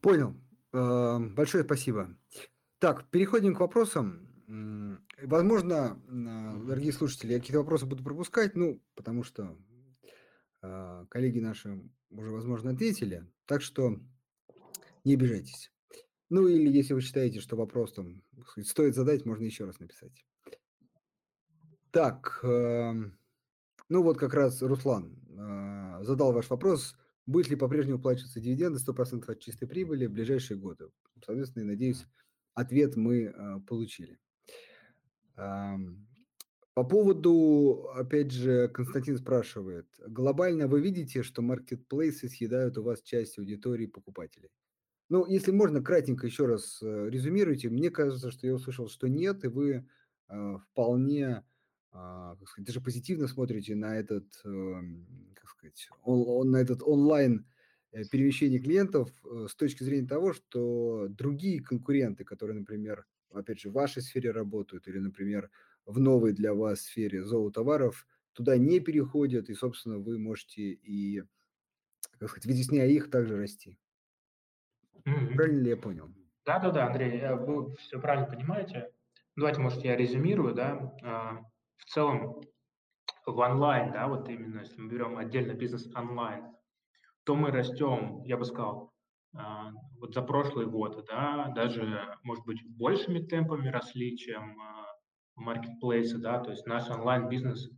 Понял. 0.00 0.34
Э, 0.72 1.18
большое 1.18 1.64
спасибо. 1.64 2.16
Так, 2.78 3.10
переходим 3.10 3.54
к 3.54 3.60
вопросам. 3.60 4.26
Возможно, 5.22 6.00
дорогие 6.08 6.92
слушатели, 6.92 7.32
я 7.32 7.38
какие-то 7.38 7.60
вопросы 7.60 7.86
буду 7.86 8.02
пропускать, 8.02 8.56
ну, 8.56 8.82
потому 8.94 9.22
что 9.22 9.56
э, 10.62 11.06
коллеги 11.08 11.40
наши 11.40 11.80
уже, 12.10 12.30
возможно, 12.30 12.70
ответили. 12.70 13.30
Так 13.46 13.62
что 13.62 14.00
не 15.04 15.14
обижайтесь. 15.14 15.70
Ну 16.30 16.46
или 16.46 16.70
если 16.70 16.94
вы 16.94 17.00
считаете, 17.00 17.40
что 17.40 17.56
вопрос 17.56 17.92
там 17.92 18.22
стоит 18.64 18.94
задать, 18.94 19.26
можно 19.26 19.44
еще 19.44 19.64
раз 19.64 19.78
написать. 19.78 20.24
Так, 21.90 22.40
э, 22.44 22.92
ну 23.88 24.02
вот 24.02 24.16
как 24.16 24.32
раз 24.34 24.62
Руслан 24.62 25.18
э, 25.28 26.04
задал 26.04 26.32
ваш 26.32 26.48
вопрос. 26.48 26.96
Будет 27.30 27.48
ли 27.48 27.54
по-прежнему 27.54 27.98
выплачиваться 27.98 28.40
дивиденды 28.40 28.80
100% 28.80 29.30
от 29.30 29.38
чистой 29.38 29.68
прибыли 29.68 30.06
в 30.06 30.10
ближайшие 30.10 30.58
годы? 30.58 30.88
Соответственно, 31.24 31.64
надеюсь, 31.64 32.04
ответ 32.54 32.96
мы 32.96 33.22
э, 33.22 33.60
получили. 33.68 34.18
По 35.36 36.84
поводу, 36.84 37.88
опять 37.94 38.32
же, 38.32 38.66
Константин 38.66 39.16
спрашивает, 39.16 39.86
глобально 40.08 40.66
вы 40.66 40.80
видите, 40.80 41.22
что 41.22 41.40
маркетплейсы 41.40 42.28
съедают 42.28 42.78
у 42.78 42.82
вас 42.82 43.00
часть 43.00 43.38
аудитории 43.38 43.86
покупателей? 43.86 44.50
Ну, 45.08 45.24
если 45.24 45.52
можно, 45.52 45.80
кратенько 45.80 46.26
еще 46.26 46.46
раз 46.46 46.82
э, 46.82 47.08
резюмируйте. 47.10 47.68
Мне 47.68 47.90
кажется, 47.90 48.32
что 48.32 48.48
я 48.48 48.54
услышал, 48.54 48.88
что 48.88 49.06
нет, 49.06 49.44
и 49.44 49.48
вы 49.48 49.88
э, 50.28 50.56
вполне, 50.58 51.44
как 51.92 52.48
сказать, 52.48 52.66
даже 52.66 52.80
позитивно 52.80 53.28
смотрите 53.28 53.74
на 53.74 53.96
этот, 53.96 54.26
э, 54.44 54.82
как 55.34 55.48
сказать, 55.50 55.88
он, 56.02 56.50
на 56.50 56.58
этот 56.58 56.82
онлайн 56.82 57.46
э, 57.92 58.04
перемещение 58.04 58.60
клиентов 58.60 59.10
э, 59.24 59.46
с 59.48 59.54
точки 59.56 59.82
зрения 59.82 60.06
того, 60.06 60.32
что 60.32 61.08
другие 61.08 61.62
конкуренты, 61.62 62.24
которые, 62.24 62.58
например, 62.60 63.06
опять 63.32 63.60
же, 63.60 63.70
в 63.70 63.74
вашей 63.74 64.02
сфере 64.02 64.30
работают 64.30 64.86
или, 64.88 64.98
например, 64.98 65.50
в 65.86 65.98
новой 65.98 66.32
для 66.32 66.54
вас 66.54 66.82
сфере 66.82 67.24
зоотоваров, 67.24 68.06
туда 68.32 68.56
не 68.56 68.80
переходят, 68.80 69.50
и, 69.50 69.54
собственно, 69.54 69.98
вы 69.98 70.18
можете 70.18 70.62
и, 70.62 71.24
как 72.18 72.30
сказать, 72.30 72.46
вытесняя 72.46 72.86
их, 72.88 73.10
также 73.10 73.36
расти. 73.36 73.78
Мгм. 75.04 75.36
Правильно 75.36 75.62
ли 75.62 75.70
я 75.70 75.76
понял? 75.76 76.10
Да-да-да, 76.44 76.86
Андрей, 76.86 77.18
э, 77.20 77.34
вы 77.34 77.74
все 77.76 78.00
правильно 78.00 78.26
понимаете. 78.26 78.92
Давайте, 79.36 79.60
может, 79.60 79.84
я 79.84 79.96
резюмирую, 79.96 80.54
да. 80.54 81.49
В 81.80 81.84
целом, 81.86 82.40
в 83.26 83.38
онлайн, 83.38 83.92
да, 83.92 84.08
вот 84.08 84.28
именно 84.28 84.60
если 84.60 84.80
мы 84.80 84.90
берем 84.90 85.18
отдельно 85.18 85.52
бизнес 85.52 85.92
онлайн, 85.94 86.46
то 87.24 87.34
мы 87.34 87.50
растем, 87.50 88.22
я 88.24 88.36
бы 88.36 88.44
сказал, 88.44 88.92
а, 89.36 89.70
вот 89.98 90.14
за 90.14 90.22
прошлый 90.22 90.66
год, 90.66 91.04
да, 91.06 91.52
даже, 91.54 92.16
может 92.22 92.44
быть, 92.44 92.58
большими 92.76 93.20
темпами 93.20 93.68
росли, 93.68 94.16
чем 94.16 94.60
а, 94.60 94.86
маркетплейсы, 95.36 96.18
да, 96.18 96.40
то 96.40 96.50
есть 96.50 96.66
наш 96.66 96.88
онлайн-бизнес 96.90 97.70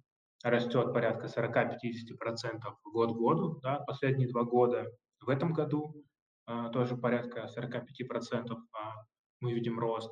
растет 0.42 0.92
порядка 0.92 1.26
40-50% 1.26 2.60
год 2.84 3.12
к 3.12 3.16
году, 3.16 3.60
да, 3.62 3.80
последние 3.80 4.28
два 4.28 4.44
года. 4.44 4.86
В 5.20 5.28
этом 5.28 5.52
году 5.52 5.94
а, 6.46 6.70
тоже 6.70 6.96
порядка 6.96 7.48
45% 7.56 8.56
а, 8.72 8.94
мы 9.40 9.52
видим 9.52 9.78
рост. 9.78 10.10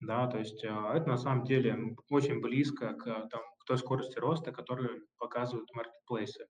Да, 0.00 0.26
то 0.26 0.38
есть 0.38 0.64
а, 0.64 0.94
это 0.94 1.08
на 1.08 1.16
самом 1.16 1.44
деле 1.44 1.96
очень 2.10 2.40
близко 2.40 2.94
к, 2.94 3.04
там, 3.04 3.40
к 3.58 3.64
той 3.66 3.78
скорости 3.78 4.18
роста, 4.18 4.52
которую 4.52 5.06
показывают 5.18 5.72
маркетплейсы. 5.72 6.46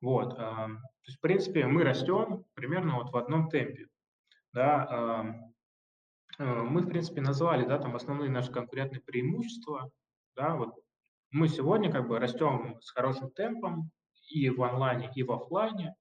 Вот, 0.00 0.34
то 0.34 0.78
есть, 1.06 1.18
в 1.18 1.20
принципе, 1.20 1.66
мы 1.66 1.84
растем 1.84 2.44
примерно 2.54 2.94
вот 2.96 3.12
в 3.12 3.16
одном 3.18 3.50
темпе. 3.50 3.86
Да, 4.54 5.44
мы, 6.38 6.80
в 6.80 6.88
принципе, 6.88 7.20
назвали, 7.20 7.66
да, 7.66 7.78
там 7.78 7.94
основные 7.94 8.30
наши 8.30 8.50
конкурентные 8.50 9.02
преимущества. 9.02 9.90
Да, 10.36 10.56
вот 10.56 10.74
мы 11.30 11.48
сегодня 11.48 11.92
как 11.92 12.08
бы 12.08 12.18
растем 12.18 12.80
с 12.80 12.90
хорошим 12.92 13.30
темпом 13.32 13.90
и 14.30 14.48
в 14.48 14.62
онлайне, 14.62 15.10
и 15.14 15.22
в 15.22 15.32
офлайне. 15.32 15.94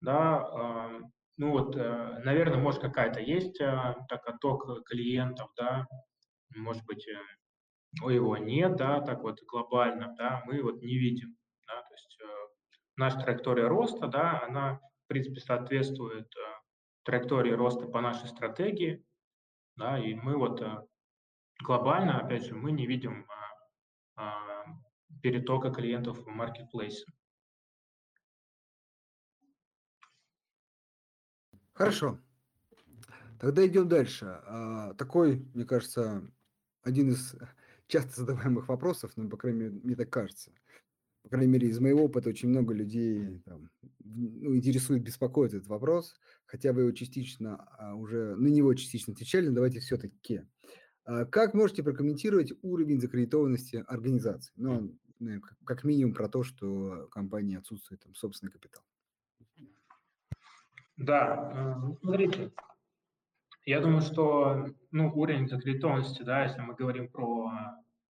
Да, 0.00 1.00
ну 1.42 1.50
вот, 1.50 1.76
э, 1.76 2.20
наверное, 2.22 2.60
может 2.60 2.80
какая-то 2.80 3.18
есть 3.18 3.60
э, 3.60 3.96
так 4.08 4.24
отток 4.28 4.84
клиентов, 4.84 5.50
да, 5.56 5.88
может 6.54 6.84
быть, 6.84 7.04
э, 7.08 7.16
у 8.00 8.10
его 8.10 8.36
нет, 8.36 8.76
да, 8.76 9.00
так 9.00 9.22
вот 9.24 9.42
глобально, 9.42 10.14
да, 10.16 10.44
мы 10.46 10.62
вот 10.62 10.80
не 10.82 10.96
видим, 10.96 11.36
да, 11.66 11.82
то 11.82 11.94
есть 11.94 12.18
наша 12.94 13.18
траектория 13.18 13.66
роста, 13.66 14.06
да, 14.06 14.40
она, 14.44 14.78
в 15.04 15.08
принципе, 15.08 15.40
соответствует 15.40 16.32
траектории 17.02 17.50
роста 17.50 17.88
по 17.88 18.00
нашей 18.00 18.28
стратегии, 18.28 19.04
да, 19.74 19.98
и 19.98 20.14
мы 20.14 20.36
вот 20.36 20.62
глобально, 21.60 22.20
опять 22.20 22.46
же, 22.46 22.54
мы 22.54 22.70
не 22.70 22.86
видим 22.86 23.26
перетока 25.20 25.70
клиентов 25.70 26.18
в 26.18 26.28
маркетплейсе. 26.28 27.06
Хорошо. 31.82 32.18
Тогда 33.40 33.66
идем 33.66 33.88
дальше. 33.88 34.26
А, 34.46 34.94
такой, 34.94 35.44
мне 35.52 35.64
кажется, 35.64 36.22
один 36.82 37.10
из 37.10 37.34
часто 37.88 38.20
задаваемых 38.20 38.68
вопросов, 38.68 39.12
ну, 39.16 39.28
по 39.28 39.36
крайней 39.36 39.58
мере, 39.60 39.80
мне 39.82 39.96
так 39.96 40.10
кажется. 40.10 40.52
По 41.24 41.30
крайней 41.30 41.52
мере, 41.52 41.68
из 41.68 41.80
моего 41.80 42.04
опыта 42.04 42.28
очень 42.28 42.48
много 42.48 42.72
людей 42.72 43.40
там, 43.44 43.70
ну, 44.00 44.54
интересует, 44.56 45.02
беспокоит 45.02 45.54
этот 45.54 45.68
вопрос, 45.68 46.14
хотя 46.46 46.72
вы 46.72 46.82
его 46.82 46.92
частично 46.92 47.68
а, 47.78 47.94
уже, 47.94 48.36
на 48.36 48.46
него 48.46 48.74
частично 48.74 49.12
отвечали, 49.12 49.48
но 49.48 49.56
давайте 49.56 49.80
все-таки. 49.80 50.42
А, 51.04 51.24
как 51.24 51.54
можете 51.54 51.82
прокомментировать 51.82 52.52
уровень 52.62 53.00
закредитованности 53.00 53.84
организации? 53.88 54.52
Ну, 54.56 54.96
как 55.64 55.84
минимум 55.84 56.14
про 56.14 56.28
то, 56.28 56.44
что 56.44 57.08
компания 57.10 57.58
отсутствует 57.58 58.02
там 58.02 58.14
собственный 58.14 58.52
капитал. 58.52 58.84
Да, 60.96 61.52
э, 61.54 61.74
ну, 61.80 61.96
смотрите, 61.96 62.52
я 63.64 63.80
думаю, 63.80 64.02
что 64.02 64.66
ну, 64.90 65.12
уровень 65.14 65.48
закредитованности, 65.48 66.22
да, 66.22 66.44
если 66.44 66.60
мы 66.60 66.74
говорим 66.74 67.08
про 67.08 67.50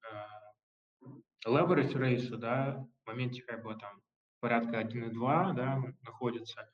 э, 0.02 1.06
leverage 1.46 1.94
ratio, 1.94 2.36
да, 2.36 2.86
в 3.04 3.06
моменте 3.06 3.42
как 3.42 3.62
бы 3.62 3.74
там 3.76 4.00
порядка 4.40 4.80
1,2, 4.80 5.54
да, 5.54 5.82
находится, 6.02 6.68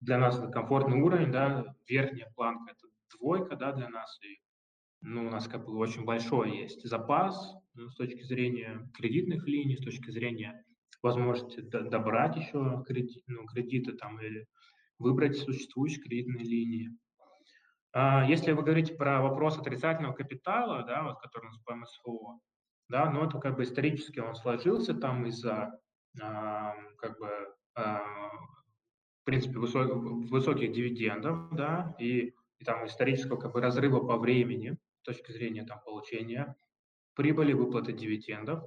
для 0.00 0.18
нас 0.18 0.38
это 0.38 0.48
комфортный 0.48 1.00
уровень, 1.00 1.32
да, 1.32 1.74
верхняя 1.88 2.30
планка 2.36 2.72
это 2.72 2.86
двойка, 3.16 3.56
да, 3.56 3.72
для 3.72 3.88
нас, 3.88 4.18
и 4.22 4.38
ну, 5.00 5.26
у 5.26 5.30
нас 5.30 5.48
как 5.48 5.66
бы 5.66 5.76
очень 5.76 6.04
большой 6.04 6.56
есть 6.56 6.82
запас 6.88 7.54
ну, 7.74 7.88
с 7.88 7.96
точки 7.96 8.22
зрения 8.22 8.88
кредитных 8.94 9.46
линий, 9.46 9.76
с 9.76 9.84
точки 9.84 10.10
зрения 10.10 10.64
возможности 11.02 11.60
добрать 11.60 12.36
еще 12.36 12.82
кредит, 12.86 13.22
ну, 13.26 13.44
кредиты 13.44 13.92
там 13.92 14.18
или 14.20 14.46
выбрать 15.04 15.36
существующие 15.36 16.02
кредитные 16.02 16.44
линии. 16.44 16.90
А, 17.92 18.24
если 18.24 18.52
вы 18.52 18.62
говорите 18.62 18.94
про 18.94 19.20
вопрос 19.20 19.58
отрицательного 19.58 20.14
капитала, 20.14 20.82
да, 20.82 21.04
вот, 21.04 21.20
который 21.20 21.50
по 21.64 21.76
МСФО, 21.76 22.40
да, 22.88 23.10
ну 23.10 23.24
это 23.24 23.38
как 23.38 23.56
бы 23.56 23.62
исторически 23.62 24.18
он 24.18 24.34
сложился 24.34 24.94
там 24.94 25.26
из-за 25.26 25.78
а, 26.20 26.74
как 26.98 27.18
бы 27.18 27.30
а, 27.76 28.02
в 29.20 29.24
принципе 29.24 29.58
высоких, 29.58 29.94
высоких 29.94 30.72
дивидендов, 30.72 31.54
да, 31.54 31.94
и, 31.98 32.34
и 32.58 32.64
там 32.64 32.84
исторического 32.86 33.38
как 33.38 33.52
бы 33.52 33.60
разрыва 33.60 34.00
по 34.00 34.16
времени 34.16 34.76
с 35.02 35.04
точки 35.04 35.32
зрения 35.32 35.64
там 35.64 35.80
получения 35.84 36.56
прибыли, 37.14 37.52
выплаты 37.52 37.92
дивидендов. 37.92 38.64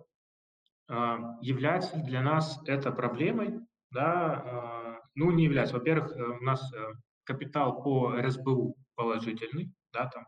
Является 1.42 1.98
для 1.98 2.22
нас 2.22 2.62
это 2.66 2.94
проблемой? 2.94 3.60
Да, 3.92 4.77
ну 5.18 5.32
не 5.32 5.46
является. 5.46 5.76
Во-первых, 5.76 6.12
э, 6.16 6.24
у 6.24 6.44
нас 6.44 6.72
э, 6.74 6.94
капитал 7.24 7.82
по 7.82 8.16
РСБУ 8.22 8.78
положительный, 8.96 9.74
да, 9.92 10.06
там 10.06 10.26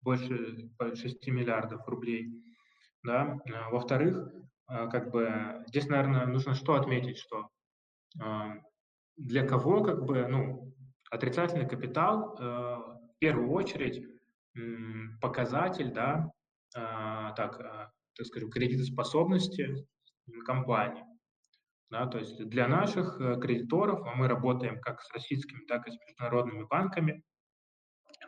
больше 0.00 0.68
6 0.78 1.28
миллиардов 1.28 1.86
рублей, 1.86 2.28
да. 3.04 3.38
А, 3.54 3.70
во-вторых, 3.70 4.32
как 4.66 5.10
бы 5.10 5.62
здесь, 5.68 5.88
наверное, 5.88 6.26
нужно 6.26 6.54
что 6.54 6.74
отметить, 6.74 7.18
что 7.18 7.48
для 9.16 9.46
кого, 9.46 9.84
как 9.84 10.04
бы, 10.04 10.26
ну, 10.26 10.74
отрицательный 11.10 11.68
капитал 11.68 12.36
в 12.36 13.18
первую 13.18 13.50
очередь 13.50 14.04
показатель, 15.20 15.92
да, 15.92 16.30
так, 16.72 17.58
так 18.16 18.26
скажем, 18.26 18.50
кредитоспособности 18.50 19.86
компании. 20.46 21.04
Да, 21.92 22.06
то 22.06 22.16
есть 22.16 22.42
для 22.48 22.68
наших 22.68 23.20
э, 23.20 23.38
кредиторов, 23.38 24.00
а 24.06 24.14
мы 24.14 24.26
работаем 24.26 24.80
как 24.80 25.02
с 25.02 25.12
российскими, 25.12 25.66
так 25.66 25.86
и 25.86 25.90
с 25.90 25.98
международными 26.00 26.64
банками, 26.64 27.22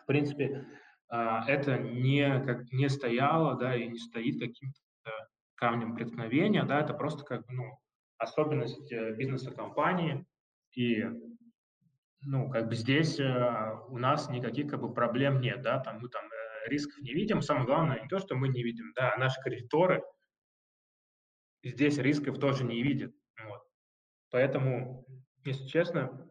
в 0.03 0.05
принципе, 0.05 0.67
а, 1.09 1.43
это 1.49 1.79
не, 1.79 2.45
как, 2.45 2.71
не 2.73 2.91
стояло, 2.91 3.57
да, 3.57 3.75
и 3.75 3.89
не 3.89 3.99
стоит 3.99 4.39
каким-то 4.39 5.11
камнем 5.55 5.95
преткновения, 5.95 6.65
да, 6.65 6.83
это 6.83 6.93
просто 6.93 7.25
как 7.25 7.49
ну, 7.49 7.79
особенность 8.19 8.93
э, 8.93 9.15
бизнеса 9.15 9.51
компании, 9.51 10.27
и 10.75 11.03
ну, 12.21 12.51
как 12.51 12.69
бы 12.69 12.75
здесь 12.75 13.19
э, 13.19 13.79
у 13.89 13.97
нас 13.97 14.29
никаких 14.29 14.69
как 14.69 14.83
бы 14.83 14.93
проблем 14.93 15.41
нет, 15.41 15.63
да, 15.63 15.79
там 15.79 16.01
мы 16.01 16.11
там 16.11 16.25
рисков 16.67 16.99
не 16.99 17.15
видим, 17.15 17.41
самое 17.41 17.65
главное 17.65 18.03
не 18.03 18.09
то, 18.09 18.19
что 18.19 18.35
мы 18.35 18.49
не 18.49 18.63
видим, 18.63 18.93
да, 18.95 19.15
а 19.15 19.19
наши 19.19 19.41
кредиторы 19.41 20.03
здесь 21.63 21.97
рисков 21.97 22.39
тоже 22.39 22.65
не 22.65 22.83
видят. 22.83 23.15
Поэтому, 24.35 25.07
если 25.45 25.65
честно, 25.69 26.29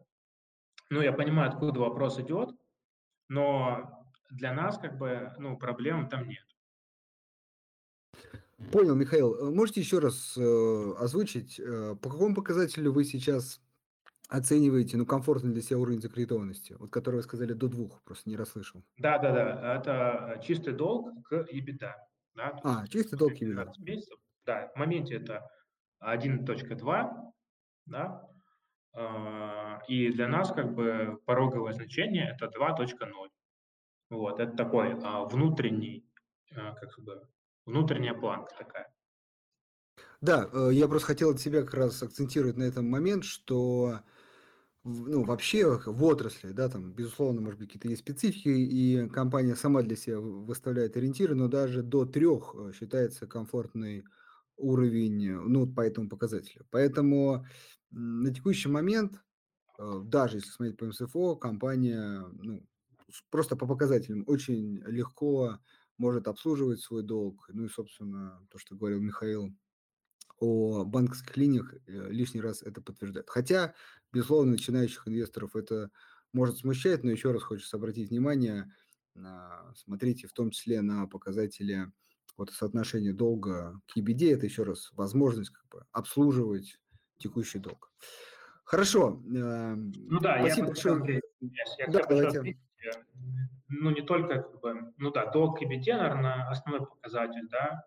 ну, 0.90 1.00
я 1.00 1.10
понимаю, 1.10 1.48
откуда 1.48 1.80
вопрос 1.80 2.18
идет, 2.18 2.50
но 3.30 4.06
для 4.28 4.52
нас 4.52 4.76
как 4.76 4.98
бы, 4.98 5.32
ну, 5.38 5.56
проблем 5.56 6.10
там 6.10 6.28
нет. 6.28 6.44
Понял, 8.70 8.94
Михаил. 8.94 9.34
Э, 9.36 9.50
можете 9.50 9.80
еще 9.80 10.00
раз 10.00 10.36
э, 10.36 10.94
озвучить, 10.98 11.58
э, 11.58 11.96
по 12.02 12.10
какому 12.10 12.34
показателю 12.34 12.92
вы 12.92 13.04
сейчас 13.04 13.62
оцениваете, 14.28 14.98
ну, 14.98 15.06
комфортный 15.06 15.54
для 15.54 15.62
себя 15.62 15.78
уровень 15.78 16.02
закредитованности, 16.02 16.76
вот 16.78 16.90
который 16.90 17.16
вы 17.16 17.22
сказали 17.22 17.54
до 17.54 17.68
двух, 17.68 18.02
просто 18.02 18.28
не 18.28 18.36
расслышал. 18.36 18.84
Да, 18.98 19.16
да, 19.16 19.32
да, 19.32 19.76
это 19.76 20.42
чистый 20.44 20.74
долг 20.74 21.08
к 21.26 21.46
EBITDA. 21.50 21.92
Да, 22.34 22.60
а, 22.64 22.86
чистый 22.86 23.16
долг 23.16 23.32
к 23.32 23.40
EBITDA. 23.40 23.72
Месяцев. 23.78 24.18
Да, 24.44 24.70
в 24.74 24.78
моменте 24.78 25.14
это 25.14 25.48
1.2, 26.02 27.32
да, 27.86 28.28
а, 28.92 29.80
и 29.88 30.10
для 30.10 30.28
нас 30.28 30.52
как 30.52 30.74
бы 30.74 31.18
пороговое 31.24 31.72
значение 31.72 32.34
это 32.34 32.46
2.0. 32.46 33.28
Вот, 34.10 34.40
это 34.40 34.56
такой 34.56 34.96
а, 35.02 35.24
внутренний, 35.24 36.06
а, 36.54 36.74
как 36.74 36.90
бы, 36.98 37.28
внутренняя 37.66 38.14
планка 38.14 38.54
такая. 38.56 38.94
Да, 40.20 40.48
э, 40.52 40.70
я 40.72 40.88
просто 40.88 41.08
хотел 41.08 41.30
от 41.30 41.40
себя 41.40 41.62
как 41.62 41.74
раз 41.74 42.02
акцентировать 42.02 42.56
на 42.56 42.62
этом 42.62 42.88
момент, 42.88 43.24
что 43.24 44.00
ну, 44.84 45.24
вообще 45.24 45.80
в 45.86 46.04
отрасли, 46.04 46.52
да, 46.52 46.68
там, 46.68 46.92
безусловно, 46.92 47.40
может 47.40 47.58
быть, 47.58 47.68
какие-то 47.68 47.88
есть 47.88 48.02
специфики, 48.02 48.48
и 48.48 49.08
компания 49.08 49.56
сама 49.56 49.82
для 49.82 49.96
себя 49.96 50.20
выставляет 50.20 50.96
ориентиры, 50.96 51.34
но 51.34 51.48
даже 51.48 51.82
до 51.82 52.04
трех 52.04 52.54
э, 52.54 52.72
считается 52.78 53.26
комфортный 53.26 54.04
уровень, 54.56 55.32
ну, 55.32 55.66
по 55.72 55.80
этому 55.82 56.08
показателю. 56.08 56.66
Поэтому 56.70 57.46
на 57.90 58.32
текущий 58.34 58.68
момент, 58.68 59.22
э, 59.78 60.00
даже 60.04 60.38
если 60.38 60.50
смотреть 60.50 60.78
по 60.78 60.86
МСФО, 60.86 61.36
компания, 61.36 62.24
ну, 62.32 62.66
просто 63.30 63.56
по 63.56 63.66
показателям 63.66 64.24
очень 64.26 64.78
легко 64.86 65.58
может 65.98 66.28
обслуживать 66.28 66.80
свой 66.80 67.02
долг. 67.02 67.48
Ну 67.52 67.64
и, 67.66 67.68
собственно, 67.68 68.46
то, 68.50 68.58
что 68.58 68.76
говорил 68.76 69.00
Михаил 69.00 69.54
о 70.38 70.84
банковских 70.84 71.36
линиях, 71.36 71.74
э, 71.74 71.78
лишний 72.10 72.40
раз 72.40 72.62
это 72.62 72.80
подтверждает. 72.82 73.30
Хотя, 73.30 73.74
безусловно, 74.12 74.52
начинающих 74.52 75.06
инвесторов 75.08 75.56
это 75.56 75.90
может 76.32 76.58
смущать, 76.58 77.04
но 77.04 77.10
еще 77.10 77.30
раз 77.32 77.42
хочется 77.42 77.76
обратить 77.76 78.10
внимание, 78.10 78.72
смотрите 79.76 80.26
в 80.26 80.32
том 80.32 80.50
числе 80.50 80.82
на 80.82 81.06
показатели 81.06 81.92
вот 82.36 82.50
соотношения 82.50 83.12
долга 83.12 83.80
к 83.86 83.96
EBD, 83.96 84.34
это 84.34 84.46
еще 84.46 84.64
раз 84.64 84.90
возможность 84.92 85.50
как 85.50 85.66
бы 85.68 85.86
обслуживать 85.92 86.78
текущий 87.18 87.58
долг. 87.58 87.92
Хорошо. 88.64 89.22
Эм, 89.34 89.92
ну 90.08 90.20
да, 90.20 90.38
Спасибо 90.40 90.66
я 90.66 90.72
большое. 90.72 91.20
Я 91.40 91.86
да, 91.88 92.02
давайте. 92.08 92.58
Ну 93.68 93.90
не 93.90 94.02
только, 94.02 94.42
как 94.42 94.60
бы, 94.60 94.92
ну 94.98 95.10
да, 95.10 95.30
долг 95.30 95.62
EBD, 95.62 95.96
наверное, 95.96 96.48
основной 96.48 96.86
показатель, 96.86 97.48
да, 97.50 97.84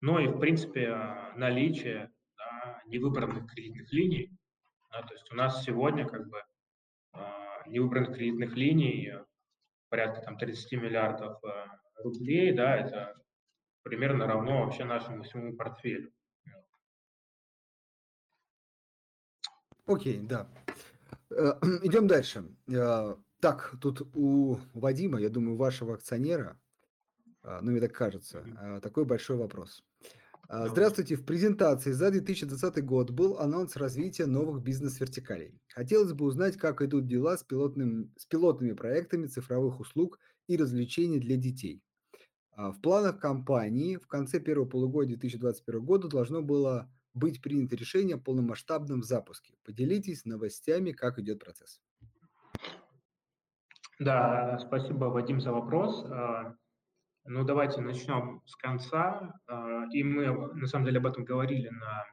но 0.00 0.20
и, 0.20 0.28
в 0.28 0.38
принципе, 0.38 0.96
наличие 1.36 2.12
да, 2.36 2.82
невыбранных 2.86 3.50
кредитных 3.50 3.92
линий. 3.92 4.30
Да, 4.90 5.02
то 5.02 5.14
есть 5.14 5.30
у 5.32 5.34
нас 5.34 5.64
сегодня 5.64 6.06
как 6.06 6.28
бы 6.28 6.42
а, 7.12 7.66
невыбранных 7.66 8.14
кредитных 8.14 8.54
линий 8.54 9.12
порядка 9.88 10.20
там 10.22 10.36
30 10.36 10.72
миллиардов 10.72 11.38
э, 11.44 11.66
рублей, 12.02 12.52
да, 12.52 12.76
это 12.76 13.14
примерно 13.84 14.26
равно 14.26 14.64
вообще 14.64 14.84
нашему 14.84 15.22
всему 15.22 15.52
портфелю. 15.52 16.10
Окей, 19.86 20.18
да. 20.18 20.48
Э, 21.30 21.52
идем 21.82 22.06
дальше. 22.06 22.44
Э, 22.66 23.14
так, 23.40 23.74
тут 23.80 24.00
у 24.14 24.58
Вадима, 24.72 25.20
я 25.20 25.28
думаю, 25.28 25.56
вашего 25.56 25.94
акционера, 25.94 26.58
э, 27.42 27.58
ну, 27.60 27.70
мне 27.72 27.80
так 27.80 27.92
кажется, 27.92 28.42
такой 28.82 29.04
большой 29.04 29.36
вопрос. 29.36 29.84
Здравствуйте. 30.46 31.16
В 31.16 31.24
презентации 31.24 31.92
за 31.92 32.10
2020 32.10 32.84
год 32.84 33.10
был 33.10 33.38
анонс 33.38 33.76
развития 33.76 34.26
новых 34.26 34.62
бизнес-вертикалей. 34.62 35.58
Хотелось 35.68 36.12
бы 36.12 36.26
узнать, 36.26 36.58
как 36.58 36.82
идут 36.82 37.06
дела 37.06 37.38
с, 37.38 37.42
пилотным, 37.42 38.12
с 38.18 38.26
пилотными 38.26 38.74
проектами 38.74 39.26
цифровых 39.26 39.80
услуг 39.80 40.18
и 40.46 40.58
развлечений 40.58 41.18
для 41.18 41.36
детей. 41.36 41.82
В 42.56 42.80
планах 42.80 43.18
компании 43.18 43.96
в 43.96 44.06
конце 44.06 44.38
первого 44.38 44.68
полугодия 44.68 45.16
2021 45.16 45.84
года 45.84 46.08
должно 46.08 46.40
было 46.40 46.88
быть 47.12 47.42
принято 47.42 47.76
решение 47.76 48.16
о 48.16 48.18
полномасштабном 48.18 49.02
запуске. 49.02 49.54
Поделитесь 49.64 50.24
новостями, 50.24 50.92
как 50.92 51.18
идет 51.18 51.42
процесс. 51.42 51.80
Да, 53.98 54.58
спасибо, 54.58 55.06
Вадим, 55.06 55.40
за 55.40 55.52
вопрос. 55.52 56.04
А, 56.10 56.56
ну, 57.24 57.44
давайте 57.44 57.80
начнем 57.80 58.42
с 58.44 58.56
конца. 58.56 59.34
А, 59.46 59.84
и 59.92 60.02
мы, 60.02 60.54
на 60.54 60.66
самом 60.66 60.84
деле, 60.84 60.98
об 60.98 61.06
этом 61.06 61.24
говорили 61.24 61.68
на 61.68 62.04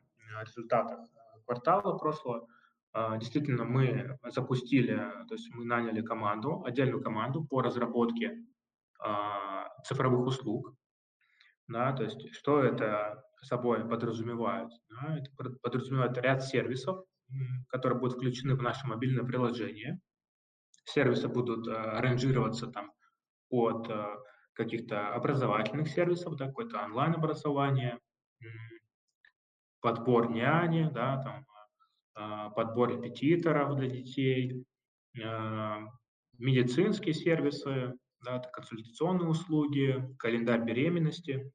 результатах 0.44 1.00
квартала 1.46 1.98
прошлого. 1.98 2.48
А, 2.94 3.18
действительно, 3.18 3.64
мы 3.64 4.20
запустили, 4.26 4.96
то 5.28 5.34
есть 5.34 5.54
мы 5.54 5.66
наняли 5.66 6.02
команду, 6.02 6.64
отдельную 6.66 7.02
команду 7.02 7.44
по 7.44 7.62
разработке 7.62 8.46
цифровых 9.84 10.28
услуг. 10.28 10.74
Да, 11.68 11.94
то 11.94 12.04
есть 12.04 12.34
что 12.34 12.64
это 12.64 13.24
собой 13.42 13.88
подразумевает? 13.88 14.70
Да, 14.90 15.18
это 15.18 15.30
подразумевает 15.62 16.18
ряд 16.18 16.44
сервисов, 16.44 17.06
которые 17.70 18.00
будут 18.00 18.18
включены 18.18 18.56
в 18.56 18.62
наше 18.62 18.86
мобильное 18.88 19.24
приложение. 19.24 20.00
Сервисы 20.84 21.28
будут 21.28 21.68
э, 21.68 21.72
ранжироваться 21.72 22.68
там 22.68 22.92
от 23.50 23.90
э, 23.90 24.18
каких-то 24.54 25.14
образовательных 25.14 25.88
сервисов, 25.88 26.36
да, 26.36 26.48
какое-то 26.48 26.84
онлайн-образование, 26.84 28.00
подбор 29.80 30.32
няни, 30.32 30.90
да, 30.92 31.22
там, 31.24 31.46
э, 32.16 32.50
подбор 32.56 32.90
репетиторов 32.90 33.76
для 33.78 33.88
детей, 33.88 34.66
медицинские 36.38 37.14
сервисы, 37.14 37.94
да, 38.24 38.38
это 38.38 38.50
консультационные 38.50 39.28
услуги, 39.28 40.16
календарь 40.18 40.64
беременности, 40.64 41.52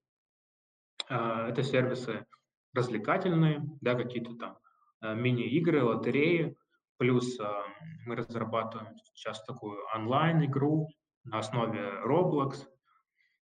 а, 1.08 1.48
это 1.48 1.62
сервисы 1.62 2.26
развлекательные, 2.74 3.62
да, 3.80 3.94
какие-то 3.94 4.34
там 4.36 4.58
а, 5.00 5.14
мини-игры, 5.14 5.82
лотереи, 5.82 6.56
плюс 6.98 7.38
а, 7.40 7.64
мы 8.04 8.16
разрабатываем 8.16 8.96
сейчас 9.14 9.42
такую 9.44 9.78
онлайн-игру 9.94 10.88
на 11.24 11.38
основе 11.38 11.80
Roblox, 12.04 12.66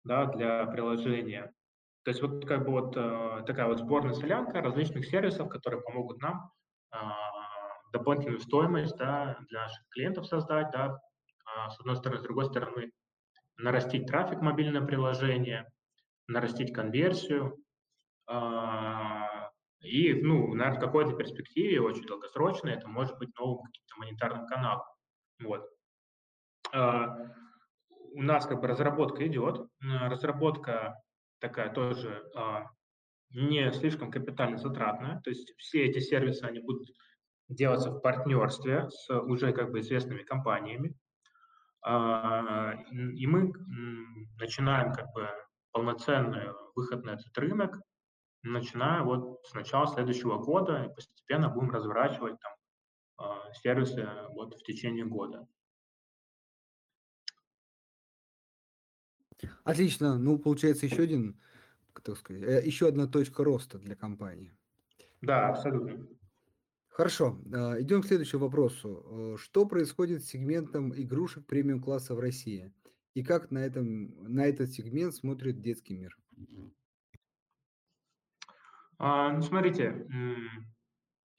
да, 0.04 0.26
для 0.26 0.66
приложения. 0.66 1.52
То 2.04 2.10
есть 2.10 2.22
вот 2.22 2.46
как 2.46 2.64
бы 2.64 2.70
вот 2.70 2.94
такая 3.44 3.66
вот 3.66 3.80
сборная 3.80 4.14
солянка 4.14 4.62
различных 4.62 5.04
сервисов, 5.04 5.50
которые 5.50 5.82
помогут 5.82 6.22
нам 6.22 6.50
дополнительную 7.92 8.40
стоимость 8.40 8.96
да, 8.96 9.36
для 9.50 9.62
наших 9.62 9.86
клиентов 9.90 10.26
создать, 10.26 10.70
да, 10.70 10.98
с 11.68 11.78
одной 11.78 11.96
стороны, 11.96 12.20
с 12.20 12.22
другой 12.22 12.46
стороны, 12.46 12.92
нарастить 13.59 14.06
трафик 14.06 14.40
мобильное 14.40 14.82
приложение, 14.82 15.70
нарастить 16.26 16.72
конверсию, 16.72 17.56
а, 18.26 19.50
и, 19.80 20.14
ну, 20.14 20.52
в 20.52 20.80
какой-то 20.80 21.14
перспективе, 21.14 21.80
очень 21.80 22.06
долгосрочной, 22.06 22.72
это 22.72 22.88
может 22.88 23.18
быть 23.18 23.36
новым 23.38 23.64
каким-то 23.64 23.96
монетарным 23.98 24.46
каналом. 24.46 24.84
Вот. 25.42 25.68
А, 26.72 27.16
у 27.90 28.22
нас 28.22 28.46
как 28.46 28.61
бы 28.61 28.66
разработка 28.66 29.26
идет, 29.26 29.66
разработка 29.80 31.00
такая 31.40 31.72
тоже 31.72 32.28
а, 32.34 32.66
не 33.30 33.70
слишком 33.72 34.11
капитально 34.11 34.59
затратная, 34.59 35.20
то 35.20 35.30
есть 35.30 35.52
все 35.56 35.84
эти 35.84 36.00
сервисы, 36.00 36.44
они 36.44 36.61
будут 36.61 36.88
делаться 37.48 37.90
в 37.90 38.00
партнерстве 38.00 38.88
с 38.90 39.11
уже 39.20 39.52
как 39.52 39.70
бы 39.70 39.80
известными 39.80 40.22
компаниями, 40.22 40.94
и 41.89 43.26
мы 43.26 43.53
начинаем 44.39 44.93
как 44.93 45.12
бы 45.14 45.28
полноценный 45.72 46.53
выход 46.74 47.05
на 47.05 47.11
этот 47.11 47.36
рынок, 47.39 47.80
начиная 48.43 49.03
вот 49.03 49.41
с 49.47 49.55
начала 49.55 49.86
следующего 49.86 50.39
года, 50.39 50.84
и 50.84 50.95
постепенно 50.95 51.49
будем 51.49 51.70
разворачивать 51.70 52.36
там 52.41 52.53
э, 53.26 53.53
сервисы 53.55 54.09
вот 54.30 54.55
в 54.55 54.62
течение 54.62 55.05
года. 55.05 55.47
Отлично. 59.64 60.18
Ну, 60.18 60.39
получается, 60.39 60.86
еще 60.86 61.03
один, 61.03 61.41
так 62.03 62.16
сказать, 62.16 62.43
э, 62.43 62.62
еще 62.64 62.89
одна 62.89 63.07
точка 63.07 63.45
роста 63.45 63.78
для 63.78 63.97
компании. 63.97 64.57
Да, 65.20 65.49
абсолютно. 65.49 66.07
Хорошо, 66.99 67.38
а, 67.55 67.80
идем 67.80 68.03
к 68.03 68.07
следующему 68.07 68.46
вопросу. 68.46 69.05
Э, 69.07 69.36
что 69.38 69.66
происходит 69.66 70.24
с 70.24 70.30
сегментом 70.30 70.92
игрушек 70.92 71.46
премиум-класса 71.46 72.16
в 72.16 72.18
России? 72.18 72.72
И 73.14 73.22
как 73.22 73.53
на, 73.53 73.59
этом, 73.59 74.20
на 74.24 74.46
этот 74.46 74.70
сегмент 74.70 75.14
смотрит 75.14 75.61
детский 75.62 75.94
мир? 75.94 76.18
А, 78.99 79.30
ну, 79.30 79.42
смотрите, 79.42 80.09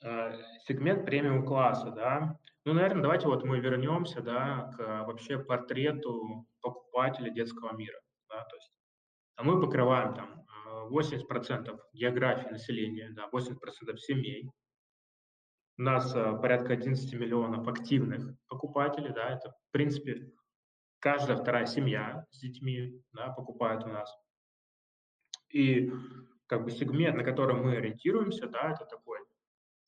а, 0.02 0.32
сегмент 0.66 1.06
премиум-класса, 1.06 1.92
да. 1.92 2.40
Ну, 2.64 2.72
наверное, 2.72 3.02
давайте 3.02 3.28
вот 3.28 3.44
мы 3.44 3.60
вернемся, 3.60 4.22
да, 4.22 4.72
к 4.78 5.04
вообще 5.08 5.40
портрету 5.40 6.48
покупателя 6.62 7.32
детского 7.32 7.76
мира, 7.76 8.00
да, 8.30 8.46
то 8.46 8.56
есть 8.56 8.72
а 9.36 9.44
мы 9.44 9.60
покрываем 9.60 10.14
там 10.14 10.46
80% 10.90 11.78
географии 11.92 12.48
населения, 12.48 13.10
да, 13.12 13.28
80% 13.34 13.98
семей, 13.98 14.50
у 15.80 15.82
нас 15.82 16.14
э, 16.14 16.38
порядка 16.42 16.74
11 16.74 17.14
миллионов 17.14 17.66
активных 17.70 18.36
покупателей, 18.50 19.14
да, 19.14 19.30
это, 19.30 19.52
в 19.52 19.72
принципе, 19.72 20.30
каждая 21.00 21.38
вторая 21.38 21.66
семья 21.66 22.26
с 22.32 22.40
детьми, 22.42 23.02
да, 23.14 23.30
покупает 23.30 23.86
у 23.86 23.88
нас. 23.88 24.14
И 25.48 25.90
как 26.48 26.66
бы 26.66 26.72
сегмент, 26.72 27.16
на 27.16 27.24
котором 27.24 27.64
мы 27.64 27.78
ориентируемся, 27.78 28.50
да, 28.50 28.72
это 28.72 28.86
такой 28.86 29.20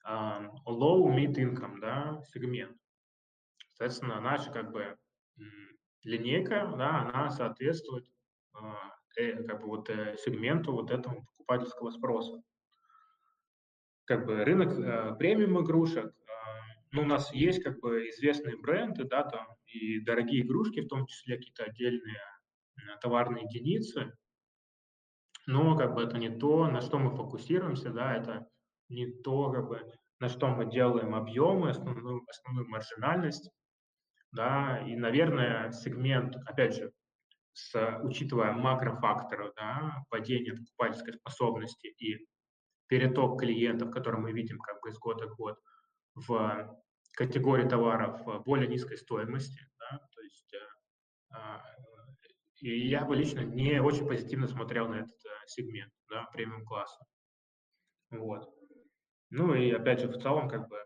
uh, 0.07 0.49
low 0.65 1.13
mid 1.13 1.33
income, 1.33 1.81
да, 1.81 2.21
сегмент. 2.31 2.77
Соответственно, 3.73 4.21
наша 4.21 4.49
как 4.49 4.71
бы 4.71 4.97
линейка, 6.03 6.73
да, 6.77 7.01
она 7.01 7.29
соответствует 7.31 8.07
uh, 8.55 9.43
как 9.45 9.59
бы 9.59 9.67
вот 9.67 9.89
э, 9.89 10.15
сегменту 10.17 10.71
вот 10.71 10.89
этому 10.89 11.25
покупательского 11.25 11.89
спроса 11.89 12.41
как 14.05 14.25
бы 14.25 14.43
рынок 14.43 14.77
э, 14.77 15.15
премиум 15.17 15.63
игрушек. 15.63 16.05
Э, 16.05 16.31
ну, 16.91 17.03
у 17.03 17.05
нас 17.05 17.33
есть 17.33 17.63
как 17.63 17.79
бы 17.79 18.09
известные 18.09 18.57
бренды, 18.57 19.05
да, 19.05 19.23
там 19.23 19.47
и 19.67 19.99
дорогие 19.99 20.41
игрушки, 20.41 20.81
в 20.81 20.87
том 20.87 21.05
числе 21.05 21.37
какие-то 21.37 21.63
отдельные 21.63 22.21
э, 22.77 22.97
товарные 23.01 23.45
единицы. 23.45 24.13
Но 25.47 25.75
как 25.77 25.95
бы 25.95 26.03
это 26.03 26.17
не 26.17 26.29
то, 26.29 26.67
на 26.67 26.81
что 26.81 26.99
мы 26.99 27.15
фокусируемся, 27.15 27.89
да, 27.91 28.15
это 28.15 28.47
не 28.89 29.07
то, 29.07 29.51
как 29.51 29.67
бы, 29.67 29.91
на 30.19 30.29
что 30.29 30.47
мы 30.47 30.69
делаем 30.69 31.15
объемы, 31.15 31.69
основную, 31.69 32.23
основную 32.27 32.69
маржинальность, 32.69 33.49
да, 34.31 34.83
и, 34.85 34.95
наверное, 34.95 35.71
сегмент, 35.71 36.35
опять 36.45 36.75
же, 36.75 36.91
с, 37.53 37.99
учитывая 38.03 38.53
макрофакторы, 38.53 39.51
да, 39.55 40.03
падения 40.09 40.53
покупательской 40.53 41.13
способности 41.13 41.87
и 41.87 42.25
переток 42.91 43.39
клиентов, 43.39 43.89
который 43.89 44.19
мы 44.19 44.33
видим 44.33 44.59
как 44.59 44.81
бы 44.81 44.89
из 44.89 44.99
года 44.99 45.25
в 45.29 45.37
год 45.37 45.57
в 46.13 46.77
категории 47.13 47.65
товаров 47.65 48.43
более 48.43 48.67
низкой 48.67 48.97
стоимости. 48.97 49.65
Да? 49.79 49.97
То 50.13 50.21
есть, 50.21 50.53
э, 50.53 50.57
а, 51.33 51.63
и 52.59 52.89
я 52.89 53.05
бы 53.05 53.15
лично 53.15 53.39
не 53.39 53.81
очень 53.81 54.05
позитивно 54.05 54.49
смотрел 54.49 54.89
на 54.89 54.95
этот 54.95 55.25
э, 55.25 55.29
сегмент 55.47 55.93
да, 56.09 56.25
премиум-класса. 56.33 57.05
Вот. 58.09 58.53
Ну 59.29 59.53
и 59.53 59.71
опять 59.71 60.01
же, 60.01 60.09
в 60.09 60.21
целом, 60.21 60.49
как 60.49 60.67
бы 60.67 60.77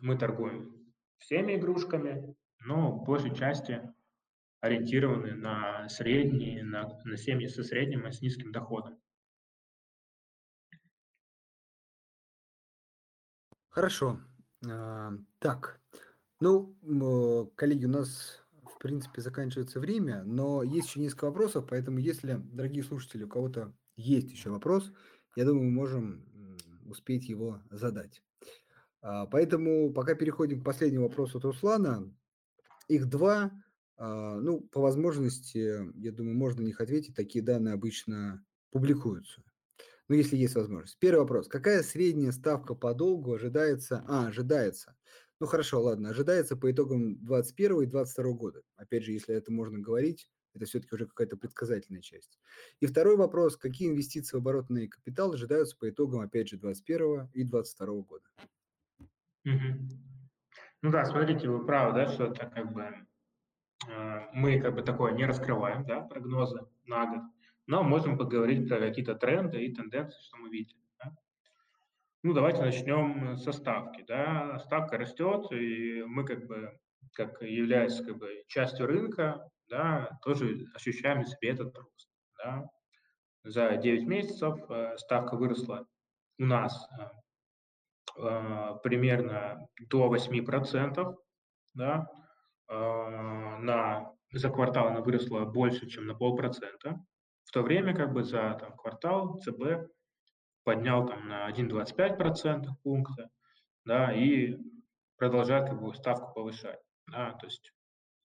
мы 0.00 0.18
торгуем 0.18 0.92
всеми 1.16 1.56
игрушками, 1.56 2.36
но 2.60 2.92
в 2.92 3.04
большей 3.04 3.34
части 3.34 3.80
ориентированы 4.60 5.32
на 5.32 5.88
средние, 5.88 6.62
на, 6.62 7.00
на 7.04 7.16
семьи 7.16 7.46
со 7.46 7.64
средним 7.64 8.06
и 8.06 8.12
с 8.12 8.20
низким 8.20 8.52
доходом. 8.52 9.01
Хорошо. 13.72 14.20
А, 14.68 15.12
так, 15.38 15.80
ну, 16.40 16.76
коллеги, 17.56 17.86
у 17.86 17.88
нас, 17.88 18.44
в 18.64 18.78
принципе, 18.78 19.22
заканчивается 19.22 19.80
время, 19.80 20.22
но 20.24 20.62
есть 20.62 20.88
еще 20.88 21.00
несколько 21.00 21.24
вопросов, 21.24 21.64
поэтому 21.70 21.96
если, 21.96 22.34
дорогие 22.34 22.84
слушатели, 22.84 23.24
у 23.24 23.28
кого-то 23.28 23.74
есть 23.96 24.30
еще 24.30 24.50
вопрос, 24.50 24.92
я 25.36 25.46
думаю, 25.46 25.64
мы 25.64 25.70
можем 25.70 26.58
успеть 26.84 27.30
его 27.30 27.62
задать. 27.70 28.22
А, 29.00 29.24
поэтому 29.24 29.90
пока 29.94 30.14
переходим 30.14 30.60
к 30.60 30.64
последнему 30.64 31.08
вопросу 31.08 31.38
от 31.38 31.44
Руслана. 31.46 32.14
Их 32.88 33.08
два. 33.08 33.52
А, 33.96 34.36
ну, 34.38 34.60
по 34.60 34.82
возможности, 34.82 35.80
я 35.98 36.12
думаю, 36.12 36.36
можно 36.36 36.60
на 36.60 36.66
них 36.66 36.82
ответить. 36.82 37.16
Такие 37.16 37.42
данные 37.42 37.72
обычно 37.72 38.44
публикуются 38.70 39.42
ну, 40.12 40.18
если 40.18 40.36
есть 40.36 40.56
возможность. 40.56 40.98
Первый 40.98 41.20
вопрос. 41.20 41.48
Какая 41.48 41.82
средняя 41.82 42.32
ставка 42.32 42.74
по 42.74 42.92
долгу 42.92 43.32
ожидается? 43.32 44.04
А, 44.06 44.26
ожидается. 44.26 44.94
Ну, 45.40 45.46
хорошо, 45.46 45.80
ладно. 45.80 46.10
Ожидается 46.10 46.54
по 46.54 46.70
итогам 46.70 47.14
2021 47.24 47.72
и 47.72 47.86
2022 47.86 48.32
года. 48.34 48.60
Опять 48.76 49.04
же, 49.04 49.12
если 49.12 49.34
это 49.34 49.50
можно 49.50 49.78
говорить, 49.78 50.30
это 50.52 50.66
все-таки 50.66 50.94
уже 50.94 51.06
какая-то 51.06 51.38
предсказательная 51.38 52.02
часть. 52.02 52.38
И 52.80 52.84
второй 52.84 53.16
вопрос. 53.16 53.56
Какие 53.56 53.88
инвестиции 53.88 54.36
в 54.36 54.40
оборотный 54.40 54.86
капитал 54.86 55.32
ожидаются 55.32 55.78
по 55.78 55.88
итогам, 55.88 56.20
опять 56.20 56.50
же, 56.50 56.58
2021 56.58 57.30
и 57.32 57.44
2022 57.44 57.86
года? 58.02 58.24
Угу. 59.46 59.98
Ну 60.82 60.90
да, 60.90 61.06
смотрите, 61.06 61.48
вы 61.48 61.64
правы, 61.64 61.94
да, 61.94 62.08
что 62.08 62.26
это 62.26 62.50
как 62.54 62.70
бы 62.70 62.82
э, 63.88 64.20
мы 64.34 64.60
как 64.60 64.74
бы 64.74 64.82
такое 64.82 65.12
не 65.12 65.24
раскрываем, 65.24 65.86
да, 65.86 66.02
прогнозы 66.02 66.66
на 66.84 67.06
год 67.06 67.22
но 67.66 67.82
можем 67.82 68.18
поговорить 68.18 68.68
про 68.68 68.78
какие-то 68.78 69.14
тренды 69.14 69.64
и 69.64 69.74
тенденции, 69.74 70.20
что 70.22 70.36
мы 70.38 70.50
видим. 70.50 70.78
Да? 70.98 71.12
Ну, 72.22 72.32
давайте 72.32 72.62
начнем 72.62 73.36
со 73.36 73.52
ставки. 73.52 74.04
Да? 74.06 74.58
Ставка 74.60 74.98
растет, 74.98 75.50
и 75.52 76.02
мы 76.06 76.24
как 76.24 76.46
бы, 76.46 76.78
как 77.12 77.42
являясь 77.42 78.00
как 78.00 78.18
бы 78.18 78.44
частью 78.48 78.86
рынка, 78.86 79.48
да, 79.68 80.18
тоже 80.22 80.66
ощущаем 80.74 81.24
себе 81.24 81.50
этот 81.50 81.76
рост. 81.76 82.10
Да? 82.38 82.68
За 83.44 83.76
9 83.76 84.06
месяцев 84.06 84.58
э, 84.70 84.96
ставка 84.98 85.36
выросла 85.36 85.86
у 86.38 86.44
нас 86.44 86.88
э, 86.98 88.20
э, 88.20 88.74
примерно 88.82 89.66
до 89.88 90.14
8%, 90.14 91.16
да? 91.74 92.06
на, 92.68 94.10
за 94.32 94.48
квартал 94.48 94.86
она 94.86 95.00
выросла 95.02 95.44
больше, 95.44 95.88
чем 95.88 96.06
на 96.06 96.14
полпроцента. 96.14 97.04
В 97.44 97.52
то 97.52 97.62
время 97.62 97.94
как 97.94 98.12
бы 98.12 98.22
за 98.22 98.56
там, 98.60 98.76
квартал 98.76 99.38
ЦБ 99.40 99.90
поднял 100.64 101.06
там 101.06 101.28
на 101.28 101.50
1,25% 101.50 102.66
пункта, 102.82 103.30
да, 103.84 104.12
и 104.12 104.56
продолжает 105.16 105.68
как 105.68 105.80
бы 105.80 105.94
ставку 105.94 106.32
повышать. 106.34 106.80
Да, 107.08 107.32
то 107.32 107.46
есть 107.46 107.72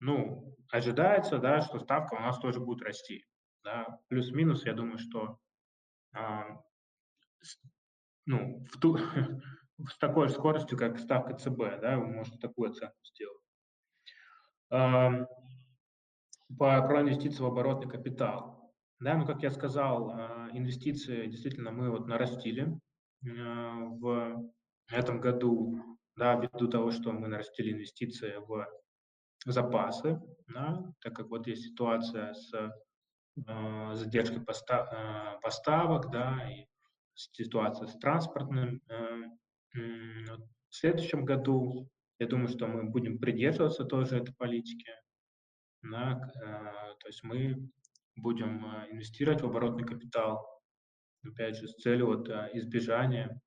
ну, 0.01 0.55
ожидается, 0.71 1.39
да, 1.39 1.63
что 1.63 1.79
ставка 1.79 2.15
у 2.15 2.21
нас 2.21 2.39
тоже 2.39 2.61
будет 2.61 2.83
расти. 2.83 3.25
Да. 3.63 4.01
Плюс-минус, 4.09 4.67
я 4.67 4.75
думаю, 4.75 4.99
что 4.99 5.39
а, 6.13 6.61
с, 7.41 7.59
ну, 8.27 8.67
в 8.71 8.79
ту, 8.79 8.99
с 9.89 9.97
такой 9.99 10.29
же 10.29 10.35
скоростью, 10.35 10.77
как 10.77 10.99
ставка 10.99 11.35
ЦБ, 11.35 11.81
да, 11.81 11.97
вы 11.97 12.07
можете 12.07 12.39
такую 12.39 12.71
оценку 12.71 12.99
сделать. 13.03 13.43
А, 14.71 15.27
по, 16.59 16.83
про 16.83 17.01
инвестиции 17.01 17.43
в 17.43 17.47
оборотный 17.47 17.91
капитал. 17.91 18.54
Да, 19.05 19.19
ну, 19.19 19.27
как 19.27 19.43
я 19.43 19.51
сказал, 19.51 20.13
а, 20.13 20.49
инвестиции 20.55 21.27
действительно 21.27 21.71
мы 21.71 21.91
вот 21.91 22.07
нарастили 22.07 22.75
а, 23.23 23.81
в 24.01 24.51
этом 24.89 25.21
году, 25.21 25.99
да, 26.17 26.37
ввиду 26.37 26.69
того, 26.69 26.91
что 26.91 27.13
мы 27.13 27.29
нарастили 27.29 27.73
инвестиции 27.73 28.37
в 28.39 28.67
запасы, 29.45 30.19
да, 30.47 30.83
так 31.03 31.15
как 31.15 31.29
вот 31.29 31.47
есть 31.47 31.65
ситуация 31.65 32.33
с 32.33 32.55
э, 32.55 33.91
задержкой 33.93 34.41
постав, 34.41 34.89
поставок, 35.43 36.11
да, 36.11 36.41
и 36.51 36.65
ситуация 37.13 37.89
с 37.89 37.99
транспортным. 37.99 38.81
В 39.75 40.49
следующем 40.71 41.27
году, 41.27 41.91
я 42.19 42.27
думаю, 42.27 42.49
что 42.49 42.67
мы 42.69 42.85
будем 42.85 43.19
придерживаться 43.19 43.85
тоже 43.85 44.17
этой 44.17 44.35
политики, 44.35 44.93
да, 45.83 46.15
то 47.01 47.07
есть 47.07 47.23
мы 47.23 47.69
будем 48.17 48.65
э, 48.65 48.91
инвестировать 48.93 49.43
в 49.43 49.47
оборотный 49.47 49.85
капитал, 49.85 50.47
опять 51.25 51.57
же, 51.57 51.69
с 51.69 51.75
целью 51.77 52.07
вот 52.07 52.29
э, 52.29 52.51
избежания 52.55 53.41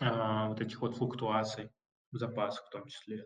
э, 0.00 0.48
вот 0.48 0.60
этих 0.60 0.80
вот 0.80 0.96
флуктуаций 0.96 1.70
в 2.12 2.18
запасах 2.18 2.66
в 2.66 2.70
том 2.70 2.86
числе. 2.86 3.24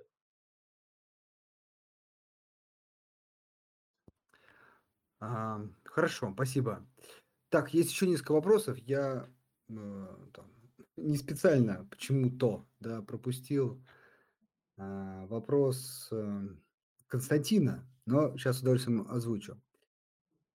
А, 5.20 5.60
хорошо, 5.84 6.32
спасибо. 6.32 6.86
Так, 7.48 7.72
есть 7.72 7.90
еще 7.90 8.06
несколько 8.06 8.32
вопросов. 8.32 8.78
Я 8.78 9.28
э, 9.68 10.28
там, 10.34 10.50
не 10.96 11.16
специально 11.16 11.86
почему-то 11.90 12.66
да, 12.80 13.02
пропустил 13.02 13.82
вопрос 14.76 16.12
Константина, 17.06 17.88
но 18.06 18.36
сейчас 18.36 18.58
с 18.58 18.62
удовольствием 18.62 19.08
озвучу. 19.08 19.62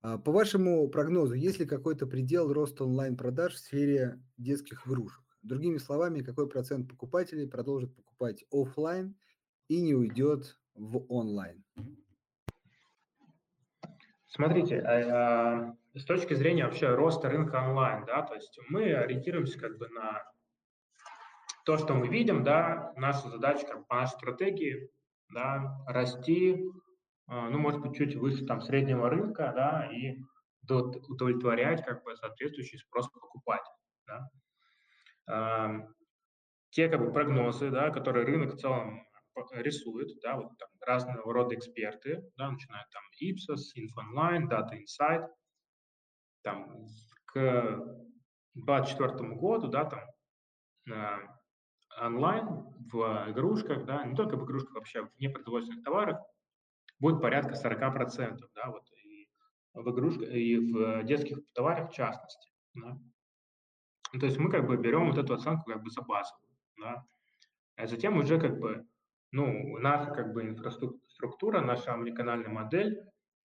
А, 0.02 0.18
по 0.18 0.32
вашему 0.32 0.88
прогнозу, 0.90 1.34
есть 1.34 1.60
ли 1.60 1.66
какой-то 1.66 2.08
предел 2.08 2.52
роста 2.54 2.86
онлайн-продаж 2.86 3.54
в 3.54 3.60
сфере 3.60 4.22
детских 4.38 4.88
игрушек? 4.88 5.24
Другими 5.42 5.78
словами, 5.78 6.22
какой 6.22 6.48
процент 6.48 6.90
покупателей 6.90 7.48
продолжит 7.48 7.96
покупать 7.96 8.46
офлайн 8.52 9.16
и 9.68 9.82
не 9.82 9.94
уйдет 9.94 10.58
в 10.76 11.06
онлайн? 11.12 11.64
Смотрите, 14.28 14.80
а, 14.80 15.74
а, 15.96 15.98
с 15.98 16.06
точки 16.06 16.34
зрения 16.34 16.66
вообще 16.66 16.94
роста 16.94 17.30
рынка 17.30 17.56
онлайн, 17.68 18.06
да, 18.06 18.22
то 18.22 18.36
есть 18.36 18.58
мы 18.70 18.94
ориентируемся 18.94 19.60
как 19.60 19.78
бы 19.78 19.90
на 19.90 20.24
то, 21.66 21.78
что 21.78 21.94
мы 21.94 22.08
видим, 22.08 22.44
да, 22.44 22.94
наша 22.96 23.30
задача 23.30 23.66
как 23.66 23.88
по 23.88 23.96
нашей 23.96 24.14
стратегии, 24.14 24.90
да, 25.34 25.84
расти, 25.88 26.64
ну, 27.30 27.60
может 27.60 27.82
быть, 27.82 27.96
чуть 27.96 28.16
выше 28.16 28.46
там 28.46 28.62
среднего 28.62 29.10
рынка, 29.10 29.54
да, 29.56 29.90
и 29.92 30.18
удовлетворять 30.68 31.86
как 31.86 32.04
бы 32.04 32.16
соответствующий 32.16 32.80
спрос 32.80 33.10
покупателей, 33.10 33.76
да. 34.08 35.88
Те 36.72 36.90
как 36.90 37.00
бы 37.00 37.12
прогнозы, 37.12 37.70
да, 37.72 37.90
которые 37.90 38.26
рынок 38.26 38.54
в 38.54 38.58
целом 38.58 39.04
рисует, 39.52 40.20
да, 40.22 40.36
вот 40.38 40.58
там 40.58 40.70
разного 40.82 41.34
рода 41.34 41.56
эксперты, 41.56 42.24
да, 42.36 42.52
начиная 42.52 42.86
там 42.92 43.04
Ipsos, 43.22 43.74
InfoOnline, 43.78 44.50
Data 44.50 44.74
Insight, 44.74 45.28
там 46.44 46.88
к 47.26 47.34
2024 48.56 49.36
году, 49.36 49.68
да, 49.68 49.86
там 49.86 50.00
э, 50.92 51.18
онлайн 52.02 52.48
в 52.92 53.32
игрушках, 53.32 53.86
да, 53.86 54.06
не 54.06 54.16
только 54.16 54.36
в 54.36 54.46
игрушках, 54.46 54.76
вообще 54.76 55.04
в 55.04 55.20
непроизводственных 55.20 55.84
товарах 55.84 56.20
будет 57.00 57.22
порядка 57.22 57.54
40%, 57.54 58.40
да, 58.56 58.70
вот 58.70 58.84
и 59.04 59.28
в 59.74 59.90
игрушках, 59.92 60.30
и 60.30 60.58
в 60.58 61.04
детских 61.04 61.40
товарах 61.54 61.92
в 61.92 61.94
частности, 61.94 62.52
да. 62.74 62.98
То 64.20 64.26
есть 64.26 64.38
мы 64.38 64.50
как 64.50 64.66
бы 64.66 64.78
берем 64.78 65.10
вот 65.10 65.18
эту 65.18 65.34
оценку 65.34 65.72
как 65.72 65.84
бы 65.84 65.90
за 65.90 66.02
базовую, 66.02 66.50
да, 66.82 67.06
а 67.76 67.88
затем 67.88 68.18
уже 68.18 68.40
как 68.40 68.60
бы 68.60 68.86
ну, 69.32 69.78
наша 69.78 70.12
как 70.12 70.34
бы 70.34 70.42
инфраструктура, 70.44 71.62
наша 71.62 71.94
омниканальная 71.94 72.50
модель, 72.50 73.00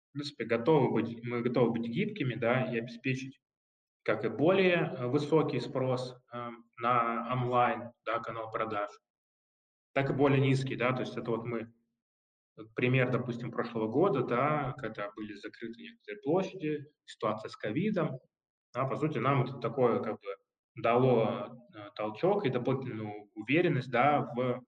в 0.10 0.14
принципе, 0.14 0.44
готовы 0.46 0.92
быть, 0.92 1.24
мы 1.24 1.42
готовы 1.42 1.72
быть 1.72 1.88
гибкими, 1.88 2.36
да, 2.36 2.64
и 2.64 2.78
обеспечить 2.78 3.40
как 4.04 4.26
и 4.26 4.30
более 4.30 4.96
э, 4.98 5.08
высокий 5.08 5.60
спрос 5.60 6.16
э, 6.34 6.50
на 6.78 7.32
онлайн, 7.32 7.92
да, 8.06 8.20
канал 8.20 8.52
продаж, 8.52 8.90
так 9.94 10.10
и 10.10 10.14
более 10.14 10.40
низкий, 10.40 10.76
да, 10.76 10.94
то 10.94 11.02
есть 11.02 11.16
это 11.16 11.30
вот 11.30 11.46
мы, 11.46 11.72
пример, 12.76 13.12
допустим, 13.12 13.52
прошлого 13.52 13.88
года, 13.88 14.24
да, 14.24 14.74
когда 14.78 15.12
были 15.16 15.34
закрыты 15.34 15.82
некоторые 15.82 16.22
площади, 16.22 16.86
ситуация 17.06 17.50
с 17.50 17.56
ковидом, 17.56 18.20
да, 18.74 18.86
по 18.86 18.96
сути, 18.96 19.18
нам 19.18 19.44
это 19.44 19.54
такое 19.58 20.00
как 20.02 20.20
бы 20.22 20.36
дало 20.76 21.68
э, 21.74 21.90
толчок 21.96 22.46
и 22.46 22.50
дополнительную 22.50 23.30
уверенность, 23.34 23.90
да, 23.90 24.32
в 24.36 24.64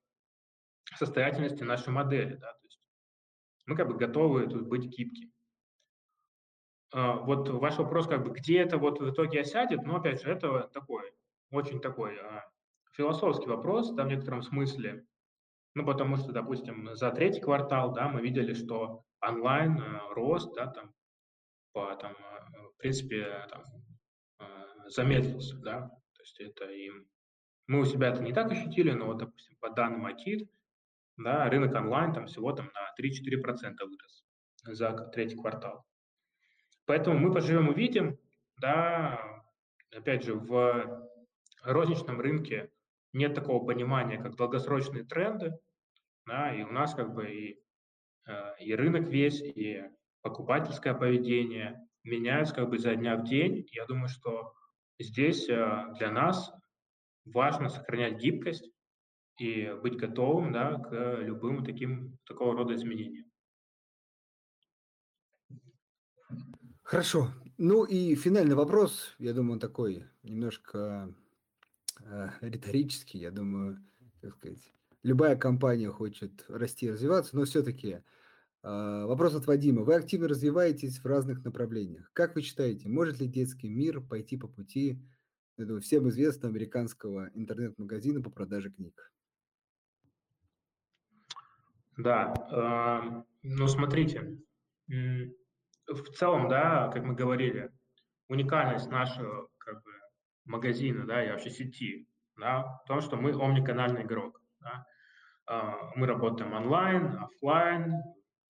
состоятельности 0.95 1.63
нашей 1.63 1.89
модели. 1.89 2.35
Да? 2.35 2.53
То 2.53 2.59
есть 2.63 2.79
мы 3.65 3.75
как 3.75 3.87
бы 3.87 3.97
готовы 3.97 4.47
тут 4.47 4.67
быть 4.67 4.85
гибкими. 4.85 5.31
А, 6.93 7.13
вот 7.13 7.49
ваш 7.49 7.77
вопрос, 7.77 8.07
как 8.07 8.23
бы, 8.23 8.31
где 8.31 8.59
это 8.59 8.77
вот 8.77 8.99
в 8.99 9.09
итоге 9.09 9.41
осядет, 9.41 9.83
но 9.83 9.97
опять 9.97 10.21
же, 10.21 10.29
это 10.29 10.69
такой, 10.73 11.13
очень 11.51 11.79
такой 11.79 12.17
а, 12.17 12.49
философский 12.93 13.47
вопрос, 13.47 13.91
да, 13.93 14.03
в 14.03 14.07
некотором 14.07 14.41
смысле, 14.41 15.05
ну, 15.73 15.85
потому 15.85 16.17
что, 16.17 16.31
допустим, 16.31 16.95
за 16.95 17.11
третий 17.11 17.41
квартал, 17.41 17.93
да, 17.93 18.09
мы 18.09 18.21
видели, 18.21 18.53
что 18.53 19.03
онлайн 19.21 19.79
а, 19.79 20.13
рост, 20.13 20.53
да, 20.55 20.67
там, 20.67 20.93
по, 21.71 21.95
там, 21.95 22.15
а, 22.19 22.67
в 22.69 22.77
принципе, 22.77 23.47
там, 23.49 23.63
а, 24.39 24.89
замедлился, 24.89 25.57
да, 25.57 25.81
то 25.81 26.23
есть 26.23 26.39
это 26.41 26.65
им, 26.65 27.07
мы 27.67 27.79
у 27.79 27.85
себя 27.85 28.09
это 28.09 28.21
не 28.21 28.33
так 28.33 28.51
ощутили, 28.51 28.91
но 28.91 29.05
вот, 29.05 29.19
допустим, 29.19 29.55
по 29.59 29.69
данным 29.69 30.05
АКИД, 30.05 30.49
да, 31.17 31.49
рынок 31.49 31.73
онлайн 31.75 32.13
там 32.13 32.25
всего 32.25 32.51
там 32.51 32.71
на 32.73 32.93
3-4% 32.99 33.75
вырос 33.85 34.25
за 34.63 34.91
третий 35.13 35.37
квартал. 35.37 35.85
Поэтому 36.85 37.17
мы 37.17 37.33
поживем 37.33 37.69
увидим, 37.69 38.19
да, 38.57 39.43
опять 39.95 40.23
же, 40.23 40.33
в 40.33 41.09
розничном 41.63 42.19
рынке 42.19 42.71
нет 43.13 43.33
такого 43.33 43.65
понимания, 43.65 44.17
как 44.17 44.35
долгосрочные 44.35 45.03
тренды, 45.03 45.57
да, 46.25 46.53
и 46.53 46.63
у 46.63 46.71
нас 46.71 46.93
как 46.93 47.13
бы 47.13 47.29
и, 47.29 47.63
э, 48.27 48.53
и 48.59 48.73
рынок 48.73 49.07
весь, 49.07 49.41
и 49.41 49.83
покупательское 50.21 50.93
поведение 50.93 51.87
меняются 52.03 52.55
как 52.55 52.69
бы 52.69 52.77
за 52.77 52.95
дня 52.95 53.17
в 53.17 53.23
день. 53.23 53.67
Я 53.71 53.85
думаю, 53.85 54.07
что 54.07 54.53
здесь 54.99 55.49
э, 55.49 55.93
для 55.97 56.11
нас 56.11 56.51
важно 57.25 57.69
сохранять 57.69 58.17
гибкость, 58.17 58.71
и 59.41 59.73
быть 59.81 59.97
готовым 59.97 60.51
да, 60.51 60.77
к 60.77 61.21
любым 61.21 61.65
таким, 61.65 62.17
такого 62.25 62.53
рода 62.53 62.75
изменениям. 62.75 63.25
Хорошо. 66.83 67.29
Ну 67.57 67.85
и 67.85 68.15
финальный 68.15 68.55
вопрос, 68.55 69.15
я 69.17 69.33
думаю, 69.33 69.53
он 69.53 69.59
такой 69.59 70.05
немножко 70.23 71.13
э, 72.05 72.29
риторический, 72.41 73.19
я 73.19 73.31
думаю, 73.31 73.83
так 74.21 74.35
сказать, 74.35 74.73
любая 75.03 75.35
компания 75.35 75.89
хочет 75.89 76.45
расти 76.47 76.87
и 76.87 76.91
развиваться, 76.91 77.35
но 77.35 77.45
все-таки 77.45 77.89
э, 78.63 79.05
вопрос 79.05 79.35
от 79.35 79.47
Вадима. 79.47 79.83
Вы 79.83 79.95
активно 79.95 80.27
развиваетесь 80.27 80.99
в 80.99 81.05
разных 81.05 81.43
направлениях. 81.43 82.09
Как 82.13 82.35
вы 82.35 82.41
считаете, 82.41 82.89
может 82.89 83.19
ли 83.19 83.27
детский 83.27 83.69
мир 83.69 84.01
пойти 84.01 84.37
по 84.37 84.47
пути 84.47 85.01
этого 85.57 85.79
всем 85.79 86.09
известного 86.09 86.53
американского 86.53 87.29
интернет-магазина 87.33 88.21
по 88.21 88.29
продаже 88.29 88.71
книг? 88.71 89.11
Да, 91.97 92.33
э, 92.51 93.23
ну 93.43 93.67
смотрите, 93.67 94.37
в 94.87 96.03
целом, 96.15 96.47
да, 96.47 96.89
как 96.93 97.03
мы 97.03 97.15
говорили, 97.15 97.71
уникальность 98.27 98.89
нашего 98.89 99.50
магазина, 100.45 101.05
да, 101.05 101.23
и 101.23 101.29
вообще 101.29 101.49
сети, 101.49 102.07
да, 102.37 102.79
в 102.83 102.87
том, 102.87 103.01
что 103.01 103.17
мы 103.17 103.31
омниканальный 103.31 104.03
игрок. 104.03 104.41
Да. 104.59 104.85
Э, 105.49 105.73
мы 105.95 106.07
работаем 106.07 106.53
онлайн, 106.53 107.17
офлайн, 107.17 107.93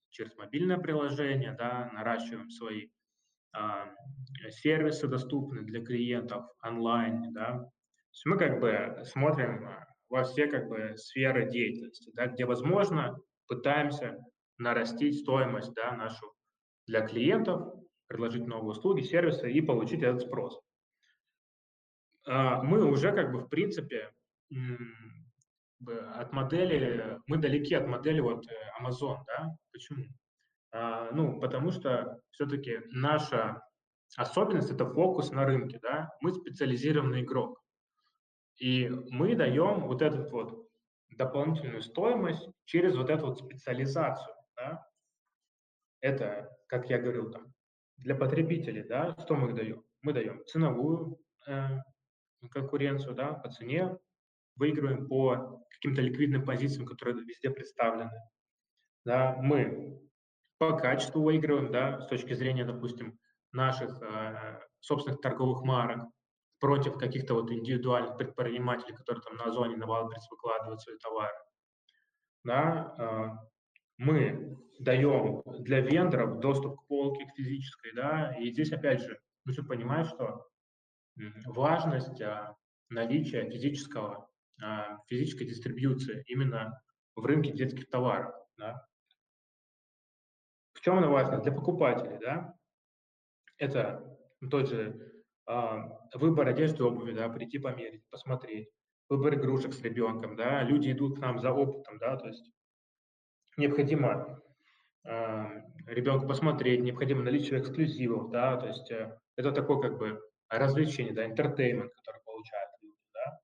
через 0.09 0.35
мобильное 0.37 0.77
приложение, 0.77 1.53
да, 1.53 1.89
наращиваем 1.93 2.49
свои 2.49 2.89
э, 3.55 3.59
сервисы 4.49 5.07
доступны 5.07 5.61
для 5.61 5.83
клиентов 5.83 6.45
онлайн, 6.61 7.33
да. 7.33 7.59
То 7.59 8.13
есть 8.13 8.25
мы 8.25 8.37
как 8.37 8.59
бы 8.59 9.03
смотрим 9.05 9.69
во 10.09 10.23
все 10.23 10.47
как 10.47 10.67
бы 10.67 10.95
сферы 10.97 11.49
деятельности, 11.49 12.11
да, 12.13 12.27
где 12.27 12.45
возможно, 12.45 13.17
пытаемся 13.47 14.17
нарастить 14.57 15.21
стоимость 15.21 15.73
да, 15.73 15.93
нашу 15.93 16.33
для 16.85 17.07
клиентов, 17.07 17.73
предложить 18.07 18.45
новые 18.45 18.71
услуги, 18.71 19.01
сервисы 19.01 19.49
и 19.51 19.61
получить 19.61 20.03
этот 20.03 20.21
спрос. 20.21 20.59
А, 22.25 22.61
мы 22.61 22.85
уже 22.85 23.11
как 23.11 23.31
бы 23.31 23.41
в 23.41 23.47
принципе 23.47 24.11
от 26.15 26.31
модели, 26.31 27.19
мы 27.27 27.37
далеки 27.37 27.73
от 27.73 27.87
модели 27.87 28.19
вот 28.19 28.45
э, 28.47 28.53
Amazon, 28.79 29.17
да? 29.25 29.55
Почему? 29.71 30.05
А, 30.71 31.09
ну, 31.11 31.39
потому 31.39 31.71
что 31.71 32.21
все-таки 32.31 32.81
наша 32.91 33.63
особенность– 34.15 34.71
это 34.71 34.85
фокус 34.85 35.31
на 35.31 35.45
рынке, 35.45 35.79
да? 35.81 36.11
Мы 36.21 36.33
специализированный 36.33 37.23
игрок. 37.23 37.59
И 38.57 38.89
мы 39.09 39.35
даем 39.35 39.87
вот 39.87 40.01
этот 40.01 40.31
вот 40.31 40.67
дополнительную 41.09 41.81
стоимость 41.81 42.47
через 42.65 42.95
вот 42.95 43.09
эту 43.09 43.27
вот 43.27 43.39
специализацию, 43.39 44.35
да? 44.55 44.85
Это, 46.01 46.49
как 46.67 46.89
я 46.89 46.99
говорил 46.99 47.31
там, 47.31 47.53
для 47.97 48.15
потребителей, 48.15 48.83
да, 48.83 49.15
что 49.19 49.35
мы 49.35 49.53
даем? 49.53 49.83
Мы 50.01 50.13
даем 50.13 50.43
ценовую 50.45 51.19
э, 51.47 51.77
конкуренцию, 52.49 53.15
да, 53.15 53.33
по 53.33 53.49
цене, 53.49 53.97
выигрываем 54.55 55.07
по 55.07 55.63
каким-то 55.69 56.01
ликвидным 56.01 56.45
позициям, 56.45 56.85
которые 56.85 57.23
везде 57.23 57.49
представлены. 57.49 58.11
Да, 59.05 59.37
мы 59.41 59.99
по 60.57 60.77
качеству 60.77 61.23
выигрываем, 61.23 61.71
да, 61.71 62.01
с 62.01 62.07
точки 62.07 62.33
зрения, 62.33 62.65
допустим, 62.65 63.17
наших 63.51 64.01
э, 64.01 64.59
собственных 64.79 65.19
торговых 65.21 65.63
марок 65.63 66.07
против 66.59 66.97
каких-то 66.97 67.33
вот 67.33 67.51
индивидуальных 67.51 68.17
предпринимателей, 68.17 68.95
которые 68.95 69.23
там 69.23 69.35
на 69.35 69.45
Озоне, 69.45 69.75
на 69.77 69.87
Wildberries 69.87 70.29
выкладывают 70.29 70.81
свои 70.81 70.97
товары. 70.97 71.33
Да, 72.43 72.95
э, 72.97 73.47
мы 73.97 74.57
даем 74.79 75.41
для 75.59 75.81
вендоров 75.81 76.39
доступ 76.39 76.79
к 76.79 76.87
полке, 76.87 77.25
к 77.25 77.35
физической, 77.35 77.93
да, 77.93 78.35
и 78.37 78.51
здесь, 78.51 78.71
опять 78.71 79.01
же, 79.01 79.19
нужно 79.45 79.63
понимать, 79.63 80.07
что 80.07 80.47
важность 81.45 82.21
а, 82.21 82.55
наличия 82.89 83.49
физического, 83.49 84.29
а, 84.61 84.97
физической 85.07 85.45
дистрибьюции 85.45 86.23
именно 86.27 86.81
в 87.15 87.25
рынке 87.25 87.51
детских 87.51 87.89
товаров, 87.89 88.33
да. 88.57 88.85
В 90.73 90.81
чем 90.81 90.97
она 90.97 91.07
важна? 91.07 91.39
Для 91.39 91.51
покупателей, 91.51 92.17
да, 92.19 92.55
это 93.57 94.17
тот 94.49 94.69
же 94.69 95.23
а, 95.45 95.99
выбор 96.13 96.47
одежды, 96.47 96.83
обуви, 96.83 97.13
да, 97.13 97.29
прийти 97.29 97.59
померить, 97.59 98.03
посмотреть, 98.09 98.69
выбор 99.09 99.35
игрушек 99.35 99.73
с 99.73 99.81
ребенком, 99.81 100.35
да, 100.35 100.63
люди 100.63 100.91
идут 100.91 101.17
к 101.17 101.21
нам 101.21 101.39
за 101.39 101.51
опытом, 101.51 101.97
да, 101.97 102.15
то 102.17 102.27
есть 102.27 102.49
необходимо 103.57 104.41
э, 105.03 105.45
ребенку 105.87 106.27
посмотреть, 106.27 106.81
необходимо 106.81 107.23
наличие 107.23 107.59
эксклюзивов, 107.59 108.31
да, 108.31 108.57
то 108.57 108.67
есть 108.67 108.89
э, 108.91 109.17
это 109.35 109.51
такое 109.51 109.81
как 109.81 109.97
бы 109.97 110.21
развлечение, 110.59 111.13
да, 111.13 111.25
entertainment, 111.25 111.89
который 111.95 112.21
получают 112.25 112.71
люди, 112.81 112.97
да. 113.13 113.39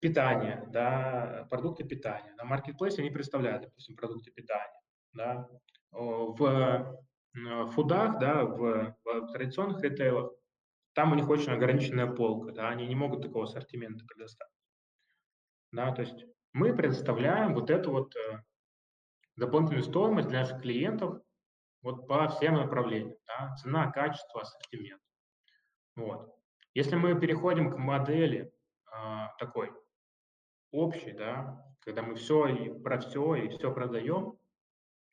Питание, 0.00 0.64
да, 0.68 1.46
продукты 1.50 1.84
питания. 1.84 2.34
На 2.36 2.44
маркетплейсе 2.44 3.02
они 3.02 3.10
представляют, 3.10 3.62
допустим, 3.62 3.96
продукты 3.96 4.30
питания, 4.30 4.80
да. 5.12 5.48
В 5.90 6.96
фудах, 7.70 8.18
да, 8.18 8.44
в, 8.44 8.96
в 9.04 9.32
традиционных 9.32 9.82
ритейлах, 9.82 10.32
там 10.94 11.12
у 11.12 11.14
них 11.14 11.28
очень 11.28 11.52
ограниченная 11.52 12.06
полка, 12.06 12.52
да, 12.52 12.68
они 12.68 12.86
не 12.86 12.94
могут 12.94 13.22
такого 13.22 13.44
ассортимента 13.44 14.04
предоставить. 14.04 14.52
Да, 15.72 15.92
то 15.92 16.02
есть 16.02 16.26
мы 16.52 16.76
предоставляем 16.76 17.54
вот 17.54 17.70
эту 17.70 17.92
вот 17.92 18.14
э, 18.14 18.42
дополнительную 19.36 19.84
стоимость 19.84 20.28
для 20.28 20.40
наших 20.40 20.60
клиентов 20.60 21.22
вот 21.80 22.06
по 22.06 22.28
всем 22.28 22.56
направлениям. 22.56 23.16
Да? 23.26 23.54
Цена, 23.56 23.90
качество, 23.90 24.42
ассортимент. 24.42 25.00
Вот. 25.96 26.34
Если 26.74 26.96
мы 26.96 27.18
переходим 27.18 27.70
к 27.70 27.76
модели 27.76 28.52
э, 28.90 28.96
такой 29.38 29.72
общей, 30.70 31.12
да, 31.12 31.66
когда 31.80 32.02
мы 32.02 32.14
все 32.14 32.46
и 32.46 32.82
про 32.82 32.98
все 32.98 33.34
и 33.34 33.48
все 33.48 33.72
продаем, 33.72 34.38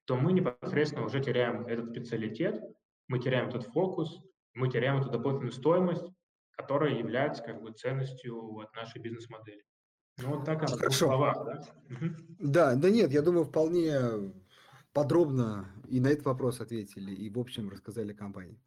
то 0.06 0.16
мы 0.16 0.32
непосредственно 0.34 1.06
уже 1.06 1.22
теряем 1.22 1.68
этот 1.68 1.90
специалитет, 1.90 2.64
мы 3.08 3.20
теряем 3.20 3.50
этот 3.50 3.66
фокус, 3.66 4.22
мы 4.54 4.70
теряем 4.70 5.02
эту 5.02 5.10
дополнительную 5.10 5.52
стоимость, 5.52 6.06
которая 6.52 6.96
является 6.96 7.44
как 7.44 7.62
бы 7.62 7.72
ценностью 7.74 8.42
вот, 8.42 8.74
нашей 8.76 9.02
бизнес-модели. 9.02 9.64
Ну, 10.18 10.36
вот 10.36 10.46
так, 10.46 10.64
в 10.64 10.92
словах, 10.92 11.46
да? 11.46 11.62
Да, 12.40 12.76
да 12.76 12.90
нет, 12.90 13.12
я 13.12 13.22
думаю, 13.22 13.46
вполне 13.46 13.94
подробно 14.94 15.72
и 15.88 16.00
на 16.00 16.08
этот 16.08 16.26
вопрос 16.26 16.60
ответили, 16.60 17.12
и 17.12 17.30
в 17.30 17.40
общем 17.40 17.70
рассказали 17.70 18.14
компании. 18.14 18.60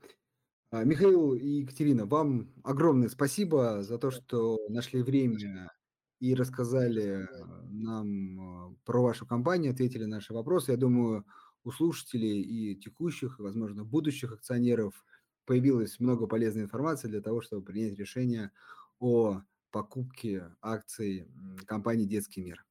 А, 0.73 0.85
Михаил 0.85 1.35
и 1.35 1.61
Екатерина, 1.61 2.07
вам 2.07 2.51
огромное 2.65 3.11
спасибо 3.11 3.83
за 3.83 3.99
то, 3.99 4.11
что 4.11 4.59
нашли 4.71 5.03
время 5.03 5.71
и 6.19 6.35
рассказали 6.35 7.29
нам 7.69 8.41
а, 8.41 8.75
про 8.87 9.03
вашу 9.03 9.27
компанию, 9.27 9.73
ответили 9.73 10.05
на 10.05 10.17
наши 10.17 10.33
вопросы. 10.33 10.71
Я 10.71 10.79
думаю, 10.79 11.27
у 11.65 11.73
слушателей 11.73 12.41
и 12.41 12.75
текущих, 12.75 13.39
и, 13.39 13.43
возможно, 13.43 13.85
будущих 13.85 14.33
акционеров 14.33 15.05
появилось 15.45 16.01
много 16.01 16.27
полезной 16.27 16.63
информации 16.63 17.09
для 17.09 17.21
того, 17.21 17.43
чтобы 17.43 17.63
принять 17.63 17.99
решение 17.99 18.51
о 18.99 19.43
покупки 19.73 20.43
акций 20.63 21.29
компании 21.67 22.07
«Детский 22.07 22.41
мир». 22.41 22.65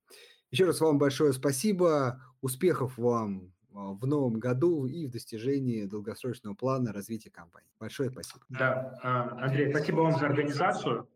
Еще 0.49 0.65
раз 0.65 0.81
вам 0.81 0.97
большое 0.97 1.33
спасибо, 1.33 2.19
успехов 2.41 2.97
вам 2.97 3.53
в 3.71 4.05
новом 4.05 4.39
году 4.39 4.85
и 4.85 5.07
в 5.07 5.11
достижении 5.11 5.85
долгосрочного 5.85 6.53
плана 6.53 6.91
развития 6.91 7.29
компании. 7.29 7.69
Большое 7.79 8.09
спасибо. 8.11 8.41
Да, 8.49 8.99
а, 9.01 9.45
Андрей, 9.45 9.69
спасибо 9.71 10.01
вам 10.01 10.19
за 10.19 10.25
организацию. 10.25 11.07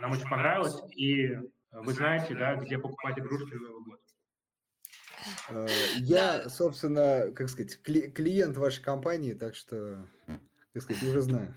Нам 0.00 0.12
очень 0.12 0.28
понравилось. 0.28 0.80
И 0.96 1.38
вы 1.72 1.92
знаете, 1.92 2.34
да, 2.34 2.56
где 2.56 2.78
покупать 2.78 3.18
игрушки 3.18 3.54
на 3.54 3.60
Новый 3.60 3.84
год. 3.84 4.00
А, 5.50 5.66
я, 5.96 6.48
собственно, 6.48 7.30
как 7.32 7.48
сказать, 7.48 7.80
клиент 7.82 8.56
вашей 8.56 8.82
компании, 8.82 9.34
так 9.34 9.54
что, 9.54 10.06
как 10.72 10.82
сказать, 10.82 11.02
уже 11.02 11.20
знаю. 11.20 11.54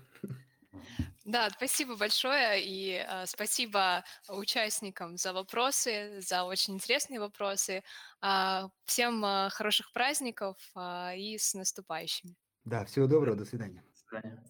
Да, 1.24 1.50
спасибо 1.50 1.96
большое 1.96 2.62
и 2.64 3.04
э, 3.06 3.26
спасибо 3.26 4.04
участникам 4.28 5.16
за 5.16 5.32
вопросы, 5.32 6.20
за 6.20 6.44
очень 6.44 6.74
интересные 6.74 7.20
вопросы. 7.20 7.84
Э, 8.22 8.68
всем 8.84 9.24
э, 9.24 9.48
хороших 9.50 9.92
праздников 9.92 10.56
э, 10.76 11.16
и 11.18 11.38
с 11.38 11.54
наступающими. 11.54 12.34
Да, 12.64 12.84
всего 12.84 13.06
доброго, 13.06 13.36
до 13.36 13.44
свидания. 13.44 13.84
До 13.92 13.98
свидания. 13.98 14.42